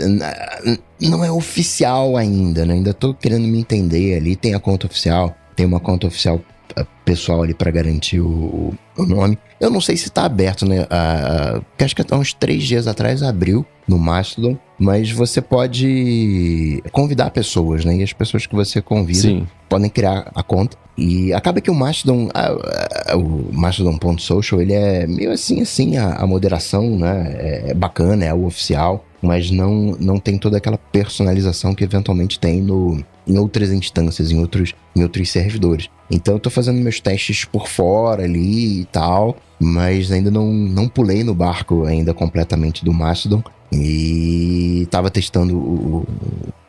[1.01, 2.75] não é oficial ainda, né?
[2.75, 4.37] Ainda tô querendo me entender ali.
[4.37, 6.41] Tem a conta oficial, tem uma conta oficial
[6.77, 9.39] eh, pessoal ali para garantir o, o, nome.
[9.61, 10.83] Eu não sei se tá aberto, né?
[10.83, 17.31] Uh, acho que há uns três dias atrás abriu no Mastodon, mas você pode convidar
[17.31, 17.97] pessoas, né?
[17.97, 19.47] E as pessoas que você convida Sim.
[19.69, 20.77] podem criar a conta.
[20.97, 26.15] E acaba que o Mastodon, a, a, o Mastodon.social, ele é meio assim, assim, a,
[26.17, 27.35] a moderação, né?
[27.39, 32.39] É, é bacana, é o oficial, mas não, não tem toda aquela personalização que eventualmente
[32.39, 35.89] tem no, em outras instâncias, em outros, em outros servidores.
[36.11, 40.89] Então eu tô fazendo meus testes por fora ali e tal, mas ainda não, não
[40.89, 43.43] pulei no barco ainda completamente do Mastodon.
[43.73, 46.07] E tava testando o,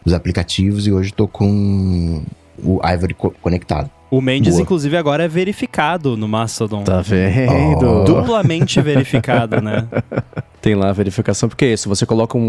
[0.05, 2.23] os aplicativos e hoje tô com
[2.63, 3.89] o Ivory co conectado.
[4.09, 4.61] O Mendes, Boa.
[4.61, 6.83] inclusive, agora é verificado no Mastodon.
[6.83, 7.83] Tá vendo?
[7.83, 8.03] Oh.
[8.03, 9.87] Duplamente verificado, né?
[10.61, 11.89] Tem lá a verificação, porque é isso.
[11.89, 12.41] Você coloca um,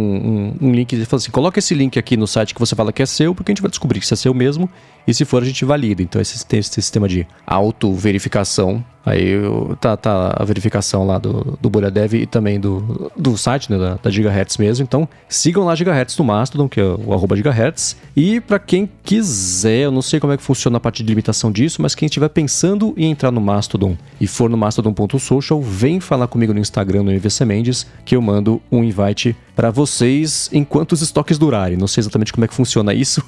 [0.60, 2.92] um, um link e fala assim: coloca esse link aqui no site que você fala
[2.92, 4.68] que é seu, porque a gente vai descobrir que isso é seu mesmo.
[5.06, 6.02] E se for, a gente valida.
[6.02, 9.34] Então, esse, esse sistema de auto-verificação Aí
[9.80, 13.78] tá, tá a verificação lá do, do Bolha Dev e também do, do site, né,
[13.78, 14.82] da, da Gigahertz mesmo.
[14.82, 17.96] Então sigam lá Gigahertz no Mastodon, que é o arroba Gigahertz.
[18.16, 21.52] E para quem quiser, eu não sei como é que funciona a parte de limitação
[21.52, 26.26] disso, mas quem estiver pensando em entrar no Mastodon e for no mastodon.social, vem falar
[26.26, 31.02] comigo no Instagram, no MVC Mendes, que eu mando um invite para vocês enquanto os
[31.02, 31.76] estoques durarem.
[31.76, 33.22] Não sei exatamente como é que funciona isso,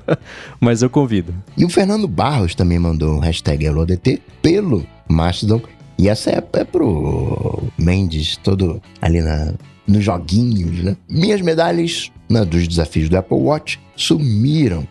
[0.58, 1.09] mas eu convido.
[1.56, 5.60] E o Fernando Barros também mandou um hashtag EloDT pelo Mastodon.
[5.98, 9.52] E essa é, é pro Mendes, todo ali na,
[9.86, 10.96] nos joguinhos, né?
[11.08, 14.86] Minhas medalhas né, dos desafios do Apple Watch sumiram.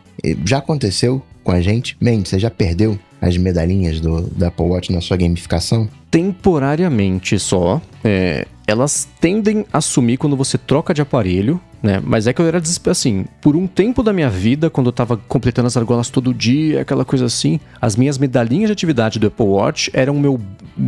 [0.45, 1.97] Já aconteceu com a gente?
[1.99, 5.89] Mendes, você já perdeu as medalhinhas do, do Apple Watch na sua gamificação?
[6.11, 7.81] Temporariamente só.
[8.03, 12.01] É, elas tendem a sumir quando você troca de aparelho né?
[12.03, 15.17] Mas é que eu era assim, por um tempo da minha vida, quando eu tava
[15.17, 19.45] completando as argolas todo dia, aquela coisa assim, as minhas medalhinhas de atividade do Apple
[19.45, 20.39] Watch eram meu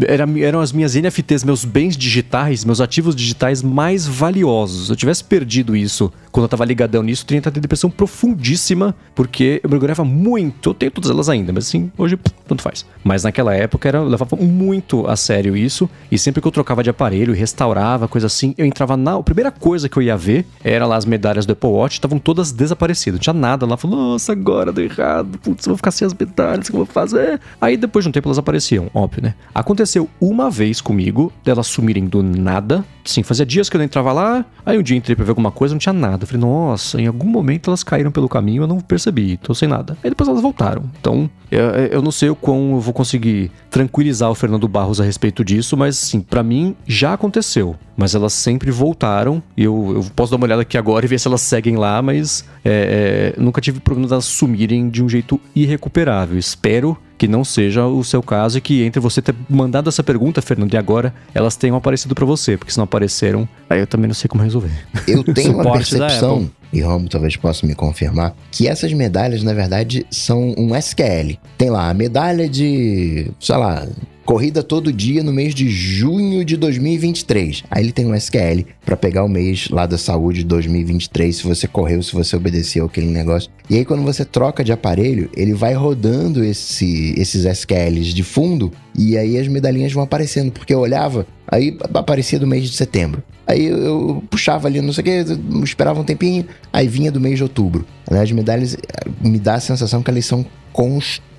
[0.08, 4.88] era, eram as minhas NFTs, meus bens digitais, meus ativos digitais mais valiosos.
[4.88, 7.90] Se eu tivesse perdido isso quando eu tava ligadão nisso, eu teria entrado em depressão
[7.90, 10.70] profundíssima, porque eu mergulhava muito.
[10.70, 12.86] Eu tenho todas elas ainda, mas assim, hoje tanto faz.
[13.04, 16.84] Mas naquela época era, eu levava muito a sério isso, e sempre que eu trocava
[16.84, 19.16] de aparelho restaurava, coisa assim, eu entrava na.
[19.16, 22.20] A primeira coisa que eu ia ver era lá as medalhas do Apple Watch, estavam
[22.20, 23.20] todas desaparecidas.
[23.20, 23.78] Não tinha nada lá.
[23.78, 26.86] Falei, nossa, agora deu errado, putz, eu vou ficar sem as medalhas, o que eu
[26.86, 27.40] vou fazer?
[27.60, 29.36] Aí depois de um tempo elas apareciam, óbvio, né?
[29.54, 32.84] Aconteceu uma vez comigo, delas sumirem do nada.
[33.04, 35.52] Sim, fazia dias que eu não entrava lá, aí um dia entrei pra ver alguma
[35.52, 36.24] coisa, não tinha nada.
[36.24, 39.68] Eu falei, nossa, em algum momento elas caíram pelo caminho, eu não percebi, tô sem
[39.68, 39.98] nada.
[40.04, 40.84] Aí depois elas voltaram.
[41.00, 45.04] Então, eu, eu não sei o quão eu vou conseguir tranquilizar o Fernando Barros a
[45.04, 47.76] respeito disso, mas assim, para mim já aconteceu.
[47.98, 49.44] Mas elas sempre voltaram.
[49.56, 52.02] E eu, eu posso dar uma olhada aqui agora e ver se elas seguem lá,
[52.02, 56.38] mas é, é, nunca tive problema delas sumirem de um jeito irrecuperável.
[56.38, 60.42] Espero que não seja o seu caso e que entre você ter mandado essa pergunta,
[60.42, 64.08] Fernando, e agora elas tenham aparecido para você, porque se não apareceram, aí eu também
[64.08, 64.72] não sei como resolver.
[65.08, 70.04] Eu tenho uma percepção, e Romo talvez possa me confirmar, que essas medalhas, na verdade,
[70.10, 71.38] são um SQL.
[71.60, 73.88] Tem lá a medalha de, sei lá,
[74.32, 77.66] corrida todo dia no mês de junho de 2023.
[77.70, 81.44] Aí ele tem um SQL para pegar o mês lá da saúde de 2023, se
[81.44, 83.52] você correu, se você obedeceu aquele negócio.
[83.70, 88.72] E aí quando você troca de aparelho, ele vai rodando esse, esses SQLs de fundo
[88.98, 93.22] e aí as medalhinhas vão aparecendo, porque eu olhava, aí aparecia do mês de setembro.
[93.46, 97.36] Aí eu puxava ali, não sei o que, esperava um tempinho, aí vinha do mês
[97.36, 97.86] de outubro.
[98.10, 100.46] As medalhas eh, me dá a sensação que elas são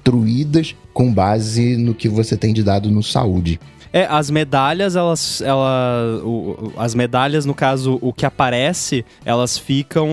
[0.02, 3.60] construídas com base no que você tem de dado no saúde.
[3.93, 5.43] É, as medalhas, elas.
[5.43, 10.09] Ela, o, as medalhas, no caso, o que aparece, elas ficam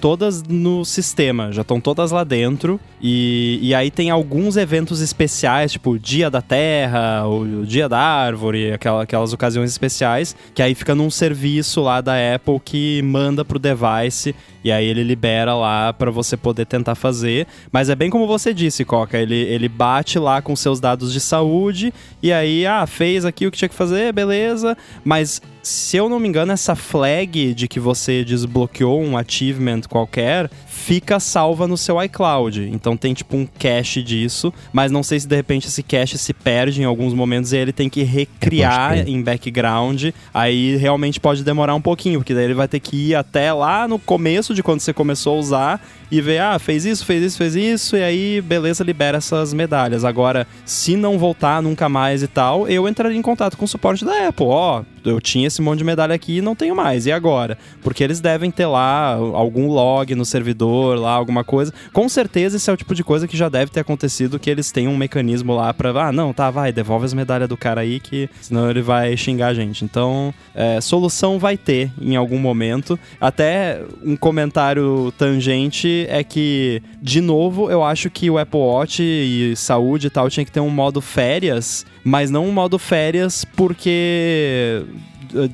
[0.00, 2.78] todas no sistema, já estão todas lá dentro.
[3.02, 7.88] E, e aí tem alguns eventos especiais, tipo o Dia da Terra, o, o Dia
[7.88, 13.02] da Árvore, aquela, aquelas ocasiões especiais, que aí fica num serviço lá da Apple que
[13.02, 14.34] manda pro device
[14.64, 17.46] e aí ele libera lá para você poder tentar fazer.
[17.70, 19.16] Mas é bem como você disse, Coca.
[19.16, 23.50] Ele, ele bate lá com seus dados de saúde e aí, ah, fez aqui o
[23.50, 24.76] que tinha que fazer, beleza.
[25.04, 30.50] Mas se eu não me engano, essa flag de que você desbloqueou um achievement qualquer
[30.88, 32.70] fica salva no seu iCloud.
[32.72, 36.32] Então tem tipo um cache disso, mas não sei se de repente esse cache se
[36.32, 40.06] perde em alguns momentos e ele tem que recriar em background.
[40.32, 43.86] Aí realmente pode demorar um pouquinho, porque daí ele vai ter que ir até lá
[43.86, 47.36] no começo de quando você começou a usar e ver, ah, fez isso, fez isso,
[47.36, 50.06] fez isso, e aí, beleza, libera essas medalhas.
[50.06, 54.06] Agora, se não voltar nunca mais e tal, eu entraria em contato com o suporte
[54.06, 54.46] da Apple.
[54.46, 57.58] Ó, oh, eu tinha esse monte de medalha aqui e não tenho mais, e agora?
[57.82, 61.72] Porque eles devem ter lá algum log no servidor, lá, alguma coisa.
[61.92, 64.70] Com certeza, esse é o tipo de coisa que já deve ter acontecido, que eles
[64.70, 68.00] têm um mecanismo lá pra, ah, não, tá, vai, devolve as medalhas do cara aí,
[68.00, 69.84] que senão ele vai xingar a gente.
[69.84, 72.98] Então, é, solução vai ter em algum momento.
[73.20, 79.54] Até um comentário tangente é que, de novo, eu acho que o Apple Watch e
[79.56, 84.82] saúde e tal tinha que ter um modo férias, mas não um modo férias porque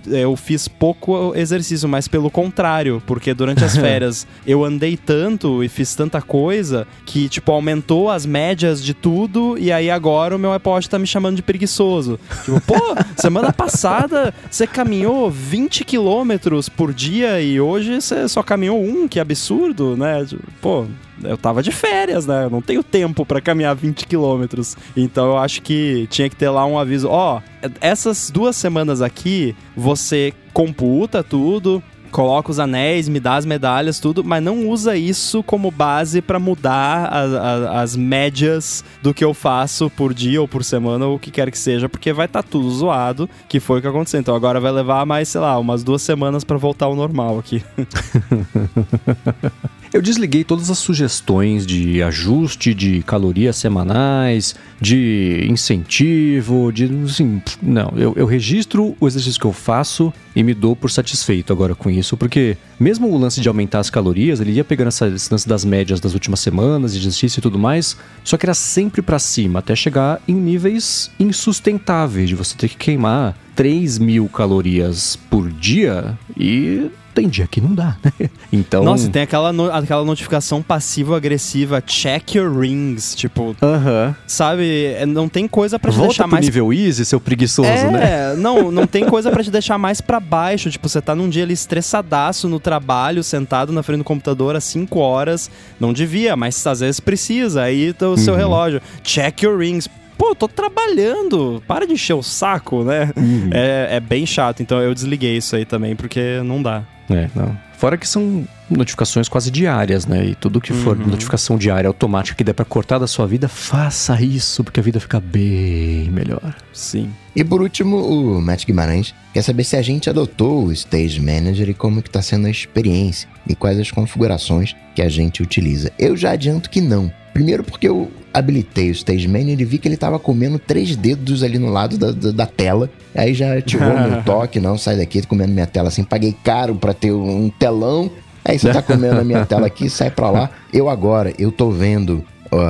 [0.07, 5.69] eu fiz pouco exercício, mas pelo contrário, porque durante as férias eu andei tanto e
[5.69, 10.53] fiz tanta coisa que, tipo, aumentou as médias de tudo e aí agora o meu
[10.53, 12.19] Apple Watch tá me chamando de preguiçoso.
[12.45, 18.83] Tipo, pô, semana passada você caminhou 20 quilômetros por dia e hoje você só caminhou
[18.83, 20.25] um, que absurdo, né?
[20.25, 20.87] Tipo, pô,
[21.25, 22.45] eu tava de férias, né?
[22.45, 24.77] Eu não tenho tempo para caminhar 20 quilômetros.
[24.97, 29.03] Então eu acho que tinha que ter lá um aviso: ó, oh, essas duas semanas
[29.03, 31.83] aqui você computa tudo,
[32.15, 36.39] coloca os anéis, me dá as medalhas, tudo, mas não usa isso como base para
[36.39, 41.17] mudar a, a, as médias do que eu faço por dia ou por semana ou
[41.17, 43.89] o que quer que seja, porque vai estar tá tudo zoado, que foi o que
[43.89, 44.21] aconteceu.
[44.21, 47.65] Então agora vai levar mais, sei lá, umas duas semanas para voltar ao normal aqui.
[49.95, 56.91] Eu desliguei todas as sugestões de ajuste de calorias semanais, de incentivo, de.
[57.05, 61.53] Assim, não, eu, eu registro o exercício que eu faço e me dou por satisfeito
[61.53, 65.09] agora com isso, porque mesmo o lance de aumentar as calorias, ele ia pegando essa
[65.09, 69.01] distância das médias das últimas semanas, de exercício e tudo mais, só que era sempre
[69.01, 75.17] para cima, até chegar em níveis insustentáveis, de você ter que queimar 3 mil calorias
[75.31, 78.13] por dia e tem dia que não dá, né?
[78.53, 78.85] Então.
[78.85, 84.15] Nossa, tem aquela, no, aquela notificação passivo-agressiva, check your rings, tipo, Aham.
[84.27, 84.85] sabe?
[84.87, 87.91] é, Não tem coisa pra te Volta deixar pro mais nível easy, seu preguiçoso, é,
[87.91, 88.35] né?
[88.37, 90.71] não, não tem coisa pra te deixar mais pra baixo.
[90.71, 94.65] Tipo, você tá num dia ali estressadaço no trabalho, sentado na frente do computador às
[94.65, 95.51] 5 horas.
[95.81, 97.63] Não devia, mas às vezes precisa.
[97.63, 98.81] Aí tá o seu relógio.
[99.03, 99.89] Check your rings.
[100.17, 101.63] Pô, tô trabalhando.
[101.67, 103.11] Para de encher o saco, né?
[103.53, 104.63] É, é bem chato.
[104.63, 106.83] Então eu desliguei isso aí também, porque não dá.
[107.11, 107.57] É, não.
[107.77, 110.25] Fora que são notificações quase diárias, né?
[110.27, 111.07] E tudo que for Uhum.
[111.09, 115.01] notificação diária automática que der pra cortar da sua vida, faça isso, porque a vida
[115.01, 116.55] fica bem melhor.
[116.73, 117.11] Sim.
[117.35, 121.69] E por último, o Matt Guimarães quer saber se a gente adotou o Stage Manager
[121.69, 125.91] e como que tá sendo a experiência e quais as configurações que a gente utiliza.
[125.99, 127.13] Eu já adianto que não.
[127.33, 131.43] Primeiro porque eu habilitei o Stage Manager e vi que ele tava comendo três dedos
[131.43, 132.89] ali no lado da, da, da tela.
[133.13, 136.77] Aí já ativou meu toque, não, sai daqui, tô comendo minha tela assim, paguei caro
[136.77, 138.09] pra ter um telão.
[138.45, 140.51] Aí você tá comendo a minha tela aqui, sai pra lá.
[140.73, 142.25] Eu agora, eu tô vendo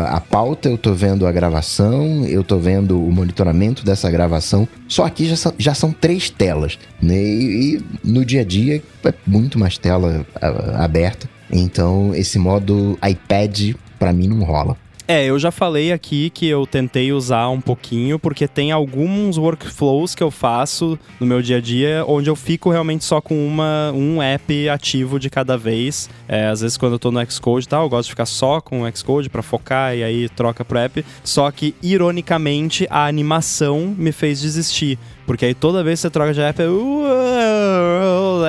[0.08, 4.66] a pauta, eu tô vendo a gravação, eu tô vendo o monitoramento dessa gravação.
[4.88, 7.14] Só aqui já são, já são três telas, né?
[7.22, 11.28] E, e no dia a dia é muito mais tela a- aberta.
[11.52, 14.76] Então esse modo iPad pra mim não rola.
[15.06, 20.14] É, eu já falei aqui que eu tentei usar um pouquinho, porque tem alguns workflows
[20.14, 23.92] que eu faço no meu dia a dia, onde eu fico realmente só com uma,
[23.94, 26.08] um app ativo de cada vez.
[26.26, 28.62] É, às vezes quando eu tô no Xcode e tal, eu gosto de ficar só
[28.62, 31.04] com o Xcode pra focar e aí troca pro app.
[31.22, 34.98] Só que, ironicamente, a animação me fez desistir.
[35.26, 36.64] Porque aí toda vez que você troca de app, é,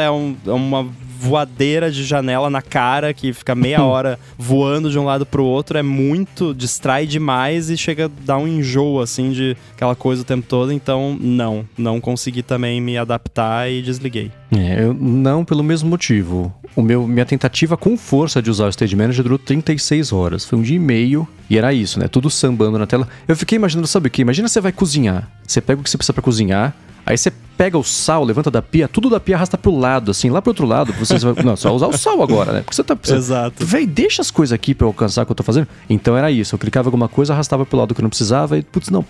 [0.03, 0.87] é, é uma
[1.25, 5.77] voadeira de janela na cara que fica meia hora voando de um lado pro outro
[5.77, 10.25] é muito, distrai demais e chega a dar um enjoo assim de aquela coisa o
[10.25, 14.31] tempo todo, então não, não consegui também me adaptar e desliguei.
[14.55, 16.53] É, eu não pelo mesmo motivo.
[16.75, 20.45] O meu, minha tentativa com força de usar o Stage Manager durou 36 horas.
[20.45, 22.07] Foi um dia e meio e era isso, né?
[22.07, 23.07] Tudo sambando na tela.
[23.27, 24.21] Eu fiquei imaginando, sabe o que?
[24.21, 25.29] Imagina você vai cozinhar.
[25.47, 26.75] Você pega o que você precisa pra cozinhar,
[27.05, 30.29] aí você pega o sal, levanta da pia, tudo da pia arrasta pro lado, assim,
[30.29, 30.93] lá pro outro lado.
[30.93, 32.61] Você vai, não, só usar o sal agora, né?
[32.61, 33.21] Porque você tá precisando.
[33.23, 33.65] Exato.
[33.65, 35.67] Véi, deixa as coisas aqui pra eu alcançar o que eu tô fazendo.
[35.89, 36.55] Então era isso.
[36.55, 39.03] Eu clicava em alguma coisa, arrastava pro lado que eu não precisava e, putz, não.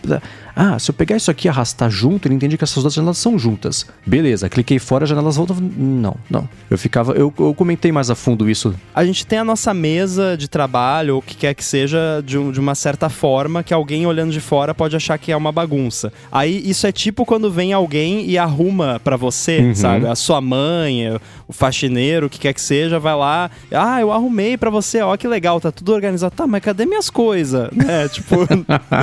[0.55, 3.17] Ah, se eu pegar isso aqui e arrastar junto, ele entende que essas duas janelas
[3.17, 3.85] são juntas.
[4.05, 5.57] Beleza, cliquei fora, as janelas voltam.
[5.59, 6.47] Não, não.
[6.69, 7.13] Eu ficava.
[7.13, 8.73] Eu, eu comentei mais a fundo isso.
[8.93, 12.38] A gente tem a nossa mesa de trabalho, ou o que quer que seja, de,
[12.38, 15.51] um- de uma certa forma, que alguém olhando de fora pode achar que é uma
[15.51, 16.11] bagunça.
[16.31, 20.07] Aí isso é tipo quando vem alguém e arruma pra você, sabe?
[20.07, 21.10] A sua mãe,
[21.48, 23.49] o faxineiro, o que quer que seja, vai lá.
[23.72, 26.36] Ah, eu arrumei pra você, ó, que legal, tá tudo organizado.
[26.36, 27.70] Tá, mas cadê minhas coisas?
[27.76, 28.07] Né?
[28.07, 28.36] Tipo.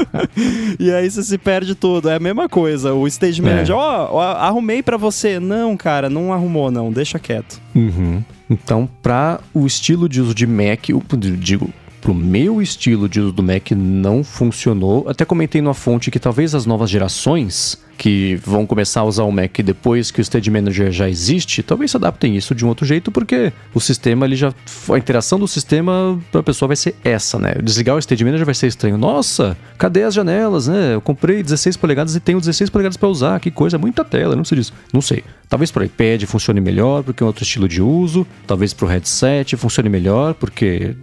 [0.81, 2.09] e aí você se perde tudo.
[2.09, 2.95] É a mesma coisa.
[2.95, 5.39] O stage manager, ó, ó, arrumei pra você.
[5.39, 6.91] Não, cara, não arrumou, não.
[6.91, 7.61] Deixa quieto.
[8.49, 11.03] Então, para o estilo de uso de Mac, eu
[11.39, 11.71] digo,
[12.03, 15.09] pro meu estilo de uso do Mac não funcionou.
[15.09, 19.31] Até comentei numa fonte que talvez as novas gerações que vão começar a usar o
[19.31, 22.85] Mac depois que o Stage Manager já existe, talvez se adaptem isso de um outro
[22.85, 24.53] jeito, porque o sistema ele já
[24.93, 27.55] a interação do sistema para a pessoa vai ser essa, né?
[27.62, 28.99] Desligar o Stage Manager vai ser estranho.
[28.99, 30.95] Nossa, cadê as janelas, né?
[30.95, 33.39] Eu comprei 16 polegadas e tenho 16 polegadas para usar.
[33.39, 34.73] Que coisa, muita tela, não sei disso.
[34.93, 35.23] Não sei.
[35.49, 38.27] Talvez para o iPad funcione melhor, porque é outro estilo de uso.
[38.49, 40.97] Talvez para o headset funcione melhor, porque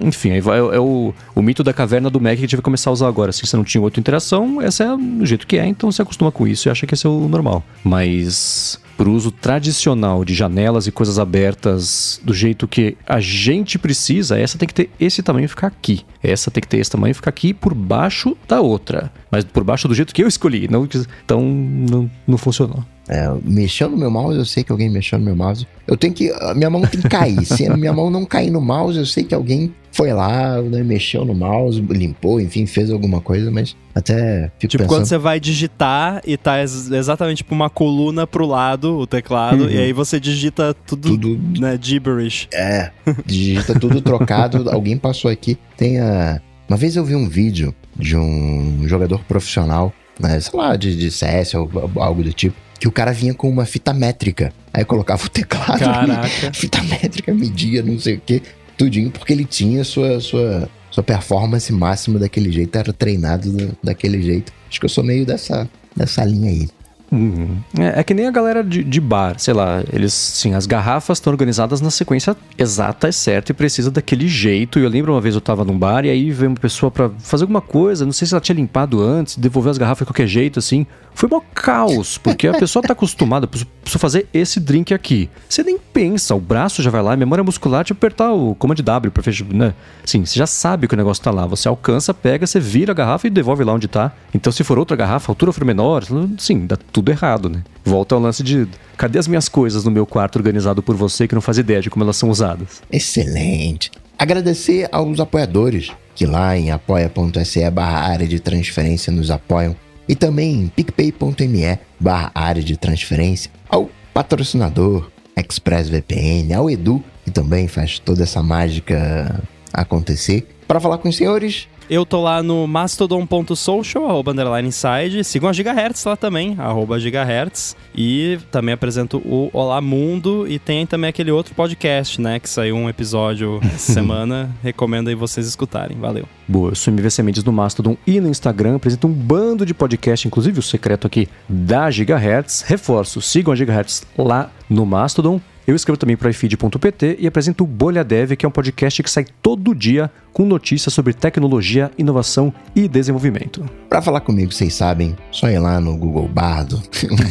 [0.00, 2.90] enfim, vai- é, o, o mito da caverna do Mac que a gente vai começar
[2.90, 3.32] a usar agora.
[3.32, 6.30] Se você não tinha outra interação, essa é o jeito que é, então você acostuma
[6.32, 7.62] com isso e acha que esse é o normal.
[7.84, 14.38] Mas pro uso tradicional de janelas e coisas abertas do jeito que a gente precisa,
[14.38, 16.00] essa tem que ter esse tamanho e ficar aqui.
[16.22, 19.12] Essa tem que ter esse tamanho e ficar aqui por baixo da outra.
[19.30, 20.66] Mas por baixo do jeito que eu escolhi.
[20.70, 20.88] Não,
[21.24, 22.82] então não, não funcionou.
[23.08, 25.66] É, mexendo no meu mouse, eu sei que alguém mexeu no meu mouse.
[25.86, 26.32] Eu tenho que.
[26.56, 27.44] Minha mão tem que cair.
[27.44, 30.82] Se a minha mão não cair no mouse, eu sei que alguém foi lá, né,
[30.82, 34.88] mexeu no mouse, limpou, enfim, fez alguma coisa, mas até fico Tipo, pensando.
[34.88, 39.70] quando você vai digitar e tá ex- exatamente tipo uma coluna pro lado, o teclado,
[39.70, 42.46] e aí você digita tudo, Tudo né, gibberish.
[42.52, 42.90] É,
[43.24, 44.68] digita tudo trocado.
[44.70, 45.56] Alguém passou aqui.
[45.78, 46.40] Tem a.
[46.68, 51.10] Uma vez eu vi um vídeo de um jogador profissional, né, sei lá, de, de
[51.10, 54.52] CS ou algo do tipo, que o cara vinha com uma fita métrica.
[54.74, 55.78] Aí colocava o teclado.
[55.78, 56.52] Caraca.
[56.52, 58.42] fita métrica media, não sei o que,
[58.76, 64.22] tudinho, porque ele tinha sua, sua, sua performance máxima daquele jeito, era treinado da- daquele
[64.22, 64.52] jeito.
[64.68, 66.68] Acho que eu sou meio dessa, dessa linha aí.
[67.10, 67.58] Uhum.
[67.78, 71.18] É, é que nem a galera de, de bar, sei lá, eles, sim, as garrafas
[71.18, 74.78] estão organizadas na sequência exata, é certo, e precisa daquele jeito.
[74.78, 77.10] E eu lembro uma vez eu tava num bar e aí veio uma pessoa pra
[77.18, 80.26] fazer alguma coisa, não sei se ela tinha limpado antes, devolveu as garrafas de qualquer
[80.26, 80.86] jeito, assim.
[81.14, 85.30] Foi mó caos, porque a pessoa tá acostumada, preciso fazer esse drink aqui.
[85.48, 88.76] Você nem pensa, o braço já vai lá, a memória muscular de apertar o Command
[88.76, 89.72] W para fechar, né?
[90.04, 91.46] Sim, você já sabe que o negócio tá lá.
[91.46, 94.12] Você alcança, pega, você vira a garrafa e devolve lá onde tá.
[94.34, 96.02] Então, se for outra garrafa, a altura for menor,
[96.38, 97.62] sim, dá tudo errado, né?
[97.84, 98.66] Volta ao lance de
[98.96, 101.90] cadê as minhas coisas no meu quarto organizado por você que não faz ideia de
[101.90, 102.80] como elas são usadas?
[102.90, 103.90] Excelente.
[104.18, 109.76] Agradecer aos apoiadores que lá em apoia.se barra área de transferência nos apoiam
[110.08, 117.68] e também em picpay.me barra área de transferência ao patrocinador ExpressVPN, ao Edu, que também
[117.68, 120.48] faz toda essa mágica acontecer.
[120.66, 125.22] Para falar com os senhores, eu tô lá no mastodon.social, arroba underline inside.
[125.24, 127.76] Sigam a Gigahertz lá também, arroba Gigahertz.
[127.94, 132.38] E também apresento o Olá Mundo e tem também aquele outro podcast, né?
[132.38, 134.50] Que saiu um episódio essa semana.
[134.62, 135.96] Recomendo aí vocês escutarem.
[135.98, 136.26] Valeu.
[136.48, 138.76] Boa, eu sou MVC Mendes no Mastodon e no Instagram.
[138.76, 142.62] Apresento um bando de podcast, inclusive o secreto aqui da Gigahertz.
[142.62, 145.40] Reforço, sigam a Gigahertz lá no Mastodon.
[145.66, 149.10] Eu escrevo também para ifeed.pt e apresento o Bolha Dev, que é um podcast que
[149.10, 153.64] sai todo dia com notícias sobre tecnologia, inovação e desenvolvimento.
[153.88, 156.80] Para falar comigo, vocês sabem, só ir lá no Google Bardo,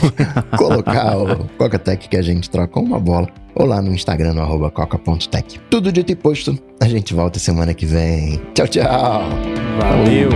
[0.57, 4.69] colocar o Coca-Tech que a gente troca uma bola, ou lá no Instagram, no arroba
[4.69, 5.59] coca.tech.
[5.69, 8.41] Tudo dito e posto, a gente volta semana que vem.
[8.53, 9.23] Tchau, tchau!
[9.79, 10.29] Valeu!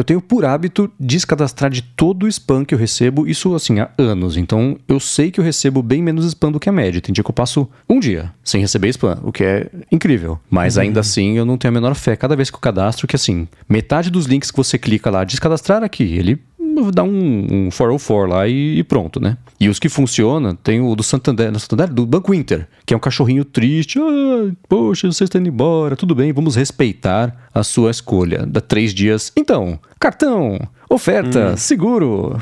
[0.00, 3.90] Eu tenho por hábito descadastrar de todo o spam que eu recebo, isso assim, há
[3.98, 4.38] anos.
[4.38, 7.02] Então eu sei que eu recebo bem menos spam do que a média.
[7.02, 10.40] Tem dia que eu passo um dia sem receber spam, o que é incrível.
[10.48, 10.84] Mas uhum.
[10.84, 13.46] ainda assim eu não tenho a menor fé cada vez que eu cadastro, que assim,
[13.68, 16.40] metade dos links que você clica lá, descadastrar aqui, ele
[16.92, 19.36] dá um, um 404 lá e, e, pronto, né?
[19.58, 23.00] E os que funcionam, tem o do Santander, Santander, do Banco Inter, que é um
[23.00, 23.98] cachorrinho triste.
[23.98, 28.46] Ah, poxa, você está indo embora, tudo bem, vamos respeitar a sua escolha.
[28.46, 29.32] Dá três dias.
[29.36, 30.58] Então, cartão,
[30.92, 31.56] Oferta, hum.
[31.56, 32.36] seguro.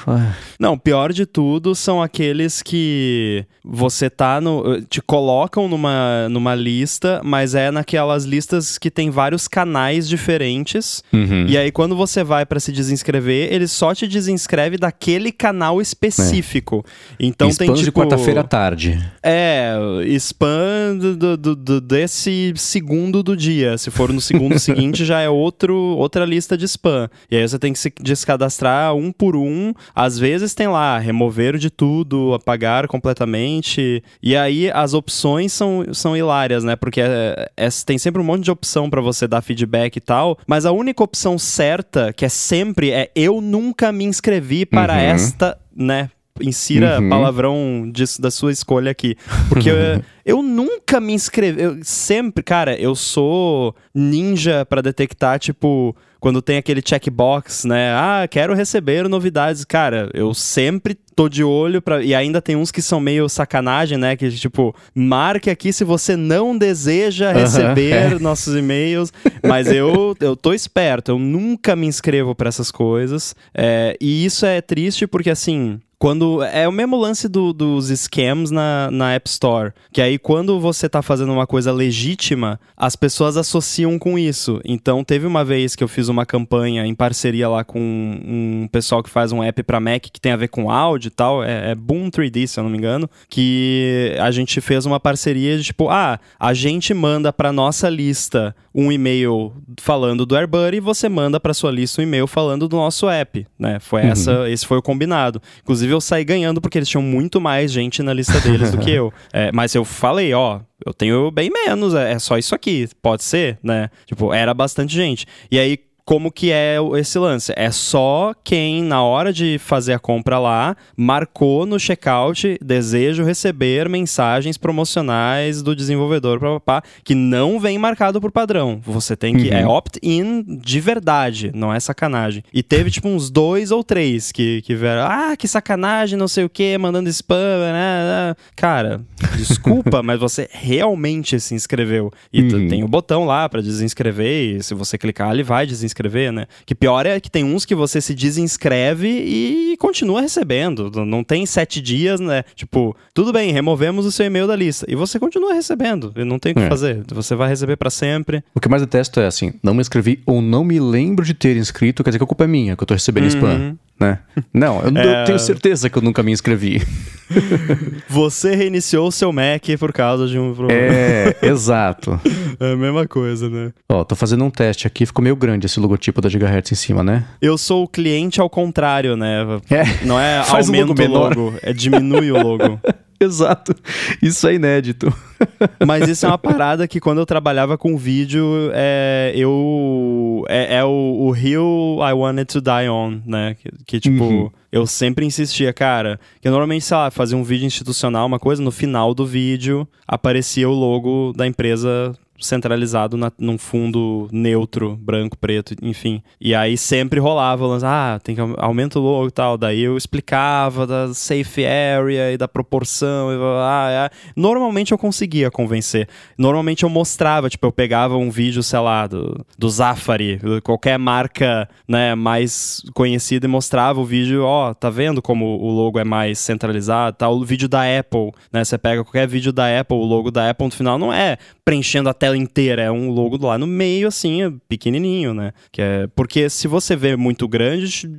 [0.59, 4.81] Não, pior de tudo são aqueles que você tá no.
[4.81, 11.05] te colocam numa, numa lista, mas é naquelas listas que tem vários canais diferentes.
[11.13, 11.45] Uhum.
[11.47, 16.83] E aí, quando você vai para se desinscrever, ele só te desinscreve daquele canal específico.
[17.21, 17.27] É.
[17.27, 17.85] Então spam tem tipo.
[17.85, 18.99] de quarta-feira à tarde.
[19.23, 19.77] É,
[20.17, 23.77] spam do, do, do, desse segundo do dia.
[23.77, 27.11] Se for no segundo seguinte, já é outro, outra lista de spam.
[27.31, 29.75] E aí você tem que se descadastrar cadastrar um por um.
[29.95, 34.03] Às vezes tem lá, remover de tudo, apagar completamente.
[34.23, 36.77] E aí as opções são, são hilárias, né?
[36.77, 40.39] Porque é, é, tem sempre um monte de opção para você dar feedback e tal.
[40.47, 45.01] Mas a única opção certa, que é sempre, é eu nunca me inscrevi para uhum.
[45.01, 46.11] esta, né?
[46.41, 47.09] insira uhum.
[47.09, 49.17] palavrão disso, da sua escolha aqui.
[49.49, 49.77] Porque eu,
[50.25, 51.61] eu nunca me inscrevi.
[51.61, 57.93] Eu sempre, cara, eu sou ninja para detectar, tipo, quando tem aquele checkbox, né?
[57.93, 59.65] Ah, quero receber novidades.
[59.65, 63.99] Cara, eu sempre tô de olho para e ainda tem uns que são meio sacanagem,
[63.99, 64.17] né?
[64.17, 68.19] Que tipo, marque aqui se você não deseja receber é.
[68.19, 69.13] nossos e-mails.
[69.47, 73.35] Mas eu, eu tô esperto, eu nunca me inscrevo para essas coisas.
[73.55, 78.51] É, e isso é triste porque assim quando é o mesmo lance do, dos scams
[78.51, 83.37] na, na App Store, que aí quando você está fazendo uma coisa legítima, as pessoas
[83.37, 84.61] associam com isso.
[84.65, 89.03] Então teve uma vez que eu fiz uma campanha em parceria lá com um pessoal
[89.03, 91.73] que faz um app para Mac que tem a ver com áudio e tal, é,
[91.73, 95.65] é Boom 3D, se eu não me engano, que a gente fez uma parceria de
[95.65, 101.09] tipo, ah, a gente manda para nossa lista um e-mail falando do AirBuddy e você
[101.09, 103.81] manda para sua lista um e-mail falando do nosso app, né?
[103.81, 104.09] Foi uhum.
[104.09, 105.43] essa, esse foi o combinado.
[105.63, 108.91] Inclusive eu saí ganhando porque eles tinham muito mais gente na lista deles do que
[108.91, 109.13] eu.
[109.33, 113.23] É, mas eu falei, ó, eu tenho bem menos, é, é só isso aqui, pode
[113.23, 113.91] ser, né?
[114.07, 115.27] Tipo, era bastante gente.
[115.51, 115.79] E aí
[116.09, 117.53] como que é esse lance?
[117.55, 123.91] É só quem, na hora de fazer a compra lá, marcou no checkout desejo receber
[123.91, 128.81] mensagens promocionais do desenvolvedor, papá, que não vem marcado por padrão.
[128.87, 129.51] Você tem que.
[129.51, 129.59] É uhum.
[129.59, 132.43] É opt-in de verdade, não é sacanagem.
[132.55, 136.43] E teve, tipo, uns dois ou três que, que vieram, ah, que sacanagem, não sei
[136.43, 138.35] o que, mandando spam, né, né?
[138.57, 139.03] Cara,
[139.37, 142.11] desculpa, mas você realmente se inscreveu.
[142.33, 142.67] E uhum.
[142.67, 146.47] tem o botão lá para desinscrever, e se você clicar, ele vai desinscrever inscrever, né?
[146.65, 150.91] Que pior é que tem uns que você se desinscreve e continua recebendo.
[151.05, 152.45] Não tem sete dias, né?
[152.55, 154.87] Tipo, tudo bem, removemos o seu e-mail da lista.
[154.89, 156.13] E você continua recebendo.
[156.17, 156.69] E não tem o que é.
[156.69, 157.03] fazer.
[157.13, 158.43] Você vai receber para sempre.
[158.55, 161.57] O que mais detesto é assim, não me inscrevi ou não me lembro de ter
[161.57, 163.29] inscrito, quer dizer que a culpa é minha, que eu tô recebendo uhum.
[163.29, 163.79] spam.
[163.99, 164.19] Né?
[164.53, 165.23] Não, eu, É.
[165.23, 166.83] eu tenho certeza que eu nunca me inscrevi.
[168.09, 170.81] Você reiniciou o seu Mac por causa de um problema.
[170.95, 172.19] É, exato.
[172.61, 173.71] É a mesma coisa, né?
[173.89, 177.05] Ó, tô fazendo um teste aqui, ficou meio grande esse logotipo da Gigahertz em cima,
[177.05, 177.25] né?
[177.41, 179.45] Eu sou o cliente ao contrário, né?
[179.71, 181.37] É, Não é Faz um aumenta logo o menor.
[181.37, 182.81] logo, é diminui o logo.
[183.25, 183.75] exato.
[184.23, 185.13] Isso é inédito.
[185.87, 190.45] Mas isso é uma parada que quando eu trabalhava com vídeo, é, eu.
[190.49, 190.89] É, é o,
[191.29, 193.55] o Hill I Wanted to Die On, né?
[193.55, 194.51] Que, que, tipo, Uhum.
[194.73, 196.19] eu sempre insistia, cara.
[196.41, 200.69] Que normalmente, sei lá, fazia um vídeo institucional, uma coisa, no final do vídeo aparecia
[200.69, 206.23] o logo da empresa centralizado na, num fundo neutro, branco, preto, enfim.
[206.41, 209.57] E aí sempre rolava, ah, tem que au- aumenta o logo e tal.
[209.59, 213.33] Daí eu explicava da safe area e da proporção.
[213.33, 214.07] E, blá, blá, blá.
[214.07, 216.09] Ah, Normalmente eu conseguia convencer.
[216.37, 221.69] Normalmente eu mostrava, tipo, eu pegava um vídeo, sei lá, do, do Zafari, qualquer marca
[221.87, 226.39] né, mais conhecida e mostrava o vídeo, ó, tá vendo como o logo é mais
[226.39, 227.29] centralizado, tá?
[227.29, 228.65] O vídeo da Apple, né?
[228.65, 232.09] Você pega qualquer vídeo da Apple, o logo da Apple no final não é preenchendo
[232.09, 235.53] a tela inteira, é um logo lá no meio, assim, é pequenininho, né?
[235.73, 238.11] Que é, porque se você vê muito grande,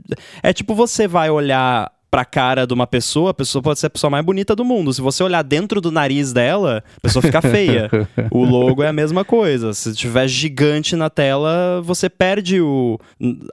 [0.42, 3.90] é tipo você vai olhar pra cara de uma pessoa, a pessoa pode ser a
[3.90, 4.92] pessoa mais bonita do mundo.
[4.92, 7.88] Se você olhar dentro do nariz dela, a pessoa fica feia.
[8.32, 9.74] o logo é a mesma coisa.
[9.74, 13.00] Se tiver gigante na tela, você perde o,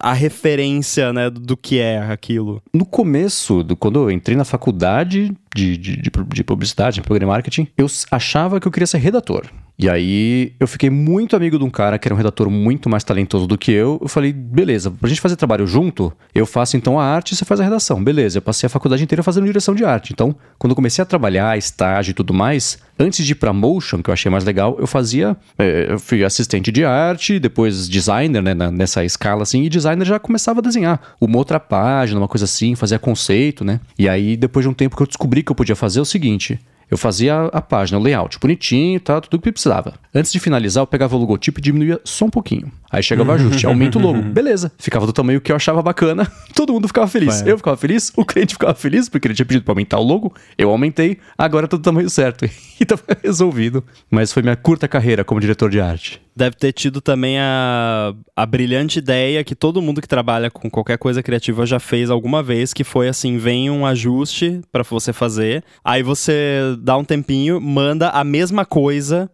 [0.01, 2.63] a referência, né, do que é aquilo.
[2.73, 7.33] No começo, do, quando eu entrei na faculdade de, de, de, de publicidade, de programa
[7.33, 9.47] marketing, eu achava que eu queria ser redator.
[9.79, 13.05] E aí eu fiquei muito amigo de um cara que era um redator muito mais
[13.05, 13.99] talentoso do que eu.
[14.01, 17.45] Eu falei, beleza, pra gente fazer trabalho junto, eu faço então a arte e você
[17.45, 18.03] faz a redação.
[18.03, 20.13] Beleza, eu passei a faculdade inteira fazendo direção de arte.
[20.13, 24.03] Então, quando eu comecei a trabalhar, estágio e tudo mais, antes de ir pra motion,
[24.03, 25.37] que eu achei mais legal, eu fazia.
[25.59, 30.19] eh, eu fui assistente de arte, depois designer, né, nessa escala assim, e designer já
[30.19, 33.81] começava a desenhar uma outra página, uma coisa assim, fazia conceito, né?
[33.99, 36.07] E aí, depois de um tempo que eu descobri que eu podia fazer é o
[36.07, 36.59] seguinte.
[36.89, 39.95] Eu fazia a- página, o layout, bonitinho, tá, tudo que precisava.
[40.15, 42.71] Antes de finalizar, eu pegava o logotipo e diminuía só um pouquinho.
[42.91, 44.23] Aí chegava o ajuste, aumenta o logo.
[44.33, 44.73] Beleza.
[44.79, 47.43] Ficava do tamanho que eu achava bacana, todo mundo ficava feliz.
[47.47, 50.35] Eu ficava feliz, o cliente ficava feliz, porque ele tinha pedido pra aumentar o logo,
[50.57, 52.49] eu aumentei, agora tá do tamanho certo.
[52.79, 53.83] E tava resolvido.
[54.11, 56.21] Mas foi minha curta carreira como diretor de arte.
[56.37, 60.99] Deve ter tido também a, a brilhante ideia que todo mundo que trabalha com qualquer
[60.99, 65.65] coisa criativa já fez alguma vez, que foi assim, vem um ajuste pra você fazer,
[65.83, 69.31] aí você dá um tempinho, manda a mesma coisa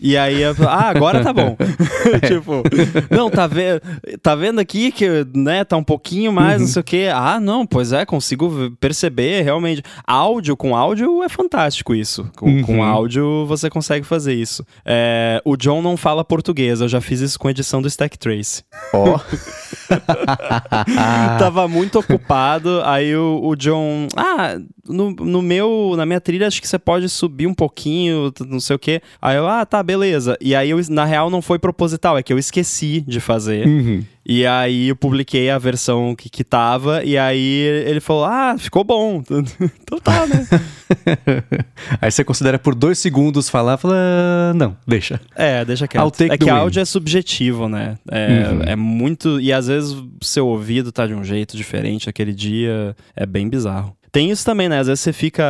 [0.00, 1.56] E aí, eu- ah, agora tá bom.
[2.26, 2.62] tipo,
[3.10, 3.80] não, tá, ve
[4.22, 7.08] tá vendo aqui que, né, tá um pouquinho mais, não sei o quê.
[7.12, 9.82] Ah, não, pois é, consigo perceber, realmente.
[10.06, 12.28] Áudio, com áudio é fantástico isso.
[12.36, 14.64] Com, com áudio você consegue fazer isso.
[14.84, 18.64] É, o John não fala português, eu já fiz isso com edição do Stack Trace.
[18.92, 19.18] Ó.
[21.38, 24.06] Tava muito ocupado, aí o, o John.
[24.16, 25.94] Ah, no, no meu.
[25.96, 29.02] Na minha trilha, acho que você pode subir um pouquinho, não sei o quê.
[29.22, 30.36] Aí eu, ah, tá, beleza.
[30.40, 33.66] E aí, eu, na real, não foi proposital, é que eu esqueci de fazer.
[33.66, 34.02] Uhum.
[34.24, 38.84] E aí eu publiquei a versão que, que tava, e aí ele falou: Ah, ficou
[38.84, 39.22] bom.
[39.82, 40.46] então tá, né?
[42.00, 45.20] Aí você considera por dois segundos falar, fala, "Ah, não, deixa.
[45.34, 46.20] É, deixa quieto.
[46.22, 47.96] É que áudio é subjetivo, né?
[48.10, 48.62] É, Uhum.
[48.66, 49.40] é muito.
[49.40, 52.94] E às vezes o seu ouvido tá de um jeito diferente aquele dia.
[53.16, 53.96] É bem bizarro.
[54.12, 54.78] Tem isso também, né?
[54.80, 55.44] Às vezes você fica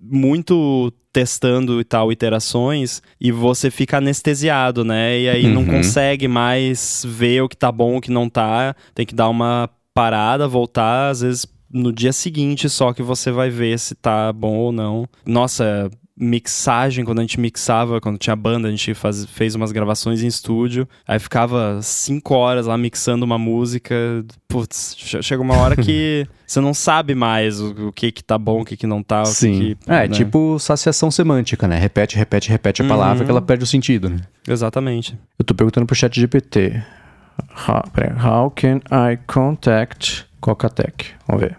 [0.00, 5.20] muito testando e tal, iterações, e você fica anestesiado, né?
[5.20, 5.66] E aí não Uhum.
[5.68, 8.74] consegue mais ver o que tá bom, o que não tá.
[8.94, 13.48] Tem que dar uma parada, voltar, às vezes no dia seguinte só que você vai
[13.50, 15.08] ver se tá bom ou não.
[15.24, 20.22] Nossa, mixagem, quando a gente mixava, quando tinha banda, a gente faz, fez umas gravações
[20.22, 23.94] em estúdio, aí ficava cinco horas lá mixando uma música,
[24.48, 28.38] putz, che- chega uma hora que você não sabe mais o, o que que tá
[28.38, 29.58] bom, o que que não tá, que Sim.
[29.58, 29.76] que...
[29.90, 30.08] é, né?
[30.08, 31.78] tipo saciação semântica, né?
[31.78, 33.24] Repete, repete, repete a palavra Uhum.
[33.24, 34.18] que ela perde o sentido, né?
[34.46, 35.18] Exatamente.
[35.38, 36.80] Eu tô perguntando pro chat GPT.
[37.68, 37.82] How,
[38.24, 41.06] how can I contact Cocatec?
[41.26, 41.56] Vamos ver.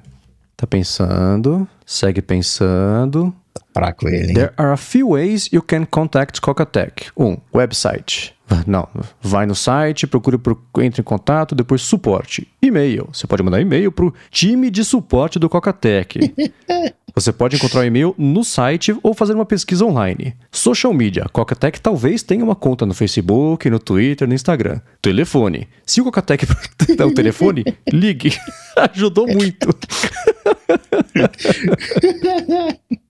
[0.55, 3.35] Tá pensando, segue pensando.
[3.73, 4.33] Fraco ele, hein?
[4.33, 7.11] There are a few ways you can contact Cocatec.
[7.17, 8.33] Um, website.
[8.67, 8.87] Não,
[9.19, 12.47] vai no site, procura por, entre em contato, depois suporte.
[12.61, 13.09] E-mail.
[13.11, 16.19] Você pode mandar e-mail pro time de suporte do Cocatec.
[17.15, 20.35] Você pode encontrar o e-mail no site ou fazer uma pesquisa online.
[20.51, 21.25] Social media.
[21.31, 24.81] Cocatec talvez tenha uma conta no Facebook, no Twitter, no Instagram.
[25.01, 25.67] Telefone.
[25.85, 26.45] Se o Cocatec
[26.97, 28.37] dá o telefone, ligue.
[28.93, 29.69] Ajudou muito.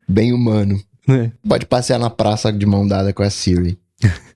[0.08, 0.82] Bem humano.
[1.08, 1.32] né?
[1.48, 3.78] Pode passear na praça de mão dada com a Siri.